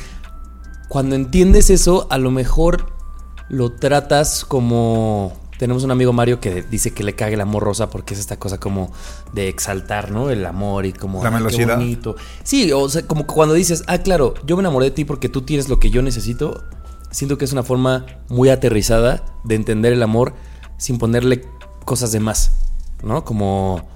cuando 0.88 1.14
entiendes 1.14 1.70
eso, 1.70 2.06
a 2.10 2.18
lo 2.18 2.30
mejor 2.30 2.86
lo 3.48 3.72
tratas 3.72 4.44
como. 4.44 5.32
Tenemos 5.58 5.84
un 5.84 5.90
amigo 5.90 6.14
Mario 6.14 6.40
que 6.40 6.62
dice 6.62 6.92
que 6.94 7.04
le 7.04 7.14
cague 7.14 7.34
el 7.34 7.40
amor 7.42 7.62
rosa 7.62 7.90
porque 7.90 8.14
es 8.14 8.20
esta 8.20 8.38
cosa 8.38 8.58
como 8.58 8.90
de 9.34 9.48
exaltar, 9.50 10.10
¿no? 10.10 10.30
El 10.30 10.46
amor 10.46 10.86
y 10.86 10.94
como. 10.94 11.22
La 11.22 11.28
"Ay, 11.28 11.34
qué 11.34 11.38
velocidad. 11.42 11.76
bonito". 11.76 12.16
Sí, 12.44 12.72
o 12.72 12.88
sea, 12.88 13.06
como 13.06 13.26
que 13.26 13.34
cuando 13.34 13.54
dices, 13.54 13.84
ah, 13.86 13.98
claro, 13.98 14.32
yo 14.46 14.56
me 14.56 14.62
enamoré 14.62 14.86
de 14.86 14.90
ti 14.92 15.04
porque 15.04 15.28
tú 15.28 15.42
tienes 15.42 15.68
lo 15.68 15.78
que 15.78 15.90
yo 15.90 16.00
necesito. 16.00 16.64
Siento 17.10 17.36
que 17.36 17.44
es 17.44 17.52
una 17.52 17.62
forma 17.62 18.06
muy 18.30 18.48
aterrizada 18.48 19.22
de 19.44 19.54
entender 19.56 19.92
el 19.92 20.02
amor 20.02 20.32
sin 20.78 20.96
ponerle 20.96 21.44
cosas 21.84 22.10
de 22.12 22.20
más, 22.20 22.52
¿no? 23.02 23.24
Como 23.24 23.88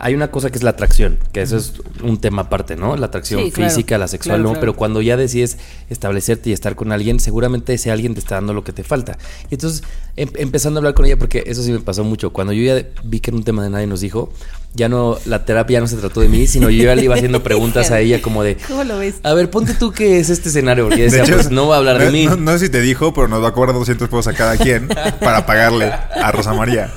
hay 0.00 0.14
una 0.14 0.30
cosa 0.30 0.48
que 0.50 0.58
es 0.58 0.62
la 0.62 0.70
atracción, 0.70 1.18
que 1.32 1.42
eso 1.42 1.56
es 1.56 1.72
un 2.04 2.20
tema 2.20 2.42
aparte, 2.42 2.76
¿no? 2.76 2.96
La 2.96 3.06
atracción 3.06 3.42
Sí, 3.42 3.50
claro. 3.50 3.68
física, 3.68 3.98
la 3.98 4.06
sexual, 4.06 4.36
Claro, 4.36 4.42
no, 4.44 4.48
claro. 4.50 4.60
pero 4.60 4.76
cuando 4.76 5.02
ya 5.02 5.16
decides 5.16 5.58
establecerte 5.90 6.50
y 6.50 6.52
estar 6.52 6.76
con 6.76 6.92
alguien, 6.92 7.18
seguramente 7.18 7.74
ese 7.74 7.90
alguien 7.90 8.14
te 8.14 8.20
está 8.20 8.36
dando 8.36 8.54
lo 8.54 8.62
que 8.62 8.72
te 8.72 8.84
falta. 8.84 9.18
Y 9.50 9.54
entonces, 9.54 9.82
em- 10.14 10.30
empezando 10.36 10.78
a 10.78 10.80
hablar 10.82 10.94
con 10.94 11.04
ella, 11.04 11.16
porque 11.18 11.42
eso 11.46 11.64
sí 11.64 11.72
me 11.72 11.80
pasó 11.80 12.04
mucho, 12.04 12.30
cuando 12.32 12.52
yo 12.52 12.62
ya 12.76 12.86
vi 13.02 13.18
que 13.18 13.30
era 13.30 13.38
un 13.38 13.42
tema 13.42 13.64
de 13.64 13.70
nadie 13.70 13.88
nos 13.88 14.00
dijo, 14.00 14.32
ya 14.72 14.88
no, 14.88 15.18
la 15.24 15.44
terapia 15.44 15.78
ya 15.78 15.80
no 15.80 15.88
se 15.88 15.96
trató 15.96 16.20
de 16.20 16.28
mí, 16.28 16.46
sino 16.46 16.70
yo 16.70 16.84
ya 16.84 16.94
le 16.94 17.02
iba 17.02 17.16
haciendo 17.16 17.42
preguntas 17.42 17.90
a 17.90 17.98
ella 17.98 18.22
como 18.22 18.44
de, 18.44 18.56
¿Cómo 18.68 18.84
lo 18.84 18.98
ves? 18.98 19.16
a 19.24 19.34
ver, 19.34 19.50
ponte 19.50 19.74
tú 19.74 19.90
qué 19.90 20.20
es 20.20 20.30
este 20.30 20.50
escenario, 20.50 20.86
porque 20.86 21.02
decía, 21.02 21.24
hecho, 21.24 21.34
pues 21.34 21.50
no 21.50 21.66
va 21.66 21.74
a 21.74 21.78
hablar 21.78 21.98
de 21.98 22.12
mí. 22.12 22.26
No, 22.26 22.36
no 22.36 22.52
sé 22.52 22.66
si 22.66 22.68
te 22.70 22.80
dijo, 22.82 23.12
pero 23.12 23.26
nos 23.26 23.42
va 23.42 23.48
a 23.48 23.52
cobrar 23.52 23.74
200 23.74 24.08
pesos 24.08 24.28
a 24.28 24.32
cada 24.32 24.56
quien 24.56 24.86
para 25.18 25.44
pagarle 25.44 25.86
a 25.86 26.30
Rosa 26.30 26.52
María. 26.54 26.92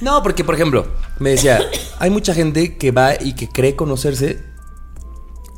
No, 0.00 0.22
porque 0.22 0.44
por 0.44 0.54
ejemplo, 0.54 0.86
me 1.18 1.30
decía, 1.30 1.60
hay 1.98 2.10
mucha 2.10 2.34
gente 2.34 2.76
que 2.76 2.90
va 2.90 3.14
y 3.20 3.34
que 3.34 3.48
cree 3.48 3.76
conocerse 3.76 4.42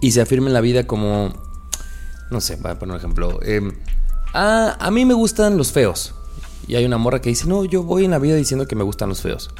y 0.01 0.13
se 0.13 0.21
afirma 0.21 0.49
en 0.49 0.55
la 0.55 0.61
vida 0.61 0.87
como, 0.87 1.33
no 2.31 2.41
sé, 2.41 2.57
voy 2.57 2.71
a 2.71 2.79
poner 2.79 2.95
un 2.95 2.99
ejemplo. 2.99 3.41
em, 3.43 3.73
ah, 4.35 4.77
a 4.79 4.91
mí 4.91 5.05
me 5.05 5.15
gustan 5.15 5.57
los 5.57 5.73
feos. 5.73 6.15
Y 6.67 6.77
hay 6.77 6.85
una 6.85 6.99
morra 6.99 7.21
que 7.21 7.31
dice, 7.31 7.47
no, 7.47 7.65
yo 7.65 7.83
voy 7.83 8.05
en 8.05 8.11
la 8.11 8.19
vida 8.19 8.37
diciendo 8.37 8.67
que 8.67 8.77
me 8.77 8.85
gustan 8.85 9.09
los 9.09 9.23
feos. 9.23 9.51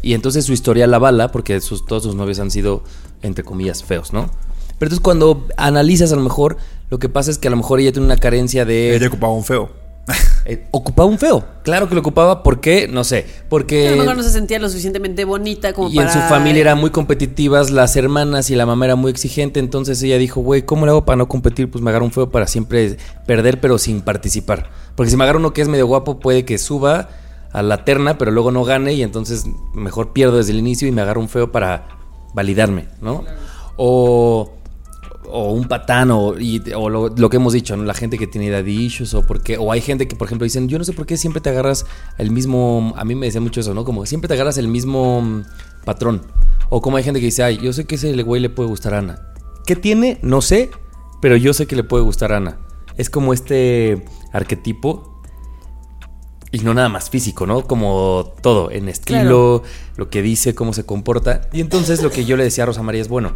Y 0.00 0.14
entonces 0.14 0.44
su 0.44 0.52
historia 0.52 0.86
la 0.86 0.98
bala 0.98 1.30
porque 1.30 1.60
sus, 1.60 1.86
todos 1.86 2.04
sus 2.04 2.14
novios 2.14 2.38
han 2.40 2.50
sido, 2.50 2.82
entre 3.22 3.44
comillas, 3.44 3.84
feos, 3.84 4.12
¿no? 4.12 4.30
Pero 4.78 4.88
entonces 4.88 5.00
cuando 5.00 5.46
analizas 5.56 6.12
a 6.12 6.16
lo 6.16 6.22
mejor, 6.22 6.56
lo 6.90 6.98
que 6.98 7.08
pasa 7.08 7.30
es 7.30 7.38
que 7.38 7.48
a 7.48 7.50
lo 7.50 7.56
mejor 7.56 7.80
ella 7.80 7.92
tiene 7.92 8.06
una 8.06 8.16
carencia 8.16 8.64
de... 8.64 8.96
Ella 8.96 9.08
ocupaba 9.08 9.32
un 9.32 9.44
feo. 9.44 9.81
eh, 10.44 10.66
ocupaba 10.70 11.08
un 11.08 11.18
feo. 11.18 11.44
Claro 11.62 11.88
que 11.88 11.94
lo 11.94 12.00
ocupaba, 12.00 12.42
¿por 12.42 12.60
qué? 12.60 12.88
No 12.88 13.04
sé. 13.04 13.26
Porque... 13.48 13.88
A 13.88 13.90
lo 13.92 13.98
mejor 13.98 14.16
no 14.16 14.22
se 14.22 14.30
sentía 14.30 14.58
lo 14.58 14.68
suficientemente 14.68 15.24
bonita 15.24 15.72
como 15.72 15.90
Y 15.90 15.96
para... 15.96 16.12
en 16.12 16.12
su 16.12 16.28
familia 16.28 16.62
eran 16.62 16.78
muy 16.78 16.90
competitivas 16.90 17.70
las 17.70 17.96
hermanas 17.96 18.50
y 18.50 18.56
la 18.56 18.66
mamá 18.66 18.86
era 18.86 18.96
muy 18.96 19.10
exigente, 19.10 19.60
entonces 19.60 20.02
ella 20.02 20.18
dijo, 20.18 20.40
güey, 20.40 20.62
¿cómo 20.62 20.86
le 20.86 20.90
hago 20.90 21.04
para 21.04 21.16
no 21.16 21.28
competir? 21.28 21.70
Pues 21.70 21.82
me 21.82 21.90
agarro 21.90 22.04
un 22.04 22.12
feo 22.12 22.30
para 22.30 22.46
siempre 22.46 22.96
perder, 23.26 23.60
pero 23.60 23.78
sin 23.78 24.00
participar. 24.00 24.70
Porque 24.96 25.10
si 25.10 25.16
me 25.16 25.24
agarro 25.24 25.38
uno 25.38 25.52
que 25.52 25.62
es 25.62 25.68
medio 25.68 25.86
guapo, 25.86 26.18
puede 26.18 26.44
que 26.44 26.58
suba 26.58 27.08
a 27.52 27.62
la 27.62 27.84
terna, 27.84 28.18
pero 28.18 28.30
luego 28.30 28.50
no 28.50 28.64
gane 28.64 28.94
y 28.94 29.02
entonces 29.02 29.44
mejor 29.74 30.12
pierdo 30.12 30.38
desde 30.38 30.52
el 30.52 30.58
inicio 30.58 30.88
y 30.88 30.92
me 30.92 31.02
agarro 31.02 31.20
un 31.20 31.28
feo 31.28 31.52
para 31.52 31.86
validarme, 32.34 32.88
¿no? 33.00 33.24
O, 33.76 34.52
o 35.32 35.52
un 35.52 35.64
patán 35.66 36.10
o, 36.10 36.38
y- 36.38 36.62
o 36.74 36.88
lo, 36.88 37.08
lo 37.08 37.30
que 37.30 37.36
hemos 37.38 37.52
dicho, 37.52 37.76
¿no? 37.76 37.84
La 37.84 37.94
gente 37.94 38.18
que 38.18 38.26
tiene 38.26 38.50
daddy 38.50 38.84
issues 38.84 39.14
o 39.14 39.26
porque 39.26 39.56
o 39.58 39.72
hay 39.72 39.80
gente 39.80 40.06
que 40.06 40.14
por 40.16 40.26
ejemplo 40.28 40.44
dicen, 40.44 40.68
"Yo 40.68 40.78
no 40.78 40.84
sé 40.84 40.92
por 40.92 41.06
qué 41.06 41.16
siempre 41.16 41.40
te 41.40 41.50
agarras 41.50 41.86
el 42.18 42.30
mismo, 42.30 42.92
a 42.96 43.04
mí 43.04 43.14
me 43.14 43.26
decía 43.26 43.40
mucho 43.40 43.60
eso, 43.60 43.74
¿no? 43.74 43.84
Como 43.84 44.04
siempre 44.06 44.28
te 44.28 44.34
agarras 44.34 44.58
el 44.58 44.68
mismo 44.68 45.42
patrón." 45.84 46.22
O 46.70 46.80
como 46.80 46.96
hay 46.96 47.04
gente 47.04 47.20
que 47.20 47.26
dice, 47.26 47.42
"Ay, 47.42 47.58
yo 47.62 47.72
sé 47.72 47.84
que 47.84 47.96
ese 47.96 48.20
güey 48.22 48.40
le 48.40 48.50
puede 48.50 48.68
gustar 48.68 48.94
a 48.94 48.98
Ana." 48.98 49.18
¿Qué 49.66 49.76
tiene? 49.76 50.18
No 50.22 50.40
sé, 50.42 50.70
pero 51.20 51.36
yo 51.36 51.52
sé 51.54 51.66
que 51.66 51.76
le 51.76 51.84
puede 51.84 52.02
gustar 52.04 52.32
a 52.32 52.38
Ana. 52.38 52.58
Es 52.96 53.08
como 53.10 53.32
este 53.32 54.04
arquetipo 54.32 55.20
y 56.50 56.58
no 56.58 56.74
nada 56.74 56.88
más 56.90 57.08
físico, 57.08 57.46
¿no? 57.46 57.62
Como 57.66 58.34
todo, 58.42 58.70
en 58.70 58.88
estilo, 58.90 59.62
lo 59.96 60.10
que 60.10 60.20
dice, 60.20 60.54
cómo 60.54 60.74
se 60.74 60.84
comporta. 60.84 61.42
Y 61.52 61.60
entonces 61.60 62.02
lo 62.02 62.10
que 62.10 62.24
yo 62.26 62.36
le 62.36 62.44
decía 62.44 62.64
a 62.64 62.66
Rosa 62.66 62.82
María 62.82 63.00
es, 63.00 63.08
bueno, 63.08 63.32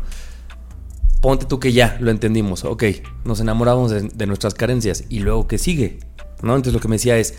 ponte 1.26 1.44
tú 1.44 1.58
que 1.58 1.72
ya 1.72 1.96
lo 1.98 2.12
entendimos, 2.12 2.64
ok, 2.64 2.84
nos 3.24 3.40
enamoramos 3.40 3.90
de, 3.90 4.03
de 4.03 4.26
nuestras 4.28 4.55
carencias 4.55 5.03
y 5.09 5.18
luego 5.18 5.48
¿qué 5.48 5.59
sigue? 5.59 5.98
¿No? 6.40 6.55
Entonces 6.55 6.72
lo 6.72 6.78
que 6.78 6.86
me 6.86 6.94
decía 6.94 7.18
es, 7.18 7.34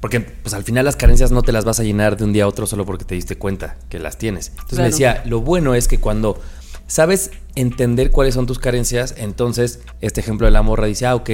porque 0.00 0.18
pues 0.18 0.54
al 0.54 0.64
final 0.64 0.84
las 0.84 0.96
carencias 0.96 1.30
no 1.30 1.42
te 1.42 1.52
las 1.52 1.64
vas 1.64 1.78
a 1.78 1.84
llenar 1.84 2.16
de 2.16 2.24
un 2.24 2.32
día 2.32 2.42
a 2.42 2.48
otro 2.48 2.66
solo 2.66 2.84
porque 2.84 3.04
te 3.04 3.14
diste 3.14 3.38
cuenta 3.38 3.76
que 3.90 4.00
las 4.00 4.18
tienes. 4.18 4.48
Entonces 4.48 4.80
me 4.80 4.86
decía, 4.86 5.22
lo 5.24 5.40
bueno 5.40 5.76
es 5.76 5.86
que 5.86 6.00
cuando 6.00 6.40
sabes 6.88 7.30
entender 7.54 8.10
cuáles 8.10 8.34
son 8.34 8.46
tus 8.46 8.58
carencias, 8.58 9.14
entonces 9.16 9.82
este 10.00 10.20
ejemplo 10.20 10.48
de 10.48 10.50
la 10.50 10.62
morra 10.62 10.88
dice, 10.88 11.06
ah, 11.06 11.14
ok, 11.14 11.30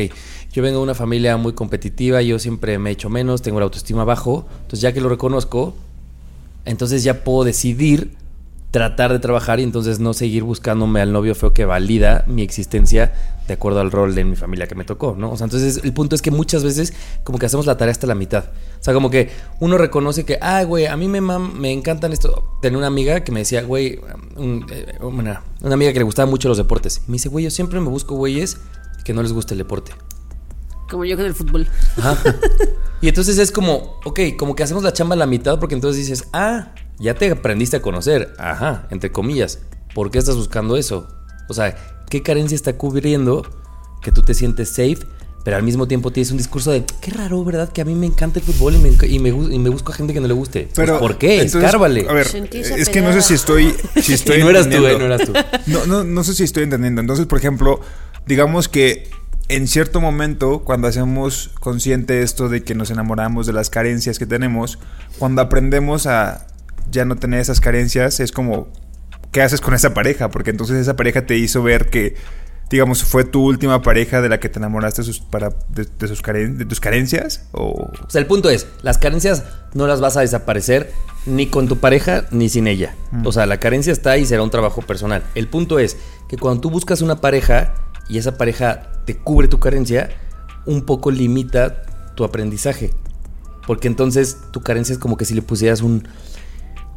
yo 0.52 0.62
vengo 0.62 0.80
de 0.80 0.84
una 0.84 0.94
familia 0.94 1.38
muy 1.38 1.54
competitiva, 1.54 2.20
yo 2.20 2.38
siempre 2.38 2.78
me 2.78 2.90
echo 2.90 3.08
menos, 3.08 3.40
tengo 3.40 3.60
la 3.60 3.64
autoestima 3.64 4.04
bajo, 4.04 4.46
entonces 4.56 4.82
ya 4.82 4.92
que 4.92 5.00
lo 5.00 5.08
reconozco, 5.08 5.74
entonces 6.66 7.02
ya 7.02 7.24
puedo 7.24 7.44
decidir 7.44 8.14
tratar 8.74 9.12
de 9.12 9.20
trabajar 9.20 9.60
y 9.60 9.62
entonces 9.62 10.00
no 10.00 10.14
seguir 10.14 10.42
buscándome 10.42 11.00
al 11.00 11.12
novio 11.12 11.36
feo 11.36 11.52
que 11.52 11.64
valida 11.64 12.24
mi 12.26 12.42
existencia 12.42 13.12
de 13.46 13.54
acuerdo 13.54 13.78
al 13.78 13.92
rol 13.92 14.16
de 14.16 14.24
mi 14.24 14.34
familia 14.34 14.66
que 14.66 14.74
me 14.74 14.82
tocó, 14.82 15.14
¿no? 15.16 15.30
O 15.30 15.36
sea, 15.36 15.44
entonces 15.44 15.80
el 15.84 15.92
punto 15.92 16.16
es 16.16 16.22
que 16.22 16.32
muchas 16.32 16.64
veces 16.64 16.92
como 17.22 17.38
que 17.38 17.46
hacemos 17.46 17.66
la 17.66 17.76
tarea 17.76 17.92
hasta 17.92 18.08
la 18.08 18.16
mitad. 18.16 18.46
O 18.80 18.82
sea, 18.82 18.92
como 18.92 19.10
que 19.10 19.30
uno 19.60 19.78
reconoce 19.78 20.24
que, 20.24 20.38
ah, 20.40 20.64
güey, 20.64 20.86
a 20.86 20.96
mí 20.96 21.06
me, 21.06 21.20
me 21.20 21.70
encantan 21.70 22.12
esto. 22.12 22.56
Tenía 22.60 22.76
una 22.76 22.88
amiga 22.88 23.22
que 23.22 23.30
me 23.30 23.40
decía, 23.40 23.62
güey, 23.62 24.00
eh, 24.38 24.98
una, 25.00 25.44
una 25.60 25.74
amiga 25.74 25.92
que 25.92 26.00
le 26.00 26.04
gustaba 26.04 26.28
mucho 26.28 26.48
los 26.48 26.58
deportes. 26.58 27.02
Me 27.06 27.12
dice, 27.12 27.28
güey, 27.28 27.44
yo 27.44 27.52
siempre 27.52 27.78
me 27.78 27.90
busco 27.90 28.16
güeyes 28.16 28.56
que 29.04 29.14
no 29.14 29.22
les 29.22 29.32
guste 29.32 29.54
el 29.54 29.58
deporte. 29.58 29.92
Como 30.90 31.04
yo 31.04 31.14
con 31.14 31.26
el 31.26 31.34
fútbol. 31.34 31.68
Ajá. 31.96 32.18
Y 33.00 33.08
entonces 33.08 33.38
es 33.38 33.52
como, 33.52 34.00
ok, 34.04 34.20
como 34.38 34.56
que 34.56 34.62
hacemos 34.62 34.82
la 34.82 34.92
chamba 34.92 35.14
a 35.14 35.18
la 35.18 35.26
mitad 35.26 35.60
porque 35.60 35.74
entonces 35.74 36.08
dices, 36.08 36.26
ah, 36.32 36.72
ya 36.98 37.14
te 37.14 37.30
aprendiste 37.30 37.76
a 37.76 37.82
conocer. 37.82 38.34
Ajá, 38.38 38.86
entre 38.90 39.10
comillas. 39.10 39.60
¿Por 39.94 40.10
qué 40.10 40.18
estás 40.18 40.36
buscando 40.36 40.76
eso? 40.76 41.08
O 41.48 41.54
sea, 41.54 41.76
¿qué 42.08 42.22
carencia 42.22 42.54
está 42.54 42.76
cubriendo 42.76 43.48
que 44.02 44.12
tú 44.12 44.22
te 44.22 44.34
sientes 44.34 44.70
safe? 44.70 44.98
Pero 45.44 45.58
al 45.58 45.62
mismo 45.62 45.86
tiempo 45.86 46.10
tienes 46.10 46.30
un 46.30 46.38
discurso 46.38 46.70
de 46.70 46.84
qué 47.02 47.10
raro, 47.10 47.44
¿verdad? 47.44 47.70
Que 47.70 47.82
a 47.82 47.84
mí 47.84 47.94
me 47.94 48.06
encanta 48.06 48.38
el 48.38 48.44
fútbol 48.46 48.76
y 48.76 48.78
me, 48.78 48.90
y 49.06 49.58
me, 49.58 49.68
busco 49.68 49.92
a 49.92 49.94
gente 49.94 50.14
que 50.14 50.20
no 50.20 50.26
le 50.26 50.32
guste. 50.32 50.62
Pues, 50.62 50.72
pero, 50.74 50.98
¿Por 50.98 51.18
qué? 51.18 51.42
Escárvale. 51.42 52.06
A 52.08 52.14
ver, 52.14 52.26
es 52.52 52.88
que 52.88 53.02
no 53.02 53.12
sé 53.12 53.20
si 53.20 53.34
estoy. 53.34 53.74
Si 54.00 54.12
estoy 54.14 54.40
no 54.40 54.48
eras 54.48 54.70
tú, 54.70 54.86
eh, 54.86 54.96
no 54.98 55.04
eras 55.04 55.20
tú. 55.26 55.32
No, 55.66 55.84
no, 55.84 56.02
no 56.02 56.24
sé 56.24 56.32
si 56.34 56.44
estoy 56.44 56.62
entendiendo. 56.62 57.02
Entonces, 57.02 57.26
por 57.26 57.38
ejemplo, 57.38 57.80
digamos 58.26 58.68
que 58.68 59.10
en 59.48 59.68
cierto 59.68 60.00
momento, 60.00 60.60
cuando 60.60 60.88
hacemos 60.88 61.50
consciente 61.60 62.22
esto 62.22 62.48
de 62.48 62.62
que 62.62 62.74
nos 62.74 62.90
enamoramos 62.90 63.46
de 63.46 63.52
las 63.52 63.68
carencias 63.68 64.18
que 64.18 64.24
tenemos, 64.24 64.78
cuando 65.18 65.42
aprendemos 65.42 66.06
a 66.06 66.46
ya 66.94 67.04
no 67.04 67.16
tener 67.16 67.40
esas 67.40 67.60
carencias, 67.60 68.20
es 68.20 68.32
como, 68.32 68.68
¿qué 69.32 69.42
haces 69.42 69.60
con 69.60 69.74
esa 69.74 69.92
pareja? 69.92 70.30
Porque 70.30 70.50
entonces 70.50 70.78
esa 70.78 70.96
pareja 70.96 71.26
te 71.26 71.36
hizo 71.36 71.62
ver 71.62 71.90
que, 71.90 72.14
digamos, 72.70 73.04
fue 73.04 73.24
tu 73.24 73.44
última 73.44 73.82
pareja 73.82 74.22
de 74.22 74.28
la 74.28 74.40
que 74.40 74.48
te 74.48 74.58
enamoraste 74.58 75.02
sus, 75.02 75.20
para, 75.20 75.50
de, 75.68 76.08
sus 76.08 76.22
de 76.22 76.64
tus 76.64 76.80
carencias. 76.80 77.46
O... 77.52 77.90
o 78.02 78.10
sea, 78.10 78.20
el 78.20 78.26
punto 78.26 78.48
es, 78.48 78.66
las 78.82 78.98
carencias 78.98 79.44
no 79.74 79.86
las 79.86 80.00
vas 80.00 80.16
a 80.16 80.22
desaparecer 80.22 80.92
ni 81.26 81.46
con 81.46 81.68
tu 81.68 81.78
pareja 81.78 82.26
ni 82.30 82.48
sin 82.48 82.66
ella. 82.66 82.94
Mm. 83.10 83.26
O 83.26 83.32
sea, 83.32 83.46
la 83.46 83.58
carencia 83.58 83.92
está 83.92 84.16
y 84.16 84.26
será 84.26 84.42
un 84.42 84.50
trabajo 84.50 84.82
personal. 84.82 85.22
El 85.34 85.48
punto 85.48 85.78
es 85.78 85.96
que 86.28 86.38
cuando 86.38 86.62
tú 86.62 86.70
buscas 86.70 87.02
una 87.02 87.20
pareja 87.20 87.74
y 88.08 88.18
esa 88.18 88.38
pareja 88.38 88.92
te 89.04 89.16
cubre 89.16 89.48
tu 89.48 89.58
carencia, 89.58 90.10
un 90.66 90.84
poco 90.84 91.10
limita 91.10 91.82
tu 92.14 92.24
aprendizaje. 92.24 92.90
Porque 93.66 93.88
entonces 93.88 94.38
tu 94.50 94.62
carencia 94.62 94.92
es 94.92 94.98
como 94.98 95.16
que 95.16 95.24
si 95.24 95.34
le 95.34 95.42
pusieras 95.42 95.80
un... 95.80 96.06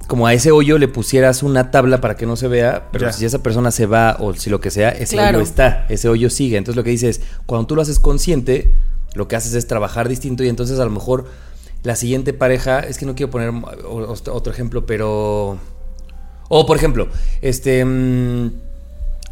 Como 0.07 0.25
a 0.25 0.33
ese 0.33 0.51
hoyo 0.51 0.77
le 0.77 0.87
pusieras 0.87 1.43
una 1.43 1.69
tabla 1.69 1.99
para 1.99 2.15
que 2.15 2.25
no 2.25 2.37
se 2.37 2.47
vea, 2.47 2.87
pero 2.91 3.11
si 3.11 3.25
esa 3.25 3.39
persona 3.39 3.71
se 3.71 3.85
va 3.85 4.15
o 4.19 4.33
si 4.33 4.49
lo 4.49 4.61
que 4.61 4.71
sea, 4.71 4.89
ese 4.89 5.19
hoyo 5.19 5.41
está, 5.41 5.85
ese 5.89 6.07
hoyo 6.07 6.29
sigue. 6.29 6.57
Entonces 6.57 6.77
lo 6.77 6.83
que 6.83 6.91
dices, 6.91 7.21
cuando 7.45 7.67
tú 7.67 7.75
lo 7.75 7.81
haces 7.81 7.99
consciente, 7.99 8.73
lo 9.15 9.27
que 9.27 9.35
haces 9.35 9.53
es 9.53 9.67
trabajar 9.67 10.07
distinto 10.07 10.43
y 10.43 10.49
entonces 10.49 10.79
a 10.79 10.85
lo 10.85 10.91
mejor 10.91 11.25
la 11.83 11.95
siguiente 11.95 12.33
pareja, 12.33 12.79
es 12.79 12.97
que 12.97 13.05
no 13.05 13.15
quiero 13.15 13.31
poner 13.31 13.51
otro 13.85 14.51
ejemplo, 14.51 14.85
pero... 14.85 15.57
O 16.49 16.65
por 16.65 16.77
ejemplo, 16.77 17.09
este... 17.41 17.83
Mm, 17.83 18.51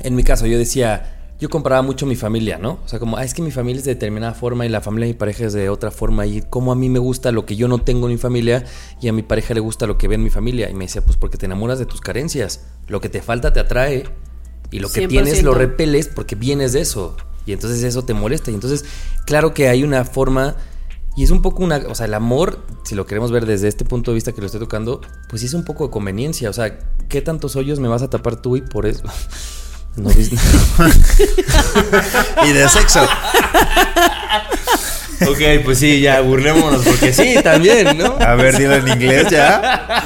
en 0.02 0.16
mi 0.16 0.24
caso 0.24 0.46
yo 0.46 0.58
decía, 0.58 1.14
yo 1.40 1.50
comparaba 1.50 1.82
mucho 1.82 2.06
mi 2.06 2.16
familia, 2.16 2.58
¿no? 2.58 2.80
O 2.86 2.88
sea, 2.88 2.98
como, 2.98 3.18
ah, 3.18 3.24
es 3.24 3.34
que 3.34 3.42
mi 3.42 3.52
familia 3.52 3.80
es 3.80 3.86
de 3.86 3.94
determinada 3.94 4.34
forma 4.34 4.66
y 4.66 4.70
la 4.70 4.80
familia 4.80 5.08
de 5.08 5.14
mi 5.14 5.18
pareja 5.18 5.46
es 5.46 5.54
de 5.54 5.70
otra 5.70 5.92
forma. 5.92 6.26
Y 6.26 6.42
como 6.42 6.72
a 6.72 6.76
mí 6.76 6.88
me 6.88 7.00
gusta 7.00 7.32
lo 7.34 7.46
que 7.46 7.58
yo 7.58 7.68
no 7.68 7.80
tengo 7.80 8.08
en 8.08 8.14
mi 8.14 8.18
familia 8.18 8.64
y 9.02 9.10
a 9.10 9.14
mi 9.14 9.22
pareja 9.22 9.54
le 9.54 9.60
gusta 9.60 9.86
lo 9.86 9.98
que 9.98 10.08
ve 10.08 10.16
en 10.16 10.24
mi 10.24 10.30
familia. 10.30 10.70
Y 10.70 10.74
me 10.74 10.86
decía, 10.86 11.04
pues 11.04 11.18
porque 11.18 11.38
te 11.38 11.46
enamoras 11.46 11.78
de 11.78 11.86
tus 11.86 12.00
carencias. 12.00 12.62
Lo 12.88 13.02
que 13.02 13.10
te 13.10 13.22
falta 13.22 13.52
te 13.52 13.60
atrae 13.60 14.06
y 14.72 14.80
lo 14.80 14.90
que 14.90 15.08
tienes 15.10 15.44
lo 15.44 15.54
repeles 15.54 16.08
porque 16.08 16.36
vienes 16.36 16.72
de 16.72 16.82
eso. 16.82 17.18
Y 17.46 17.52
entonces 17.52 17.84
eso 17.84 18.06
te 18.06 18.14
molesta. 18.14 18.52
Y 18.52 18.54
entonces, 18.54 18.86
claro 19.26 19.54
que 19.54 19.68
hay 19.68 19.84
una 19.84 20.06
forma. 20.06 20.56
Y 21.18 21.24
es 21.26 21.32
un 21.32 21.42
poco 21.42 21.66
una. 21.66 21.84
O 21.90 21.96
sea, 21.96 22.06
el 22.06 22.14
amor, 22.14 22.60
si 22.86 22.96
lo 22.96 23.06
queremos 23.06 23.32
ver 23.32 23.46
desde 23.46 23.68
este 23.68 23.84
punto 23.84 24.12
de 24.12 24.16
vista 24.16 24.32
que 24.32 24.40
lo 24.40 24.46
estoy 24.46 24.62
tocando, 24.62 25.02
pues 25.28 25.44
es 25.44 25.54
un 25.54 25.66
poco 25.66 25.88
de 25.88 25.92
conveniencia. 25.92 26.50
O 26.50 26.54
sea, 26.54 26.80
¿qué 27.10 27.22
tantos 27.22 27.58
hoyos 27.58 27.82
me 27.82 27.90
vas 27.90 28.04
a 28.04 28.10
tapar 28.10 28.42
tú 28.42 28.56
y 28.56 28.62
por 28.62 28.86
eso? 28.86 29.04
No 29.96 30.10
y 32.46 32.52
de 32.52 32.70
sexo. 32.70 33.08
Ok, 35.22 35.64
pues 35.64 35.80
sí, 35.80 36.02
ya 36.02 36.22
burlémonos, 36.22 36.86
porque 36.86 37.14
sí, 37.14 37.36
también, 37.43 37.98
¿no? 37.98 38.18
A 38.20 38.36
ver, 38.36 38.58
dilo 38.58 38.76
en 38.76 38.88
inglés 38.89 39.30
ya. 39.30 40.04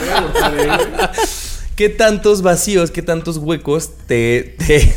¿Qué 1.76 1.90
tantos 1.90 2.42
vacíos, 2.42 2.92
qué 2.92 3.02
tantos 3.02 3.38
huecos 3.38 3.92
te, 4.06 4.56
te... 4.60 4.94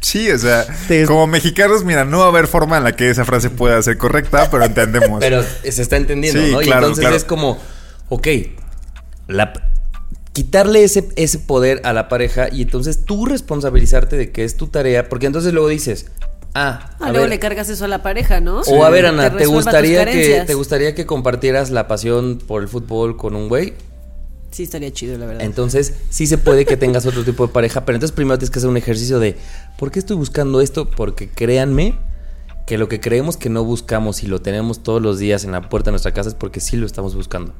Sí, 0.00 0.30
o 0.30 0.38
sea, 0.38 0.64
como 1.06 1.26
mexicanos, 1.26 1.84
mira, 1.84 2.04
no 2.04 2.20
va 2.20 2.26
a 2.26 2.28
haber 2.28 2.46
forma 2.46 2.78
en 2.78 2.84
la 2.84 2.92
que 2.92 3.10
esa 3.10 3.24
frase 3.24 3.50
pueda 3.50 3.82
ser 3.82 3.98
correcta, 3.98 4.48
pero 4.50 4.64
entendemos. 4.64 5.18
Pero 5.20 5.42
se 5.42 5.82
está 5.82 5.96
entendiendo, 5.96 6.40
¿no? 6.40 6.62
y 6.62 6.70
entonces 6.70 7.12
es 7.12 7.24
como, 7.24 7.58
ok, 8.08 8.28
la, 9.26 9.52
quitarle 10.38 10.84
ese, 10.84 11.08
ese 11.16 11.40
poder 11.40 11.80
a 11.82 11.92
la 11.92 12.06
pareja 12.06 12.46
y 12.48 12.62
entonces 12.62 13.04
tú 13.04 13.26
responsabilizarte 13.26 14.16
de 14.16 14.30
que 14.30 14.44
es 14.44 14.56
tu 14.56 14.68
tarea, 14.68 15.08
porque 15.08 15.26
entonces 15.26 15.52
luego 15.52 15.66
dices, 15.66 16.06
ah, 16.54 16.92
ah 17.00 17.10
luego 17.10 17.26
le 17.26 17.40
cargas 17.40 17.68
eso 17.70 17.86
a 17.86 17.88
la 17.88 18.04
pareja, 18.04 18.38
¿no? 18.38 18.60
O 18.60 18.84
a 18.84 18.90
ver, 18.90 19.06
Ana, 19.06 19.36
¿te 19.36 19.46
gustaría, 19.46 20.04
que, 20.04 20.44
¿te 20.46 20.54
gustaría 20.54 20.94
que 20.94 21.06
compartieras 21.06 21.70
la 21.70 21.88
pasión 21.88 22.38
por 22.38 22.62
el 22.62 22.68
fútbol 22.68 23.16
con 23.16 23.34
un 23.34 23.48
güey? 23.48 23.72
Sí, 24.52 24.62
estaría 24.62 24.92
chido, 24.92 25.18
la 25.18 25.26
verdad. 25.26 25.42
Entonces, 25.42 25.94
sí 26.08 26.28
se 26.28 26.38
puede 26.38 26.66
que 26.66 26.76
tengas 26.76 27.04
otro 27.04 27.24
tipo 27.24 27.44
de 27.44 27.52
pareja, 27.52 27.84
pero 27.84 27.96
entonces 27.96 28.14
primero 28.14 28.38
tienes 28.38 28.52
que 28.52 28.60
hacer 28.60 28.70
un 28.70 28.76
ejercicio 28.76 29.18
de, 29.18 29.34
¿por 29.76 29.90
qué 29.90 29.98
estoy 29.98 30.16
buscando 30.16 30.60
esto? 30.60 30.88
Porque 30.88 31.28
créanme 31.28 31.98
que 32.64 32.78
lo 32.78 32.88
que 32.88 33.00
creemos 33.00 33.36
que 33.36 33.50
no 33.50 33.64
buscamos 33.64 34.22
y 34.22 34.28
lo 34.28 34.40
tenemos 34.40 34.84
todos 34.84 35.02
los 35.02 35.18
días 35.18 35.42
en 35.42 35.50
la 35.50 35.68
puerta 35.68 35.86
de 35.90 35.94
nuestra 35.94 36.14
casa 36.14 36.28
es 36.28 36.36
porque 36.36 36.60
sí 36.60 36.76
lo 36.76 36.86
estamos 36.86 37.16
buscando. 37.16 37.54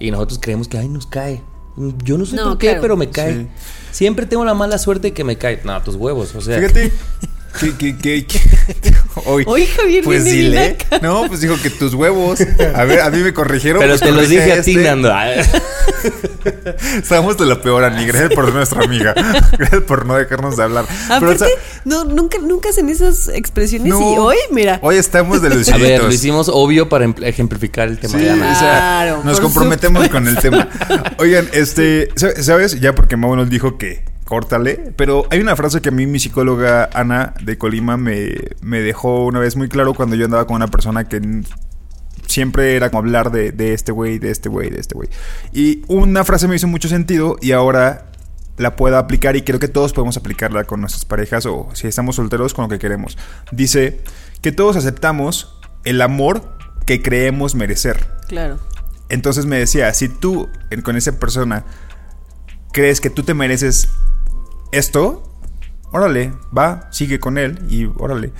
Y 0.00 0.10
nosotros 0.10 0.40
creemos 0.42 0.66
que, 0.66 0.78
ay, 0.78 0.88
nos 0.88 1.06
cae. 1.06 1.40
Yo 1.76 2.18
no 2.18 2.26
sé 2.26 2.36
por 2.36 2.58
qué, 2.58 2.78
pero 2.80 2.96
me 2.96 3.10
cae. 3.10 3.48
Siempre 3.90 4.26
tengo 4.26 4.44
la 4.44 4.54
mala 4.54 4.78
suerte 4.78 5.12
que 5.12 5.24
me 5.24 5.36
cae. 5.36 5.60
No, 5.64 5.82
tus 5.82 5.96
huevos, 5.96 6.34
o 6.34 6.40
sea. 6.40 6.58
Fíjate. 6.58 6.92
¿Qué, 7.60 7.76
qué, 7.76 8.26
qué, 8.26 8.26
Hoy, 9.26 9.44
Oye, 9.46 9.66
Javier, 9.66 10.04
pues 10.04 10.24
dile. 10.24 10.76
No, 11.02 11.26
pues 11.28 11.40
dijo 11.40 11.54
que 11.62 11.70
tus 11.70 11.94
huevos. 11.94 12.40
A 12.74 12.84
ver, 12.84 13.00
a 13.00 13.10
mí 13.10 13.18
me 13.18 13.32
corrigieron. 13.32 13.80
Pero 13.80 13.92
pues 13.92 14.00
te 14.00 14.12
los 14.12 14.28
dije 14.28 14.52
a 14.52 14.62
ti, 14.62 14.72
este. 14.72 14.82
Nando. 14.82 15.12
Estamos 16.96 17.36
de 17.38 17.46
la 17.46 17.60
peor, 17.60 17.84
Ani. 17.84 18.06
Gracias 18.06 18.32
por 18.34 18.52
nuestra 18.52 18.82
amiga. 18.82 19.14
Gracias 19.58 19.82
por 19.82 20.06
no 20.06 20.16
dejarnos 20.16 20.56
de 20.56 20.62
hablar. 20.64 20.86
Pero, 21.20 21.34
no, 21.84 22.04
nunca, 22.04 22.38
nunca 22.38 22.70
hacen 22.70 22.88
esas 22.88 23.28
expresiones. 23.28 23.88
y 23.88 23.92
hoy, 23.92 24.36
mira. 24.50 24.78
Hoy 24.82 24.96
estamos 24.96 25.42
de 25.42 25.48
A 25.72 25.76
ver, 25.76 26.02
lo 26.02 26.12
hicimos 26.12 26.48
obvio 26.52 26.88
para 26.88 27.06
ejemplificar 27.22 27.88
el 27.88 27.98
tema 27.98 28.18
de 28.18 28.30
Ana. 28.30 28.58
Claro, 28.58 29.22
nos 29.24 29.40
comprometemos 29.40 30.08
con 30.08 30.26
el 30.26 30.36
tema. 30.36 30.68
Oigan, 31.18 31.48
este, 31.52 32.08
¿sabes? 32.16 32.80
Ya 32.80 32.94
porque 32.94 33.16
Mau 33.16 33.36
nos 33.36 33.50
dijo 33.50 33.78
que 33.78 34.13
córtale. 34.24 34.92
Pero 34.96 35.26
hay 35.30 35.40
una 35.40 35.56
frase 35.56 35.80
que 35.80 35.90
a 35.90 35.92
mí 35.92 36.06
mi 36.06 36.18
psicóloga 36.18 36.88
Ana 36.92 37.34
de 37.42 37.58
Colima 37.58 37.96
me, 37.96 38.34
me 38.60 38.80
dejó 38.80 39.26
una 39.26 39.38
vez 39.38 39.56
muy 39.56 39.68
claro 39.68 39.94
cuando 39.94 40.16
yo 40.16 40.24
andaba 40.24 40.46
con 40.46 40.56
una 40.56 40.68
persona 40.68 41.08
que 41.08 41.20
siempre 42.26 42.76
era 42.76 42.90
como 42.90 43.00
hablar 43.00 43.30
de, 43.30 43.52
de 43.52 43.74
este 43.74 43.92
güey, 43.92 44.18
de 44.18 44.30
este 44.30 44.48
güey, 44.48 44.70
de 44.70 44.80
este 44.80 44.94
güey. 44.94 45.08
Y 45.52 45.82
una 45.88 46.24
frase 46.24 46.48
me 46.48 46.56
hizo 46.56 46.66
mucho 46.66 46.88
sentido 46.88 47.36
y 47.40 47.52
ahora 47.52 48.10
la 48.56 48.76
puedo 48.76 48.96
aplicar 48.98 49.36
y 49.36 49.42
creo 49.42 49.58
que 49.58 49.68
todos 49.68 49.92
podemos 49.92 50.16
aplicarla 50.16 50.64
con 50.64 50.80
nuestras 50.80 51.04
parejas 51.04 51.46
o 51.46 51.68
si 51.74 51.88
estamos 51.88 52.16
solteros 52.16 52.54
con 52.54 52.64
lo 52.64 52.68
que 52.68 52.78
queremos. 52.78 53.18
Dice 53.50 54.00
que 54.40 54.52
todos 54.52 54.76
aceptamos 54.76 55.58
el 55.84 56.00
amor 56.00 56.56
que 56.86 57.02
creemos 57.02 57.54
merecer. 57.54 58.06
Claro. 58.28 58.58
Entonces 59.08 59.46
me 59.46 59.58
decía, 59.58 59.92
si 59.92 60.08
tú 60.08 60.48
con 60.82 60.96
esa 60.96 61.18
persona 61.18 61.64
crees 62.74 63.00
que 63.00 63.08
tú 63.08 63.22
te 63.22 63.34
mereces 63.34 63.88
esto, 64.72 65.22
órale, 65.92 66.32
va, 66.56 66.88
sigue 66.90 67.20
con 67.20 67.38
él 67.38 67.60
y 67.70 67.84
órale. 67.98 68.32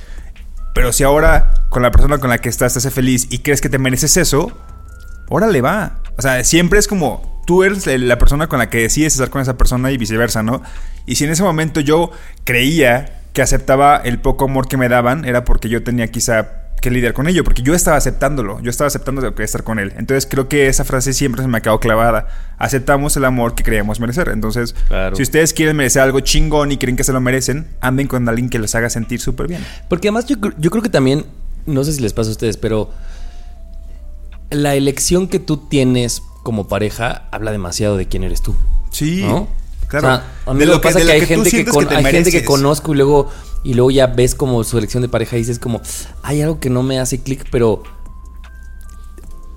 Pero 0.74 0.93
si 0.93 1.05
ahora 1.05 1.66
con 1.70 1.82
la 1.82 1.93
persona 1.93 2.18
con 2.18 2.28
la 2.28 2.39
que 2.39 2.49
estás 2.49 2.72
te 2.72 2.80
hace 2.80 2.91
feliz 2.91 3.28
y 3.30 3.39
crees 3.39 3.61
que 3.61 3.68
te 3.68 3.78
mereces 3.78 4.16
eso, 4.16 4.53
órale, 5.28 5.61
va. 5.61 6.01
O 6.18 6.22
sea, 6.22 6.43
siempre 6.43 6.80
es 6.80 6.89
como 6.89 7.43
tú 7.47 7.62
eres 7.62 7.87
la 7.87 8.18
persona 8.18 8.49
con 8.49 8.59
la 8.59 8.68
que 8.68 8.78
decides 8.78 9.14
estar 9.14 9.30
con 9.30 9.41
esa 9.41 9.57
persona 9.57 9.93
y 9.93 9.99
viceversa, 9.99 10.43
¿no? 10.43 10.62
Y 11.07 11.14
si 11.14 11.24
en 11.24 11.30
ese 11.30 11.45
momento 11.45 11.78
yo 11.78 12.11
creía 12.43 13.22
que 13.32 13.43
aceptaba 13.43 13.99
el 13.99 14.20
poco 14.20 14.47
amor 14.47 14.66
que 14.66 14.76
me 14.76 14.89
daban, 14.89 15.24
era 15.24 15.45
porque 15.45 15.68
yo 15.68 15.85
tenía 15.85 16.11
quizá 16.11 16.64
que 16.85 16.91
lidiar 16.91 17.14
con 17.14 17.26
ello, 17.26 17.43
porque 17.43 17.62
yo 17.62 17.74
estaba 17.74 17.97
aceptándolo, 17.97 18.61
yo 18.61 18.70
estaba 18.70 18.87
aceptando 18.89 19.35
que 19.35 19.43
estar 19.43 19.64
con 19.64 19.78
él. 19.78 19.93
Entonces 19.97 20.26
creo 20.30 20.49
que 20.49 20.68
esa 20.68 20.85
frase 20.85 21.12
siempre 21.12 21.43
se 21.43 21.49
me 21.49 21.59
ha 21.59 21.61
quedado 21.62 21.80
clavada. 21.80 22.28
Aceptamos 22.59 23.16
el 23.16 23.24
amor 23.24 23.55
que 23.55 23.64
creemos 23.64 23.99
merecer. 24.01 24.28
Entonces, 24.28 24.74
Claro. 24.89 25.16
si 25.16 25.22
ustedes 25.22 25.53
quieren 25.55 25.76
merecer 25.76 26.03
algo 26.03 26.20
chingón 26.20 26.70
y 26.72 26.76
creen 26.76 26.97
que 26.97 27.05
se 27.05 27.12
lo 27.12 27.20
merecen, 27.20 27.66
anden 27.80 28.07
con 28.07 28.28
alguien 28.28 28.51
que 28.51 28.59
les 28.59 28.74
haga 28.74 28.91
sentir 28.91 29.20
súper 29.20 29.49
bien. 29.49 29.64
Porque 29.89 30.09
además 30.09 30.26
yo, 30.26 30.37
cr- 30.37 30.55
yo 30.59 30.70
creo 30.70 30.82
que 30.82 30.91
también, 30.91 31.24
no 31.66 31.82
sé 31.85 31.93
si 31.95 32.01
les 32.01 32.12
pasa 32.12 32.28
a 32.28 32.32
ustedes, 32.32 32.57
pero 32.59 32.91
la 34.51 34.74
elección 34.74 35.28
que 35.28 35.39
tú 35.39 35.57
tienes 35.57 36.22
como 36.43 36.68
pareja 36.68 37.24
habla 37.30 37.51
demasiado 37.53 37.97
de 37.97 38.07
quién 38.07 38.22
eres 38.24 38.43
tú. 38.43 38.55
Sí, 38.93 39.22
¿no? 39.22 39.49
claro. 39.89 40.07
O 40.09 40.11
sea, 40.11 40.24
a 40.47 40.55
mí 40.55 40.61
De 40.61 40.66
lo 40.66 40.74
que- 40.80 40.89
pasa 40.89 40.99
de 41.01 41.07
que, 41.07 41.12
hay, 41.12 41.20
que 41.20 41.26
gente 41.26 41.51
que, 41.51 41.64
con- 41.64 41.89
hay 41.93 42.05
gente 42.05 42.30
que 42.30 42.45
conozco 42.45 42.93
y 42.95 42.97
luego, 42.97 43.30
y 43.65 43.75
luego 43.75 43.91
ya 43.91 44.07
ves 44.07 44.35
como 44.35 44.62
su 44.62 44.79
elección 44.79 45.03
de 45.03 45.09
pareja 45.09 45.37
y 45.37 45.41
dices 45.41 45.59
como, 45.59 45.81
hay 46.23 46.43
algo 46.43 46.61
que 46.61 46.71
no 46.71 46.83
me 46.83 47.01
hace 47.01 47.23
clic, 47.23 47.47
pero 47.51 47.83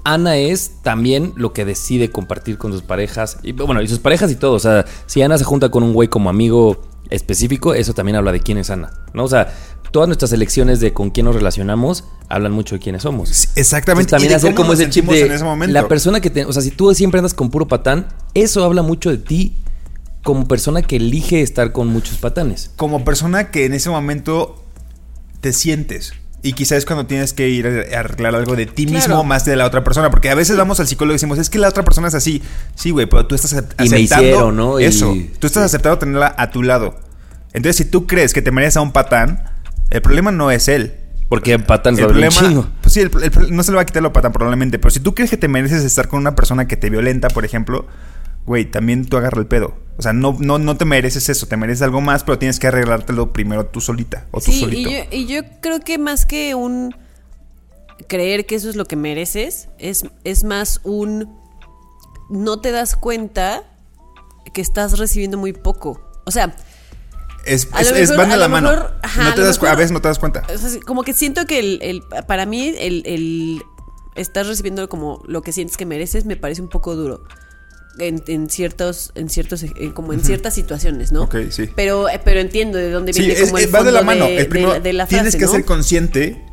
Ana 0.05 0.37
es 0.37 0.81
también 0.81 1.33
lo 1.35 1.51
que 1.51 1.65
decide 1.65 2.09
compartir 2.09 2.57
con 2.57 2.71
sus 2.71 2.81
parejas. 2.81 3.39
Y 3.43 3.51
bueno, 3.51 3.81
y 3.81 3.87
sus 3.89 3.99
parejas 3.99 4.31
y 4.31 4.35
todo. 4.35 4.53
O 4.53 4.59
sea, 4.59 4.85
si 5.05 5.21
Ana 5.21 5.37
se 5.37 5.43
junta 5.43 5.69
con 5.69 5.83
un 5.83 5.93
güey 5.93 6.07
como 6.07 6.29
amigo 6.29 6.81
específico, 7.09 7.73
eso 7.73 7.93
también 7.93 8.15
habla 8.15 8.31
de 8.31 8.39
quién 8.39 8.57
es 8.57 8.69
Ana. 8.69 8.93
¿No? 9.13 9.25
O 9.25 9.27
sea, 9.27 9.53
todas 9.91 10.07
nuestras 10.07 10.31
elecciones 10.31 10.79
de 10.79 10.93
con 10.93 11.09
quién 11.09 11.25
nos 11.25 11.35
relacionamos 11.35 12.05
hablan 12.29 12.53
mucho 12.53 12.75
de 12.75 12.79
quiénes 12.79 13.03
somos. 13.03 13.49
Exactamente. 13.57 14.07
Entonces, 14.07 14.11
también 14.11 14.31
y 14.31 14.35
hacer 14.35 14.55
como 14.55 14.71
ese 14.71 14.89
chip 14.89 15.05
de 15.05 15.25
en 15.25 15.31
ese 15.33 15.43
momento. 15.43 15.73
la 15.73 15.89
persona 15.89 16.21
que 16.21 16.29
te, 16.29 16.45
o 16.45 16.53
sea, 16.53 16.61
si 16.61 16.71
tú 16.71 16.93
siempre 16.93 17.19
andas 17.19 17.33
con 17.33 17.49
puro 17.49 17.67
patán, 17.67 18.07
eso 18.33 18.63
habla 18.63 18.83
mucho 18.83 19.09
de 19.09 19.17
ti 19.17 19.57
como 20.23 20.47
persona 20.47 20.81
que 20.81 20.97
elige 20.97 21.41
estar 21.41 21.71
con 21.71 21.87
muchos 21.87 22.17
patanes. 22.17 22.71
como 22.75 23.03
persona 23.05 23.49
que 23.51 23.65
en 23.65 23.73
ese 23.73 23.89
momento 23.89 24.63
te 25.41 25.53
sientes. 25.53 26.13
Y 26.43 26.53
quizás 26.53 26.77
es 26.79 26.85
cuando 26.85 27.07
tienes 27.07 27.33
que 27.33 27.49
ir 27.49 27.65
a 27.67 27.99
arreglar 27.99 28.35
algo 28.35 28.55
de 28.55 28.67
ti 28.67 28.85
mismo 28.85 29.23
más 29.23 29.43
de 29.43 29.55
la 29.55 29.65
otra 29.65 29.83
persona. 29.83 30.09
Porque 30.11 30.29
a 30.29 30.35
veces 30.35 30.55
vamos 30.55 30.79
al 30.79 30.87
psicólogo 30.87 31.13
y 31.13 31.15
decimos, 31.15 31.39
es 31.39 31.49
que 31.49 31.57
la 31.59 31.67
otra 31.67 31.83
persona 31.83 32.07
es 32.07 32.13
así. 32.15 32.41
Sí, 32.75 32.91
güey, 32.91 33.05
pero 33.07 33.25
tú 33.25 33.35
estás 33.35 33.55
acep- 33.55 33.73
Y 33.83 33.89
me 33.89 33.95
aceptando 33.97 34.23
hicieron, 34.25 34.55
¿no? 34.55 34.79
Y- 34.79 34.83
eso. 34.85 35.15
Tú 35.39 35.47
estás 35.47 35.63
aceptando 35.63 35.97
tenerla 35.97 36.33
a 36.37 36.51
tu 36.51 36.61
lado. 36.63 36.99
Entonces, 37.53 37.75
si 37.77 37.85
tú 37.85 38.05
crees 38.05 38.33
que 38.33 38.41
te 38.41 38.51
mereces 38.51 38.77
a 38.77 38.81
un 38.81 38.91
patán, 38.91 39.43
el 39.89 40.01
problema 40.01 40.31
no 40.31 40.51
es 40.51 40.67
él. 40.67 40.93
Porque 41.27 41.57
patán 41.59 41.95
El 41.95 42.03
haber 42.05 42.15
un 42.15 42.21
problema, 42.21 42.47
chingo. 42.49 42.67
pues 42.81 42.93
sí, 42.93 43.01
el- 43.01 43.11
el- 43.21 43.53
no 43.55 43.63
se 43.63 43.71
le 43.71 43.75
va 43.75 43.81
a 43.81 43.85
quitar 43.85 44.03
lo 44.03 44.13
patán 44.13 44.31
probablemente. 44.31 44.79
Pero 44.79 44.91
si 44.91 44.99
tú 44.99 45.15
crees 45.15 45.29
que 45.31 45.37
te 45.37 45.47
mereces 45.49 45.83
estar 45.83 46.07
con 46.07 46.19
una 46.19 46.35
persona 46.35 46.67
que 46.67 46.77
te 46.77 46.89
violenta, 46.89 47.27
por 47.29 47.43
ejemplo, 47.45 47.87
güey, 48.47 48.65
también 48.65 49.05
tú 49.05 49.17
agarra 49.17 49.39
el 49.39 49.45
pedo. 49.47 49.75
O 49.97 50.01
sea, 50.01 50.13
no, 50.13 50.35
no, 50.39 50.57
no 50.57 50.77
te 50.77 50.85
mereces 50.85 51.27
eso, 51.29 51.47
te 51.47 51.57
mereces 51.57 51.81
algo 51.83 52.01
más, 52.01 52.23
pero 52.23 52.39
tienes 52.39 52.59
que 52.59 52.67
arreglártelo 52.67 53.33
primero 53.33 53.65
tú 53.67 53.81
solita 53.81 54.25
o 54.31 54.39
tú 54.39 54.51
Sí, 54.51 54.57
y 54.57 54.59
solito. 54.61 54.89
yo, 54.89 54.97
y 55.11 55.25
yo 55.27 55.41
creo 55.61 55.79
que 55.81 55.97
más 55.99 56.25
que 56.25 56.55
un 56.55 56.95
creer 58.07 58.45
que 58.45 58.55
eso 58.55 58.69
es 58.69 58.75
lo 58.75 58.85
que 58.85 58.95
mereces, 58.95 59.69
es, 59.79 60.05
es 60.23 60.43
más 60.43 60.81
un 60.83 61.35
no 62.29 62.59
te 62.61 62.71
das 62.71 62.95
cuenta 62.95 63.63
que 64.53 64.61
estás 64.61 64.97
recibiendo 64.99 65.37
muy 65.37 65.53
poco. 65.53 65.99
O 66.25 66.31
sea, 66.31 66.55
Es, 67.45 67.67
A 67.71 67.81
es, 67.81 67.89
lo 67.91 67.95
es- 67.95 68.09
mejor- 68.09 68.17
van 68.17 68.29
de 68.29 68.33
a 68.35 68.37
la 68.37 68.47
mano. 68.49 68.69
mejor, 68.69 68.99
ajá, 69.01 69.23
no 69.23 69.29
a 69.29 69.33
te 69.33 69.39
lo 69.39 69.45
das, 69.47 69.57
cu- 69.57 69.65
a 69.65 69.69
mejor- 69.69 69.77
veces 69.79 69.91
no 69.93 70.01
te 70.01 70.07
das 70.09 70.19
cuenta. 70.19 70.43
como 70.85 71.03
que 71.03 71.13
siento 71.13 71.45
que 71.45 71.59
el, 71.59 71.79
el- 71.81 72.03
para 72.27 72.45
mí 72.45 72.73
el, 72.77 73.03
el 73.05 73.61
estás 74.15 74.47
recibiendo 74.47 74.87
como 74.89 75.23
lo 75.27 75.41
que 75.41 75.51
sientes 75.53 75.77
que 75.77 75.85
mereces 75.85 76.25
me 76.25 76.35
parece 76.35 76.61
un 76.61 76.67
poco 76.69 76.95
duro. 76.95 77.23
En, 77.99 78.23
en 78.27 78.49
ciertos, 78.49 79.11
en 79.15 79.29
ciertos, 79.29 79.63
en- 79.63 79.91
como 79.91 80.13
en 80.13 80.19
ciertas 80.23 80.53
situaciones, 80.53 81.11
¿no? 81.11 81.23
Ok, 81.23 81.35
sí. 81.49 81.69
Pero, 81.75 82.07
eh, 82.09 82.21
pero 82.23 82.39
entiendo 82.39 82.77
de 82.77 82.91
dónde 82.91 83.13
Sí, 83.13 83.19
viene 83.21 83.33
es- 83.35 83.41
como 83.45 83.57
el 83.57 83.65
es- 83.65 83.73
va 83.73 83.83
de 83.83 83.91
la 83.91 84.03
mano. 84.03 84.25
de, 84.25 84.37
El 84.37 84.47
primero, 84.47 84.73
de 84.73 84.77
la- 84.79 84.83
de 84.83 84.93
la 84.93 85.07
tienes 85.07 85.35
que 85.35 85.45
¿no? 85.45 85.51
ser 85.51 85.65
consciente 85.65 86.45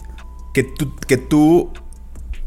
que 0.54 0.62
tú, 0.62 0.94
que 1.06 1.16
tú 1.18 1.72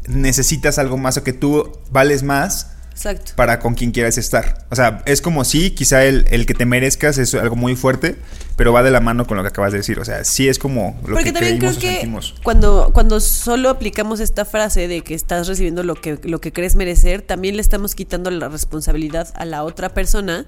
necesitas 0.06 0.78
algo 0.78 0.96
más 0.96 1.16
o 1.16 1.24
que 1.24 1.32
tú 1.32 1.70
vales 1.90 2.22
más 2.22 2.72
Exacto. 2.98 3.32
para 3.36 3.60
con 3.60 3.74
quien 3.74 3.92
quieras 3.92 4.18
estar. 4.18 4.66
O 4.70 4.76
sea, 4.76 5.02
es 5.06 5.22
como 5.22 5.44
si 5.44 5.70
quizá 5.70 6.04
el, 6.04 6.26
el 6.30 6.46
que 6.46 6.54
te 6.54 6.66
merezcas 6.66 7.16
es 7.18 7.32
algo 7.34 7.54
muy 7.54 7.76
fuerte, 7.76 8.16
pero 8.56 8.72
va 8.72 8.82
de 8.82 8.90
la 8.90 9.00
mano 9.00 9.24
con 9.24 9.36
lo 9.36 9.44
que 9.44 9.50
acabas 9.50 9.70
de 9.70 9.78
decir. 9.78 10.00
O 10.00 10.04
sea, 10.04 10.24
sí 10.24 10.48
es 10.48 10.58
como 10.58 10.98
lo 11.02 11.14
Porque 11.14 11.26
que 11.26 11.32
también 11.32 11.58
creo 11.58 11.70
o 11.70 11.78
que 11.78 11.92
sentimos. 11.92 12.34
cuando, 12.42 12.90
cuando 12.92 13.20
solo 13.20 13.70
aplicamos 13.70 14.18
esta 14.18 14.44
frase 14.44 14.88
de 14.88 15.02
que 15.02 15.14
estás 15.14 15.46
recibiendo 15.46 15.84
lo 15.84 15.94
que, 15.94 16.18
lo 16.24 16.40
que 16.40 16.52
crees 16.52 16.74
merecer, 16.74 17.22
también 17.22 17.54
le 17.54 17.62
estamos 17.62 17.94
quitando 17.94 18.32
la 18.32 18.48
responsabilidad 18.48 19.28
a 19.34 19.44
la 19.44 19.62
otra 19.62 19.90
persona 19.90 20.44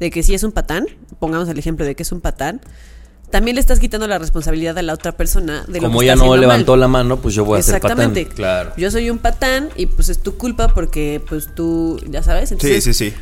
de 0.00 0.10
que 0.10 0.24
si 0.24 0.34
es 0.34 0.42
un 0.42 0.50
patán, 0.50 0.86
pongamos 1.20 1.48
el 1.48 1.58
ejemplo 1.58 1.86
de 1.86 1.94
que 1.94 2.02
es 2.02 2.10
un 2.10 2.20
patán, 2.20 2.60
también 3.32 3.56
le 3.56 3.60
estás 3.60 3.80
quitando 3.80 4.06
la 4.06 4.18
responsabilidad 4.18 4.78
a 4.78 4.82
la 4.82 4.92
otra 4.92 5.12
persona 5.12 5.64
de 5.66 5.80
lo 5.80 5.88
Como 5.88 5.98
que 6.00 6.06
ya 6.06 6.12
está 6.12 6.24
no 6.24 6.36
levantó 6.36 6.72
mal. 6.74 6.80
la 6.80 6.88
mano, 6.88 7.16
pues 7.20 7.34
yo 7.34 7.44
voy 7.44 7.58
a 7.58 7.62
ser 7.62 7.80
patán. 7.80 7.98
Exactamente. 7.98 8.34
Claro. 8.34 8.72
Yo 8.76 8.90
soy 8.92 9.10
un 9.10 9.18
patán 9.18 9.70
y 9.74 9.86
pues 9.86 10.08
es 10.10 10.18
tu 10.22 10.36
culpa 10.36 10.68
porque 10.68 11.20
pues 11.28 11.48
tú, 11.54 11.98
ya 12.08 12.22
sabes. 12.22 12.50
Sí, 12.50 12.54
Entonces, 12.54 12.84
sí, 12.84 12.94
sí. 12.94 13.12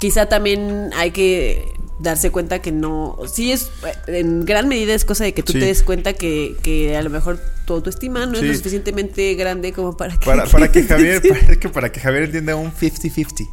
quizá 0.00 0.26
también 0.26 0.90
hay 0.96 1.12
que 1.12 1.64
darse 2.00 2.30
cuenta 2.30 2.60
que 2.62 2.72
no, 2.72 3.18
sí 3.30 3.52
es, 3.52 3.70
en 4.06 4.46
gran 4.46 4.66
medida 4.68 4.94
es 4.94 5.04
cosa 5.04 5.22
de 5.24 5.34
que 5.34 5.42
tú 5.42 5.52
Sí. 5.52 5.58
te 5.60 5.66
des 5.66 5.82
cuenta 5.82 6.14
que, 6.14 6.56
que 6.62 6.96
a 6.96 7.02
lo 7.02 7.10
mejor 7.10 7.38
tu 7.66 7.74
autoestima 7.74 8.24
no 8.24 8.36
Sí. 8.36 8.44
es 8.46 8.48
lo 8.48 8.54
suficientemente 8.54 9.34
grande 9.34 9.72
como 9.74 9.94
para 9.98 10.16
que... 10.18 10.24
Para, 10.24 10.46
para 10.46 10.72
que 10.72 10.82
Javier, 10.88 11.20
para 11.20 11.56
que, 11.60 11.68
para 11.68 11.92
que 11.92 12.00
Javier 12.00 12.22
entienda 12.24 12.56
un 12.56 12.72
50-50. 12.72 13.46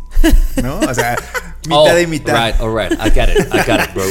¿No? 0.63 0.79
O 0.79 0.93
sea, 0.93 1.17
mitad 1.68 1.95
Oh, 1.95 1.99
y 1.99 2.07
mitad. 2.07 2.34
Right, 2.34 2.59
all 2.61 2.74
right. 2.74 2.91
I 2.93 3.09
got 3.09 3.30
it. 3.30 3.53
I 3.53 3.63
got 3.65 3.82
it, 3.82 3.93
bro. 3.93 4.05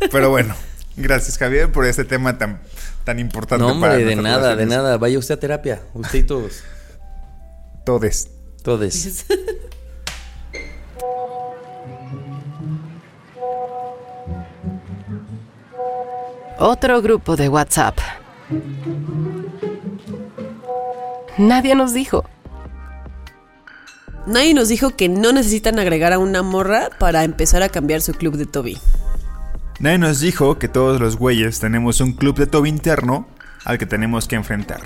Pero 0.10 0.30
bueno, 0.30 0.54
gracias 0.96 1.38
Javier 1.38 1.72
por 1.72 1.86
este 1.86 2.04
tema 2.04 2.38
tan, 2.38 2.60
tan 3.04 3.18
importante. 3.18 3.64
No, 3.64 3.80
para 3.80 3.94
hombre, 3.94 4.04
de 4.04 4.16
nada, 4.16 4.54
de 4.56 4.66
nada. 4.66 4.98
Vaya 4.98 5.18
usted 5.18 5.34
a 5.34 5.40
terapia. 5.40 5.80
Usted 5.94 6.18
y 6.18 6.22
todos. 6.22 6.62
Todes. 7.84 8.30
Todos. 8.62 9.24
Otro 16.58 17.02
grupo 17.02 17.36
de 17.36 17.48
WhatsApp. 17.48 17.98
Nadie 21.38 21.74
nos 21.74 21.92
dijo. 21.92 22.24
Nadie 24.26 24.54
nos 24.54 24.68
dijo 24.68 24.96
que 24.96 25.08
no 25.08 25.32
necesitan 25.32 25.78
agregar 25.78 26.12
a 26.12 26.18
una 26.18 26.42
morra 26.42 26.90
para 26.98 27.22
empezar 27.22 27.62
a 27.62 27.68
cambiar 27.68 28.02
su 28.02 28.12
club 28.12 28.36
de 28.36 28.46
Toby. 28.46 28.76
Nadie 29.78 29.98
nos 29.98 30.20
dijo 30.20 30.58
que 30.58 30.68
todos 30.68 31.00
los 31.00 31.16
güeyes 31.16 31.60
tenemos 31.60 32.00
un 32.00 32.12
club 32.12 32.36
de 32.36 32.46
Toby 32.46 32.68
interno 32.68 33.28
al 33.64 33.78
que 33.78 33.86
tenemos 33.86 34.26
que 34.26 34.34
enfrentar. 34.34 34.80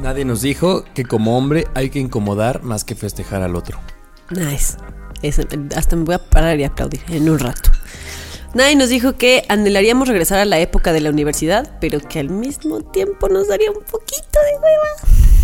Nadie 0.00 0.24
nos 0.24 0.42
dijo 0.42 0.84
que 0.94 1.04
como 1.04 1.38
hombre 1.38 1.68
hay 1.74 1.90
que 1.90 2.00
incomodar 2.00 2.62
más 2.62 2.84
que 2.84 2.96
festejar 2.96 3.42
al 3.42 3.54
otro. 3.54 3.78
Nice. 4.30 4.76
Eso, 5.22 5.42
hasta 5.76 5.96
me 5.96 6.04
voy 6.04 6.16
a 6.16 6.18
parar 6.18 6.58
y 6.58 6.64
aplaudir 6.64 7.00
en 7.08 7.30
un 7.30 7.38
rato. 7.38 7.70
Nadie 8.52 8.74
nos 8.74 8.88
dijo 8.88 9.16
que 9.16 9.44
anhelaríamos 9.48 10.08
regresar 10.08 10.38
a 10.38 10.44
la 10.44 10.58
época 10.58 10.92
de 10.92 11.00
la 11.00 11.10
universidad, 11.10 11.78
pero 11.80 12.00
que 12.00 12.18
al 12.18 12.30
mismo 12.30 12.80
tiempo 12.80 13.28
nos 13.28 13.48
daría 13.48 13.70
un 13.70 13.84
poquito 13.84 14.38
de 14.40 14.58
hueva. 14.58 15.35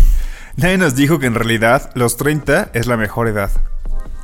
Nadie 0.55 0.77
nos 0.77 0.95
dijo 0.95 1.19
que 1.19 1.25
en 1.25 1.35
realidad 1.35 1.89
los 1.95 2.17
30 2.17 2.69
es 2.73 2.85
la 2.87 2.97
mejor 2.97 3.27
edad. 3.27 3.49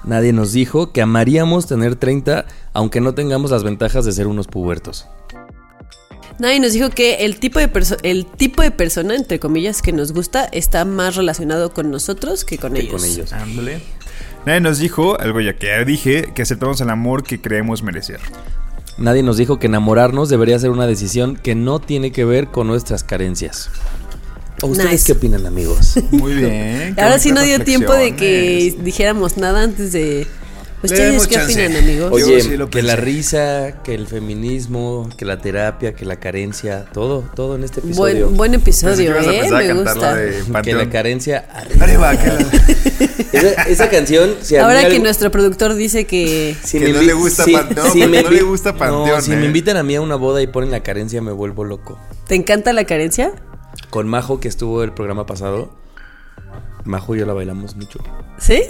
Nadie 0.03 0.31
nos 0.31 0.53
dijo 0.53 0.91
que 0.91 1.01
amaríamos 1.01 1.67
tener 1.67 1.95
30 1.95 2.45
aunque 2.73 3.01
no 3.01 3.13
tengamos 3.13 3.51
las 3.51 3.63
ventajas 3.63 4.05
de 4.05 4.11
ser 4.11 4.27
unos 4.27 4.47
pubertos. 4.47 5.07
Nadie 6.39 6.59
nos 6.61 6.71
dijo 6.71 6.89
que 6.89 7.25
el 7.25 7.37
tipo 7.39 7.59
de 7.59 7.69
el 8.03 8.25
tipo 8.25 8.61
de 8.61 8.71
persona, 8.71 9.13
entre 9.15 9.39
comillas, 9.39 9.81
que 9.81 9.91
nos 9.91 10.13
gusta 10.13 10.45
está 10.45 10.85
más 10.85 11.15
relacionado 11.17 11.73
con 11.73 11.91
nosotros 11.91 12.45
que 12.45 12.57
con 12.57 12.73
Que 12.73 12.81
ellos. 12.81 12.93
con 13.01 13.03
ellos. 13.09 13.33
Ándale. 13.33 13.81
Nadie 14.45 14.61
nos 14.61 14.77
dijo, 14.79 15.19
algo 15.19 15.41
ya 15.41 15.57
que 15.57 15.67
ya 15.67 15.83
dije, 15.83 16.31
que 16.33 16.41
aceptamos 16.43 16.79
el 16.79 16.89
amor 16.91 17.23
que 17.23 17.41
creemos 17.41 17.83
merecer. 17.83 18.21
Nadie 18.97 19.21
nos 19.21 19.35
dijo 19.35 19.59
que 19.59 19.67
enamorarnos 19.67 20.29
debería 20.29 20.57
ser 20.59 20.69
una 20.69 20.87
decisión 20.87 21.35
que 21.35 21.55
no 21.55 21.79
tiene 21.79 22.11
que 22.13 22.23
ver 22.23 22.47
con 22.47 22.67
nuestras 22.67 23.03
carencias. 23.03 23.69
¿O 24.61 24.67
¿Ustedes 24.67 24.91
Nice. 24.91 25.05
qué 25.05 25.11
opinan, 25.13 25.45
amigos? 25.45 25.95
Muy 26.11 26.33
bien. 26.33 26.95
Ahora 26.99 27.19
sí 27.19 27.31
no 27.31 27.41
dio 27.41 27.59
tiempo 27.63 27.93
de 27.93 28.15
que 28.15 28.75
dijéramos 28.81 29.37
nada 29.37 29.63
antes 29.63 29.91
de... 29.93 30.27
Le 30.81 30.85
¿Ustedes 30.87 31.27
qué 31.27 31.35
chance. 31.35 31.65
opinan, 31.65 31.83
amigos? 31.83 32.09
Oye, 32.13 32.23
Oye, 32.23 32.41
sí 32.41 32.55
lo 32.55 32.69
que 32.69 32.81
la 32.81 32.95
risa, 32.95 33.81
que 33.83 33.93
el 33.93 34.07
feminismo, 34.07 35.09
que 35.17 35.25
la 35.25 35.37
terapia, 35.41 35.93
que 35.93 36.05
la 36.05 36.21
carencia, 36.21 36.85
todo, 36.93 37.29
todo 37.35 37.57
en 37.57 37.65
este 37.65 37.81
episodio. 37.81 38.27
Buen, 38.27 38.37
buen 38.37 38.53
episodio, 38.53 39.13
¿eh? 39.19 39.49
Me 39.51 39.73
gusta. 39.73 40.17
que 40.63 40.73
la 40.73 40.89
carencia 40.89 41.45
Arriba, 41.81 42.15
que 42.17 42.27
la- 42.27 42.37
Esa, 43.33 43.63
esa 43.63 43.89
canción, 43.89 44.35
si 44.41 44.55
Ahora 44.55 44.79
que 44.81 44.93
algo- 44.95 45.03
nuestro 45.03 45.29
productor 45.31 45.75
dice 45.75 46.05
que... 46.05 46.55
si 46.63 46.79
Que 46.79 46.85
me 46.85 46.93
no 46.93 47.01
invi- 47.01 47.05
le 47.07 47.13
gusta 47.13 47.43
si- 47.43 47.51
Panteón, 47.51 47.91
si 47.91 48.07
me 48.07 48.23
no 48.23 48.31
le 48.31 48.41
gusta 48.43 48.71
No, 48.71 48.77
Panteón, 48.77 49.21
si 49.21 49.33
¿eh? 49.33 49.35
me 49.35 49.45
invitan 49.47 49.75
a 49.75 49.83
mí 49.83 49.95
a 49.95 50.01
una 50.01 50.15
boda 50.15 50.41
y 50.41 50.47
ponen 50.47 50.71
la 50.71 50.81
carencia, 50.81 51.21
me 51.21 51.33
vuelvo 51.33 51.65
loco. 51.65 51.99
¿Te 52.25 52.35
encanta 52.35 52.71
la 52.71 52.85
carencia? 52.85 53.33
Con 53.89 54.07
Majo, 54.07 54.39
que 54.39 54.47
estuvo 54.47 54.83
el 54.83 54.91
programa 54.91 55.25
pasado, 55.25 55.71
Majo 56.85 57.15
y 57.15 57.19
yo 57.19 57.25
la 57.25 57.33
bailamos 57.33 57.75
mucho. 57.75 57.99
¿Sí? 58.37 58.61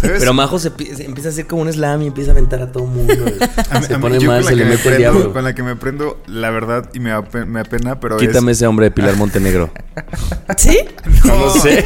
¿Sabes? 0.00 0.18
Pero 0.20 0.32
Majo 0.32 0.58
se, 0.58 0.70
pi- 0.70 0.86
se 0.86 1.04
empieza 1.04 1.28
a 1.28 1.32
hacer 1.32 1.46
como 1.46 1.62
un 1.62 1.72
slam 1.72 2.00
y 2.02 2.06
empieza 2.06 2.30
a 2.30 2.32
aventar 2.32 2.62
a 2.62 2.72
todo 2.72 2.86
mundo. 2.86 3.12
A 3.70 3.80
mí- 3.80 3.86
se 3.86 3.94
a 3.94 3.98
mí- 3.98 4.02
pone 4.02 4.18
yo 4.18 4.28
mal, 4.28 4.42
con 4.42 4.44
la 4.44 4.50
se 4.50 4.56
le 4.56 4.62
que 4.62 4.68
me 4.68 4.74
el 4.74 4.80
prendo- 4.80 4.96
diablo. 4.98 5.32
Con 5.32 5.44
la 5.44 5.54
que 5.54 5.62
me 5.62 5.76
prendo, 5.76 6.20
la 6.26 6.50
verdad, 6.50 6.88
y 6.94 7.00
me 7.00 7.10
da, 7.10 7.22
pe- 7.22 7.44
me 7.44 7.60
da 7.62 7.64
pena, 7.68 8.00
pero 8.00 8.16
Quítame 8.16 8.52
es... 8.52 8.58
ese 8.58 8.66
hombre 8.66 8.86
de 8.86 8.90
Pilar 8.92 9.16
Montenegro. 9.16 9.70
¿Sí? 10.56 10.78
No, 11.26 11.36
No 11.46 11.50
sé. 11.50 11.78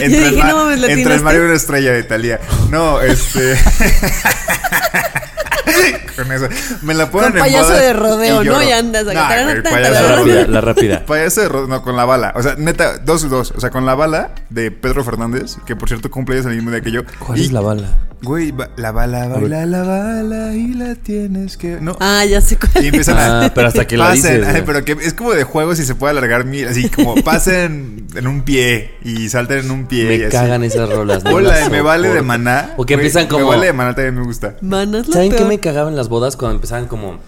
Entre, 0.00 0.30
dije, 0.30 0.44
no 0.44 0.56
mames, 0.56 0.80
¿le 0.80 0.92
entre 0.92 1.14
el? 1.14 1.22
Mario 1.22 1.42
y 1.42 1.44
una 1.46 1.54
estrella 1.54 1.92
de 1.92 2.00
Italia. 2.00 2.40
No, 2.70 3.00
este... 3.00 3.56
Con 6.16 6.32
eso. 6.32 6.48
Me 6.82 6.94
la 6.94 7.10
ponen 7.10 7.30
Con 7.30 7.38
en 7.38 7.44
payaso 7.44 7.68
bodas 7.68 7.80
de 7.82 7.92
rodeo, 7.92 8.42
y 8.42 8.46
¿no? 8.46 8.62
Y 8.62 8.70
andas 8.72 9.06
acá. 9.06 9.14
Nah, 9.14 9.42
güey, 9.44 9.62
payaso 9.62 9.92
La 9.92 10.00
rápida, 10.16 10.16
rodeo. 10.34 10.46
la 10.48 10.60
rápida. 10.60 11.06
Payaso 11.06 11.40
de 11.42 11.48
rodeo, 11.48 11.68
no, 11.68 11.82
con 11.82 11.96
la 11.96 12.04
bala. 12.04 12.32
O 12.36 12.42
sea, 12.42 12.54
neta, 12.56 12.98
dos 12.98 13.24
y 13.24 13.28
dos. 13.28 13.52
O 13.56 13.60
sea, 13.60 13.70
con 13.70 13.86
la 13.86 13.94
bala 13.94 14.32
de 14.50 14.70
Pedro 14.70 15.04
Fernández, 15.04 15.56
que 15.66 15.76
por 15.76 15.88
cierto 15.88 16.10
cumple 16.10 16.36
años 16.36 16.46
el 16.46 16.54
mismo 16.56 16.70
día 16.70 16.80
que 16.80 16.90
yo. 16.90 17.02
¿Cuál 17.18 17.38
Y, 17.38 17.44
es 17.46 17.52
la 17.52 17.60
bala? 17.60 17.98
Güey, 18.20 18.50
ba- 18.50 18.70
la 18.76 18.90
bala, 18.90 19.28
baila 19.28 19.64
la 19.64 19.82
bala 19.84 20.52
y 20.52 20.74
la 20.74 20.96
tienes 20.96 21.56
que. 21.56 21.78
No. 21.80 21.96
Ah, 22.00 22.24
ya 22.24 22.40
sé 22.40 22.56
cuál. 22.56 22.84
Y 22.84 22.88
empiezan 22.88 23.16
a. 23.16 23.44
Ah, 23.44 23.52
pero 23.54 23.68
hasta 23.68 23.86
que 23.86 23.96
la 23.96 24.06
pasen, 24.06 24.40
dices, 24.40 24.46
ay, 24.46 24.52
güey. 24.54 24.64
pero 24.64 24.84
que 24.84 24.92
es 25.06 25.14
como 25.14 25.32
de 25.34 25.44
juegos 25.44 25.78
y 25.78 25.84
se 25.84 25.94
puede 25.94 26.10
alargar 26.10 26.44
mil. 26.44 26.66
Así 26.66 26.88
como 26.90 27.14
pasen 27.22 28.08
en 28.16 28.26
un 28.26 28.42
pie 28.42 28.96
y 29.04 29.28
salten 29.28 29.58
en 29.60 29.70
un 29.70 29.86
pie. 29.86 30.02
y 30.16 30.18
Me 30.18 30.24
así. 30.26 30.32
cagan 30.36 30.64
esas 30.64 30.90
rolas. 30.90 31.22
no 31.22 31.30
Hola, 31.30 31.68
me 31.70 31.80
vale 31.80 32.08
de 32.08 32.22
maná. 32.22 32.74
O 32.76 32.84
que 32.84 32.94
empiezan 32.94 33.28
como. 33.28 33.44
Me 33.44 33.50
vale 33.50 33.66
de 33.66 33.72
maná 33.72 33.94
también 33.94 34.16
me 34.16 34.22
gusta. 34.24 34.56
Manas 34.62 35.06
lo 35.06 35.12
¿Saben 35.12 35.30
qué 35.36 35.44
me 35.44 35.60
cagaba 35.68 35.90
las 35.90 36.08
bodas 36.08 36.36
cuando 36.36 36.54
empezaban 36.54 36.86
como... 36.86 37.18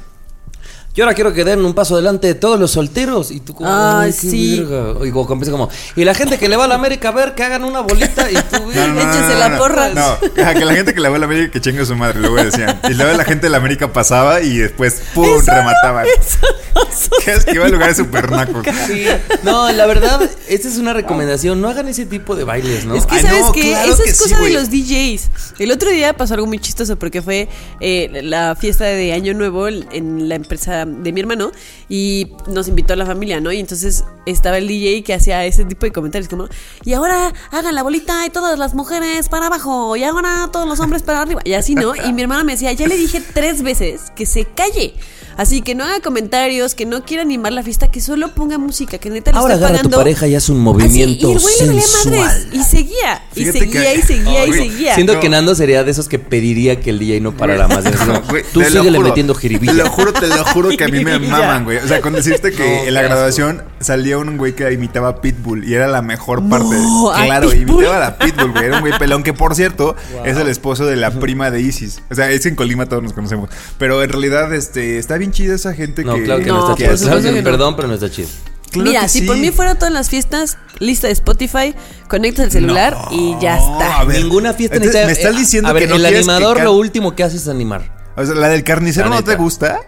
Ahora 1.01 1.15
quiero 1.15 1.33
que 1.33 1.45
den 1.45 1.65
un 1.65 1.75
paso 1.75 1.95
adelante 1.95 2.27
de 2.27 2.35
todos 2.35 2.59
los 2.59 2.71
solteros. 2.73 3.31
Y 3.31 3.41
tú 3.41 3.55
como... 3.55 3.71
Ay, 3.71 4.13
qué 4.13 4.19
sí. 4.31 4.61
verga. 4.61 5.07
Y 5.07 5.11
como 5.11 5.33
empieza 5.33 5.53
como... 5.53 5.69
Y 5.97 6.05
la 6.05 6.15
gente 6.15 6.39
que 6.39 6.49
le 6.49 6.57
va 6.57 6.65
a 6.65 6.69
la 6.69 6.75
América 6.75 7.09
a 7.09 7.13
ver 7.13 7.35
que 7.35 7.43
hagan 7.43 7.65
una 7.65 7.81
bolita. 7.81 8.31
Y 8.31 8.35
tú... 8.35 8.71
No, 8.71 8.87
no, 8.87 9.01
Échense 9.01 9.33
no, 9.33 9.39
la 9.39 9.49
no, 9.49 9.59
porra. 9.59 9.89
No, 9.91 10.19
que 10.21 10.65
la 10.65 10.75
gente 10.75 10.95
que 10.95 11.01
le 11.01 11.09
va 11.09 11.17
a 11.17 11.19
la 11.19 11.27
América 11.27 11.51
que 11.51 11.61
chingue 11.61 11.83
a 11.83 11.85
su 11.87 11.97
madre, 11.97 12.21
luego 12.21 12.37
decían. 12.37 12.81
Y 12.89 12.95
luego 12.95 13.17
la 13.17 13.25
gente 13.25 13.47
de 13.47 13.51
la 13.51 13.57
América 13.57 13.93
pasaba 13.93 14.41
y 14.41 14.59
después 14.59 15.03
¡pum! 15.15 15.27
remataban. 15.45 16.07
Que 17.25 17.33
es 17.33 17.45
que 17.45 17.55
iba 17.55 17.67
a 17.67 17.69
lugares 17.69 17.97
super 17.97 18.31
nacos. 18.31 18.65
Sí. 18.87 19.05
No, 19.43 19.71
la 19.73 19.87
verdad, 19.87 20.29
esta 20.49 20.69
es 20.69 20.79
una 20.79 20.93
recomendación. 20.93 21.61
No 21.61 21.69
hagan 21.69 21.89
ese 21.89 22.07
tipo 22.07 22.37
de 22.37 22.45
bailes, 22.45 22.85
¿no? 22.85 22.95
Es 22.95 23.07
que, 23.07 23.17
Ay, 23.17 23.23
¿sabes 23.23 23.47
no, 23.47 23.53
qué? 23.53 23.71
claro 23.73 23.93
Esa 23.93 24.05
que 24.05 24.11
es 24.11 24.17
sí, 24.17 24.23
cosa 24.23 24.41
de 24.41 24.51
los 24.51 24.71
DJs. 24.71 25.31
El 25.59 25.73
otro 25.73 25.91
día 25.91 26.17
pasó 26.17 26.35
algo 26.35 26.47
muy 26.47 26.59
chistoso 26.59 26.97
porque 26.97 27.23
fue 27.23 27.49
eh, 27.81 28.21
la 28.23 28.55
fiesta 28.55 28.85
de 28.85 29.13
Año 29.13 29.35
Nuevo 29.35 29.69
en 29.69 30.29
la 30.29 30.37
empresa 30.37 30.87
de 30.91 31.13
mi 31.13 31.21
hermano 31.21 31.51
y 31.89 32.33
nos 32.47 32.69
invitó 32.69 32.93
a 32.93 32.97
la 32.97 33.07
familia, 33.07 33.41
¿no? 33.41 33.53
Y 33.53 33.59
entonces 33.59 34.05
estaba 34.27 34.59
el 34.59 34.69
DJ 34.69 35.03
que 35.03 35.15
hacía 35.15 35.45
ese 35.45 35.65
tipo 35.65 35.87
de 35.87 35.93
comentarios 35.93 36.29
como, 36.29 36.49
y 36.85 36.93
ahora 36.93 37.33
hagan 37.51 37.75
la 37.75 37.83
bolita 37.83 38.27
y 38.27 38.31
todas 38.31 38.59
las 38.59 38.75
mujeres 38.75 39.29
para 39.29 39.47
abajo 39.47 39.97
y 39.97 40.05
ahora 40.05 40.49
todos 40.53 40.69
los 40.69 40.81
hombres 40.81 41.03
para 41.03 41.23
arriba. 41.23 41.41
Y 41.45 41.55
así, 41.55 41.75
¿no? 41.75 41.95
Y 41.95 42.13
mi 42.13 42.23
hermana 42.23 42.45
me 42.45 42.53
decía, 42.53 42.73
ya 42.73 42.87
le 42.87 42.97
dije 42.97 43.23
tres 43.35 43.63
veces 43.63 44.11
que 44.15 44.27
se 44.27 44.45
calle. 44.45 44.95
Así 45.37 45.63
que 45.63 45.75
no 45.75 45.85
haga 45.85 46.01
comentarios, 46.01 46.75
que 46.75 46.87
no 46.87 47.05
quiera 47.05 47.23
animar 47.23 47.53
la 47.53 47.63
fiesta, 47.63 47.91
que 47.91 48.01
solo 48.01 48.35
ponga 48.35 48.59
música, 48.59 48.99
que 48.99 49.11
neta 49.11 49.33
le 49.33 49.39
Ahora 49.39 49.55
está 49.55 49.67
agarra 49.67 49.81
a 49.81 49.83
tu 49.83 49.89
pagando. 49.91 49.99
pareja 49.99 50.27
y 50.29 50.35
haz 50.35 50.49
un 50.49 50.57
Así, 50.57 50.65
movimiento 50.65 51.29
y 51.29 51.33
el 51.33 51.39
güey 51.39 51.55
le 51.61 51.67
valía 51.67 51.83
sensual. 51.83 52.19
madres. 52.21 52.47
Y 52.53 52.63
seguía, 52.65 53.23
y 53.35 53.41
Fíjate 53.41 53.59
seguía, 53.61 53.81
que- 53.83 53.95
y 53.99 54.03
seguía, 54.03 54.33
y 54.47 54.51
Ay, 54.51 54.53
seguía. 54.53 54.95
Siento 54.95 55.15
No. 55.15 55.21
que 55.21 55.29
Nando 55.29 55.55
sería 55.55 55.85
de 55.85 55.91
esos 55.91 56.09
que 56.09 56.19
pediría 56.19 56.81
que 56.81 56.91
el 56.91 56.99
DJ 56.99 57.21
no 57.21 57.33
parara 57.37 57.69
más. 57.69 57.85
Es 57.87 57.97
como, 57.97 58.21
Güey, 58.31 58.43
Tú 58.53 58.61
te 58.61 58.71
lo 58.71 58.81
síguele 58.81 58.99
juro, 58.99 59.09
metiendo 59.09 59.35
jiribilla. 59.35 59.73
Te 59.73 59.79
lo 59.85 59.91
juro, 59.91 60.13
te 60.13 60.27
lo 60.27 60.45
juro 60.47 60.69
que 60.71 60.85
a 60.85 60.89
mí 60.89 61.05
me 61.05 61.13
Jiribilla. 61.19 61.39
maman, 61.39 61.65
güey. 61.65 61.79
O 61.79 61.89
sea, 61.89 62.01
con 62.01 62.13
decirte 62.13 62.53
que 62.53 62.63
No, 62.83 62.89
en 62.89 62.95
la 62.95 63.01
qué 63.01 63.07
asco. 63.07 63.15
graduación 63.17 63.63
salía 63.81 64.19
un 64.19 64.37
güey 64.37 64.55
que 64.55 64.71
imitaba 64.73 65.09
a 65.09 65.21
Pitbull 65.21 65.65
y 65.67 65.75
era 65.75 65.87
la 65.89 66.03
mejor 66.03 66.43
No, 66.43 66.51
parte. 66.51 66.77
¿a 67.15 67.25
Claro, 67.27 67.51
Pitbull? 67.51 67.77
imitaba 67.85 67.97
a 67.97 68.01
la 68.01 68.19
Pitbull, 68.19 68.53
güey. 68.53 68.65
Era 68.65 68.75
un 68.77 68.81
güey 68.81 68.99
pelón 68.99 69.23
que, 69.23 69.33
por 69.33 69.55
cierto, 69.55 69.97
es 70.25 70.37
el 70.37 70.49
esposo 70.49 70.85
de 70.87 70.97
la 70.97 71.11
prima 71.13 71.51
de 71.51 71.61
Isis. 71.63 72.03
O 72.11 72.15
sea, 72.15 72.31
es 72.31 72.45
en 72.47 72.57
Colima 72.57 72.87
todos 72.87 73.03
nos 73.03 73.13
conocemos. 73.13 73.49
Pero 73.79 74.03
en 74.03 74.11
realidad, 74.11 74.53
este, 74.55 74.99
está 74.99 75.17
bien 75.21 75.31
chida 75.33 75.55
esa 75.55 75.73
gente 75.75 76.03
No, 76.05 76.15
que. 76.17 76.25
claro 76.25 76.41
que 76.41 76.47
no, 76.49 76.55
No, 76.55 76.61
está 76.73 76.85
hace- 76.93 76.97
supuesto 77.05 77.31
que 77.33 77.39
no. 77.39 77.45
Perdón, 77.45 77.77
pero 77.77 77.87
no 77.89 77.95
está 77.95 78.11
chido. 78.11 78.29
Claro 78.73 78.89
Mira, 78.89 79.09
si 79.09 79.21
sí. 79.21 79.27
por 79.27 79.37
mí 79.37 79.51
fuera 79.51 79.75
todas 79.77 79.93
las 79.93 80.09
fiestas, 80.11 80.57
lista 80.79 81.07
de 81.09 81.13
Spotify, 81.13 81.75
conectas 82.09 82.47
el 82.47 82.51
celular 82.53 82.97
y 83.11 83.37
ya 83.41 83.57
está. 83.59 83.99
a 84.01 84.05
ver, 84.05 84.23
Ninguna 84.23 84.53
fiesta 84.55 84.77
entonces, 84.77 84.95
necesita- 85.07 85.07
Me 85.07 85.13
estás 85.13 85.35
eh, 85.35 85.39
diciendo 85.45 85.69
a 85.69 85.73
ver, 85.73 85.83
que 85.85 85.89
no 85.89 85.97
el 85.97 86.03
que 86.03 86.09
animador 86.19 86.61
lo 86.63 86.73
último 86.75 87.15
que 87.17 87.25
hace 87.25 87.37
es 87.37 87.49
animar. 87.49 87.97
O 88.17 88.25
sea, 88.25 88.35
la 88.35 88.49
del 88.49 88.63
carnicero 88.65 89.09
La 89.09 89.17
no 89.17 89.25
te 89.25 89.35
gusta. 89.37 89.81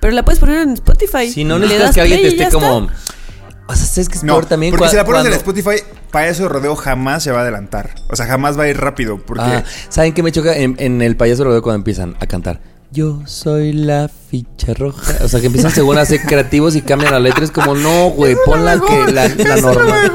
Pero 0.00 0.12
la 0.14 0.24
puedes 0.24 0.40
poner 0.40 0.58
en 0.62 0.70
Spotify. 0.74 1.30
Si 1.30 1.44
no 1.44 1.54
Le 1.58 1.66
necesitas 1.66 1.88
das 1.88 1.94
que 1.94 2.00
alguien 2.02 2.20
te 2.22 2.28
esté 2.28 2.42
está. 2.44 2.54
como. 2.58 2.88
O 3.68 3.74
sea, 3.76 4.02
es 4.02 4.08
que 4.08 4.16
es 4.18 4.24
No, 4.24 4.34
peor 4.34 4.46
también 4.46 4.72
porque 4.72 4.90
si 4.90 4.96
la 4.96 5.04
pones 5.04 5.20
en 5.24 5.30
cuando- 5.30 5.36
Spotify, 5.52 5.82
para 6.10 6.28
eso 6.28 6.48
rodeo 6.48 6.74
jamás 6.76 7.22
se 7.22 7.30
va 7.30 7.38
a 7.38 7.42
adelantar. 7.42 7.94
O 8.10 8.16
sea, 8.16 8.26
jamás 8.26 8.58
va 8.58 8.64
a 8.64 8.68
ir 8.68 8.76
rápido. 8.78 9.18
Porque 9.24 9.44
Ah, 9.44 9.64
¿Saben 9.88 10.12
qué 10.12 10.22
me 10.22 10.32
choca? 10.32 10.54
En, 10.54 10.74
en 10.78 11.00
el 11.00 11.16
payaso 11.16 11.44
rodeo 11.44 11.62
cuando 11.62 11.76
empiezan 11.76 12.16
a 12.20 12.26
cantar. 12.26 12.60
Yo 12.92 13.22
soy 13.24 13.72
la 13.72 14.08
ficha 14.30 14.74
roja. 14.74 15.24
O 15.24 15.28
sea, 15.28 15.40
que 15.40 15.46
empiezan 15.46 15.70
según 15.72 15.96
a 15.96 16.04
ser 16.04 16.20
creativos 16.22 16.76
y 16.76 16.82
cambian 16.82 17.12
la 17.12 17.20
letra. 17.20 17.42
Es 17.42 17.50
como, 17.50 17.74
no, 17.74 18.10
güey, 18.10 18.36
pon 18.44 18.64
la 18.66 18.78
que 18.80 19.12
la, 19.12 19.28
la 19.28 19.56
normal. 19.56 20.12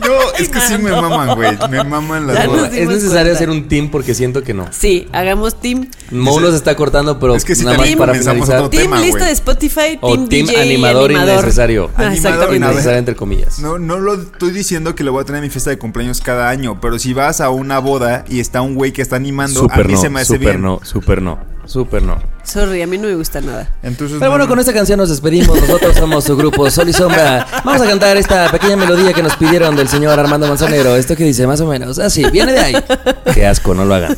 No, 0.00 0.12
es 0.38 0.48
que 0.48 0.60
sí 0.60 0.76
me 0.76 0.90
maman, 0.90 1.34
güey. 1.36 1.56
Me 1.70 1.82
maman 1.84 2.26
las 2.26 2.46
nos 2.48 2.66
Es 2.74 2.88
necesario 2.88 3.10
cuenta. 3.12 3.32
hacer 3.32 3.48
un 3.50 3.68
team 3.68 3.90
porque 3.90 4.12
siento 4.12 4.42
que 4.42 4.52
no. 4.54 4.66
Sí, 4.72 5.06
hagamos 5.12 5.60
team. 5.60 5.88
Mo 6.10 6.40
nos 6.40 6.54
está 6.54 6.74
cortando, 6.76 7.18
pero 7.20 7.36
Es 7.36 7.44
que 7.44 7.54
sí, 7.54 7.64
nada 7.64 7.78
más 7.78 7.94
para 7.96 8.12
finalizar. 8.14 8.56
otro 8.58 8.70
Team 8.70 8.82
tema, 8.82 9.00
lista 9.00 9.26
de 9.26 9.32
Spotify, 9.32 9.98
O 10.00 10.14
team, 10.14 10.28
team 10.28 10.46
DJ 10.48 10.56
y 10.58 10.60
animador 10.74 11.10
animador. 11.10 11.34
innecesario. 11.42 11.84
Ah, 11.96 12.06
Animador 12.08 12.16
exactamente. 12.16 12.56
innecesario. 12.66 12.98
Entre 12.98 13.14
comillas. 13.16 13.58
No, 13.60 13.78
no 13.78 13.98
lo 13.98 14.14
estoy 14.14 14.50
diciendo 14.50 14.94
que 14.96 15.04
lo 15.04 15.12
voy 15.12 15.22
a 15.22 15.24
tener 15.24 15.38
en 15.38 15.44
mi 15.44 15.50
fiesta 15.50 15.70
de 15.70 15.78
cumpleaños 15.78 16.20
cada 16.20 16.48
año, 16.50 16.80
pero 16.80 16.98
si 16.98 17.14
vas 17.14 17.40
a 17.40 17.50
una 17.50 17.78
boda 17.78 18.24
y 18.28 18.40
está 18.40 18.62
un 18.62 18.74
güey 18.74 18.92
que 18.92 19.00
está 19.00 19.16
animando, 19.16 19.60
a 19.60 19.62
Súper 19.62 19.86
mí 19.86 19.94
no, 19.94 20.00
se 20.00 20.10
me 20.10 20.20
hace 20.20 20.34
súper 20.34 20.40
bien. 20.50 20.62
no, 20.62 20.80
súper 20.82 21.22
no, 21.22 21.38
súper 21.66 22.02
no. 22.02 22.20
Sorry, 22.42 22.82
a 22.82 22.86
mí 22.86 22.98
no 22.98 23.08
me 23.08 23.14
gusta 23.14 23.40
nada. 23.40 23.70
Entonces, 23.82 24.18
Pero 24.18 24.26
no, 24.26 24.30
bueno, 24.32 24.44
no. 24.44 24.48
con 24.50 24.58
esta 24.58 24.72
canción 24.72 24.98
nos 24.98 25.08
despedimos. 25.08 25.58
Nosotros 25.60 25.96
somos 25.96 26.24
su 26.24 26.36
grupo 26.36 26.70
Sol 26.70 26.88
y 26.88 26.92
Sombra. 26.92 27.46
Vamos 27.64 27.80
a 27.80 27.86
cantar 27.86 28.16
esta 28.16 28.50
pequeña 28.50 28.76
melodía 28.76 29.12
que 29.12 29.22
nos 29.22 29.34
pidieron 29.36 29.74
del 29.74 29.88
señor 29.88 30.18
Armando 30.18 30.46
Manzanero. 30.46 30.94
Esto 30.96 31.16
que 31.16 31.24
dice 31.24 31.46
más 31.46 31.60
o 31.60 31.66
menos 31.66 31.98
así, 31.98 32.24
viene 32.30 32.52
de 32.52 32.58
ahí. 32.60 32.74
Qué 33.32 33.46
asco, 33.46 33.74
no 33.74 33.84
lo 33.84 33.94
hagan. 33.94 34.16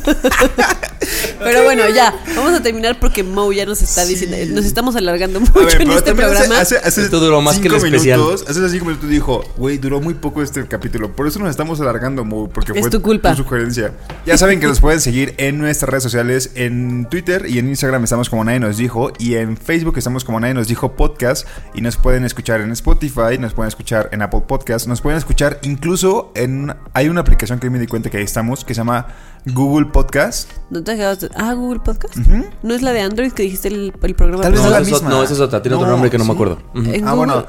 Pero 1.39 1.63
bueno, 1.63 1.83
ya, 1.89 2.13
vamos 2.35 2.53
a 2.53 2.61
terminar 2.61 2.99
porque 2.99 3.23
Mo 3.23 3.51
ya 3.51 3.65
nos 3.65 3.81
está 3.81 4.05
diciendo, 4.05 4.37
nos 4.53 4.65
estamos 4.65 4.95
alargando 4.95 5.39
mucho 5.39 5.53
ver, 5.53 5.81
en 5.81 5.91
este 5.91 6.11
hace- 6.11 6.15
programa. 6.15 6.59
hace- 6.59 6.77
hace 6.77 7.01
Esto 7.01 7.19
duró 7.19 7.41
más 7.41 7.59
que 7.59 7.67
el 7.67 7.73
cinco 7.73 7.85
especial. 7.85 8.19
Minutos, 8.19 8.45
hace 8.49 8.69
cinco 8.69 8.85
minutos 8.85 9.09
dijo, 9.09 9.43
güey, 9.57 9.77
duró 9.77 10.01
muy 10.01 10.13
poco 10.13 10.41
este 10.41 10.65
capítulo. 10.67 11.15
Por 11.15 11.27
eso 11.27 11.39
nos 11.39 11.49
estamos 11.49 11.79
alargando, 11.81 12.25
Mo, 12.25 12.49
porque 12.49 12.71
Es 12.73 12.79
fue 12.79 12.89
tu 12.89 13.01
culpa. 13.01 13.35
sugerencia. 13.35 13.93
Ya 14.25 14.37
saben 14.37 14.59
que 14.59 14.67
nos 14.67 14.79
pueden 14.79 14.99
seguir 15.01 15.33
en 15.37 15.57
nuestras 15.59 15.89
redes 15.89 16.03
sociales, 16.03 16.51
en 16.55 17.07
Twitter 17.09 17.45
y 17.47 17.59
en 17.59 17.69
Instagram 17.69 18.03
estamos 18.03 18.29
como 18.29 18.43
Nadie 18.43 18.59
Nos 18.59 18.77
Dijo. 18.77 19.11
Y 19.19 19.35
en 19.35 19.57
Facebook 19.57 19.97
estamos 19.97 20.23
como 20.25 20.39
Nadie 20.39 20.53
Nos 20.53 20.67
Dijo 20.67 20.95
Podcast. 20.95 21.47
Y 21.73 21.81
nos 21.81 21.97
pueden 21.97 22.25
escuchar 22.25 22.61
en 22.61 22.71
Spotify, 22.71 23.37
nos 23.39 23.53
pueden 23.53 23.67
escuchar 23.69 24.09
en 24.11 24.21
Apple 24.21 24.41
Podcast, 24.47 24.87
nos 24.87 25.01
pueden 25.01 25.17
escuchar 25.17 25.59
incluso 25.63 26.31
en... 26.35 26.75
Hay 26.93 27.09
una 27.09 27.21
aplicación 27.21 27.59
que 27.59 27.69
me 27.69 27.79
di 27.79 27.87
cuenta 27.87 28.09
que 28.09 28.17
ahí 28.17 28.23
estamos, 28.23 28.65
que 28.65 28.73
se 28.73 28.79
llama 28.79 29.07
Google 29.45 29.85
Podcast. 29.87 30.49
¿No 30.69 30.83
te 30.83 30.96
de- 30.97 31.29
Ah, 31.35 31.53
Google 31.53 31.79
Podcast. 31.79 32.15
¿No 32.63 32.73
es 32.73 32.81
la 32.81 32.91
de 32.93 33.01
Android 33.01 33.31
que 33.31 33.43
dijiste 33.43 33.67
el, 33.67 33.93
el 34.01 34.15
programa 34.15 34.43
Tal 34.43 34.51
vez 34.53 34.61
No, 34.61 34.67
es 34.67 34.73
la 34.73 34.79
misma. 34.79 35.09
no, 35.09 35.23
esa 35.23 35.33
es 35.33 35.39
otra. 35.39 35.61
Tiene 35.61 35.75
otro 35.75 35.87
No, 35.87 35.93
nombre 35.93 36.09
que 36.09 36.17
no 36.17 36.25
me 36.25 36.33
acuerdo. 36.33 36.59
Ah, 36.73 36.79
Google- 36.81 37.13
bueno. 37.15 37.45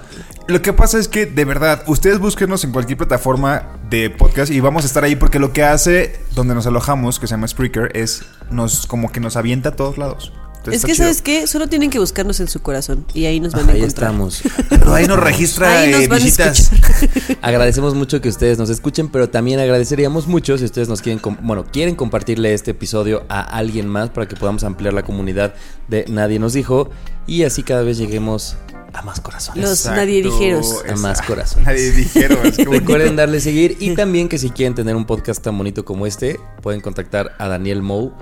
Lo 0.46 0.62
que 0.62 0.72
pasa 0.72 0.98
es 0.98 1.08
que, 1.08 1.26
de 1.26 1.44
verdad, 1.44 1.82
ustedes 1.88 2.18
búsquenos 2.18 2.64
en 2.64 2.72
cualquier 2.72 2.96
plataforma 2.96 3.66
de 3.90 4.08
podcast 4.10 4.50
y 4.50 4.60
vamos 4.60 4.84
a 4.84 4.86
estar 4.86 5.04
ahí 5.04 5.14
porque 5.16 5.38
lo 5.38 5.52
que 5.52 5.62
hace 5.62 6.20
donde 6.34 6.54
nos 6.54 6.66
alojamos, 6.66 7.18
que 7.18 7.26
se 7.26 7.32
llama 7.32 7.46
Spreaker, 7.48 7.90
es 7.94 8.22
nos 8.50 8.86
como 8.86 9.12
que 9.12 9.20
nos 9.20 9.36
avienta 9.36 9.70
a 9.70 9.72
todos 9.76 9.98
lados. 9.98 10.32
Entonces, 10.58 10.82
Es 10.82 10.86
que, 10.86 10.92
chido. 10.92 11.04
¿sabes 11.04 11.22
qué? 11.22 11.46
Solo 11.46 11.68
tienen 11.68 11.90
que 11.90 11.98
buscarnos 11.98 12.40
en 12.40 12.48
su 12.48 12.60
corazón 12.60 13.04
y 13.14 13.24
ahí 13.26 13.40
nos 13.40 13.52
van 13.52 13.68
a 13.68 13.72
Ahí 13.72 13.78
encontrar. 13.80 14.10
estamos. 14.10 14.42
Pero 14.68 14.94
ahí 14.94 15.06
nos 15.06 15.18
registra 15.18 15.80
Ahí 15.80 15.90
nos 15.92 16.02
eh, 16.02 16.08
van 16.08 16.20
a 16.20 16.24
visitas. 16.24 16.70
Agradecemos 17.42 17.94
mucho 17.94 18.20
que 18.20 18.28
ustedes 18.28 18.58
nos 18.58 18.70
escuchen, 18.70 19.08
pero 19.08 19.28
también 19.30 19.60
agradeceríamos 19.60 20.26
mucho 20.26 20.58
si 20.58 20.64
ustedes 20.64 20.88
nos 20.88 21.00
quieren, 21.02 21.20
bueno, 21.42 21.64
quieren 21.64 21.94
compartirle 21.94 22.52
este 22.54 22.72
episodio 22.72 23.24
a 23.28 23.40
alguien 23.40 23.88
más 23.88 24.10
para 24.10 24.26
que 24.28 24.36
podamos 24.36 24.64
ampliar 24.64 24.92
la 24.94 25.02
comunidad 25.02 25.54
de 25.88 26.04
Nadie 26.08 26.38
nos 26.38 26.52
dijo 26.52 26.90
y 27.26 27.44
así 27.44 27.62
cada 27.62 27.82
vez 27.82 27.98
lleguemos 27.98 28.56
a 28.92 29.02
más 29.02 29.20
corazones. 29.20 29.62
Los 29.62 29.84
nadie 29.86 30.22
dijeros. 30.22 30.82
A 30.90 30.96
más 30.96 31.20
corazones. 31.22 31.66
Nadie 31.66 31.92
dijeron. 31.92 32.38
Recuerden 32.70 33.16
darle 33.16 33.40
seguir 33.40 33.76
y 33.80 33.94
también 33.94 34.28
que 34.28 34.38
si 34.38 34.50
quieren 34.50 34.74
tener 34.74 34.96
un 34.96 35.04
podcast 35.04 35.42
tan 35.42 35.56
bonito 35.56 35.84
como 35.84 36.06
este, 36.06 36.40
pueden 36.62 36.80
contactar 36.80 37.34
a 37.38 37.48
Daniel 37.48 37.82
Mou. 37.82 38.12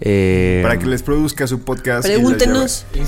Eh, 0.00 0.60
Para 0.62 0.78
que 0.78 0.86
les 0.86 1.02
produzca 1.02 1.46
su 1.46 1.60
podcast. 1.60 2.06
Pregúntenos. 2.06 2.84
Se 2.92 2.98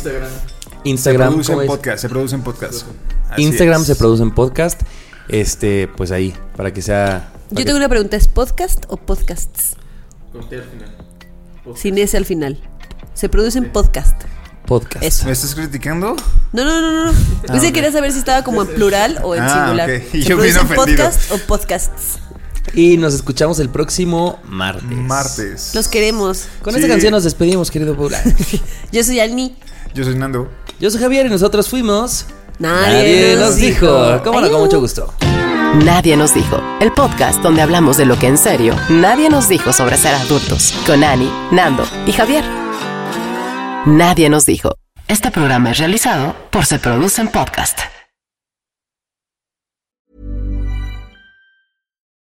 Instagram, 0.85 1.29
producen 1.31 1.55
¿cómo 1.55 1.63
es? 1.63 1.69
podcast, 1.69 1.99
se 2.03 2.09
producen 2.09 2.43
podcast. 2.43 2.87
Así 3.31 3.43
Instagram 3.43 3.81
es. 3.83 3.87
se 3.89 3.97
produce 3.97 4.23
en 4.23 4.31
podcast. 4.31 4.81
Este, 5.29 5.89
pues 5.89 6.11
ahí, 6.13 6.35
para 6.57 6.73
que 6.73 6.81
sea. 6.81 7.31
para 7.33 7.49
Yo 7.51 7.57
que- 7.57 7.65
tengo 7.65 7.77
una 7.79 7.89
pregunta, 7.89 8.17
¿es 8.17 8.29
podcast 8.29 8.85
o 8.89 8.97
podcasts? 8.97 9.77
Sin 11.75 11.99
ese 11.99 12.17
al 12.17 12.25
final. 12.25 12.59
Se 13.15 13.29
producen 13.29 13.71
podcast. 13.73 14.23
podcast. 14.67 15.05
Eso. 15.05 15.27
¿Me 15.27 15.33
estás 15.33 15.55
criticando? 15.55 16.15
No, 16.53 16.65
no, 16.65 16.81
no, 16.81 16.93
no. 17.07 17.13
no. 17.13 17.55
Yo 17.55 17.61
sí 17.61 17.73
quería 17.73 17.91
saber 17.93 18.13
si 18.13 18.19
estaba 18.19 18.43
como 18.45 18.63
en 18.63 18.69
plural 18.69 19.19
o 19.23 19.35
en 19.35 19.43
Ah, 19.43 19.65
singular. 19.65 19.91
¿Se 20.13 20.21
yo 20.23 20.37
producen 20.37 20.69
podcast 20.69 21.31
o 21.33 21.39
podcasts? 21.47 22.19
Y 22.75 22.97
nos 22.97 23.15
escuchamos 23.15 23.59
el 23.61 23.69
próximo 23.69 24.39
martes. 24.45 24.85
Martes. 24.99 25.75
Los 25.75 25.89
queremos. 25.89 26.45
Con 26.63 26.75
Sí. 26.75 26.81
esta 26.81 26.89
canción 26.93 27.13
nos 27.13 27.25
despedimos, 27.25 27.71
querido 27.71 27.97
Paula. 27.97 28.23
Yo 28.93 29.03
soy 29.05 29.21
Alni. 29.21 29.57
Yo 29.95 30.05
soy 30.05 30.15
Nando. 30.17 30.51
Yo 30.81 30.91
soy 30.91 31.01
Javier 31.01 31.27
y 31.27 31.31
nosotros 31.31 31.69
fuimos. 31.69 32.27
Nadie 32.59 33.37
nos 33.37 33.57
dijo. 33.57 33.87
dijo. 33.87 34.23
¿Cómo 34.25 34.41
no? 34.41 34.51
Con 34.51 34.61
mucho 34.61 34.81
gusto. 34.81 35.13
Nadie 35.85 36.17
nos 36.17 36.35
dijo. 36.35 36.61
El 36.81 36.93
podcast 36.93 37.41
donde 37.43 37.63
hablamos 37.63 37.97
de 37.97 38.07
lo 38.07 38.19
que 38.19 38.27
en 38.27 38.39
serio 38.39 38.75
nadie 38.89 39.29
nos 39.29 39.49
dijo 39.49 39.73
sobre 39.73 39.97
ser 39.97 40.15
adultos. 40.15 40.73
Con 40.87 41.05
Ani, 41.05 41.31
Nando 41.51 41.85
y 42.07 42.13
Javier. 42.13 42.45
Nadie 43.87 44.29
nos 44.29 44.47
dijo. 44.47 44.75
Este 45.09 45.31
programa 45.31 45.71
es 45.71 45.79
realizado 45.79 46.35
por 46.51 46.67
Se 46.67 46.79
Producen 46.79 47.29
Podcast. 47.29 47.79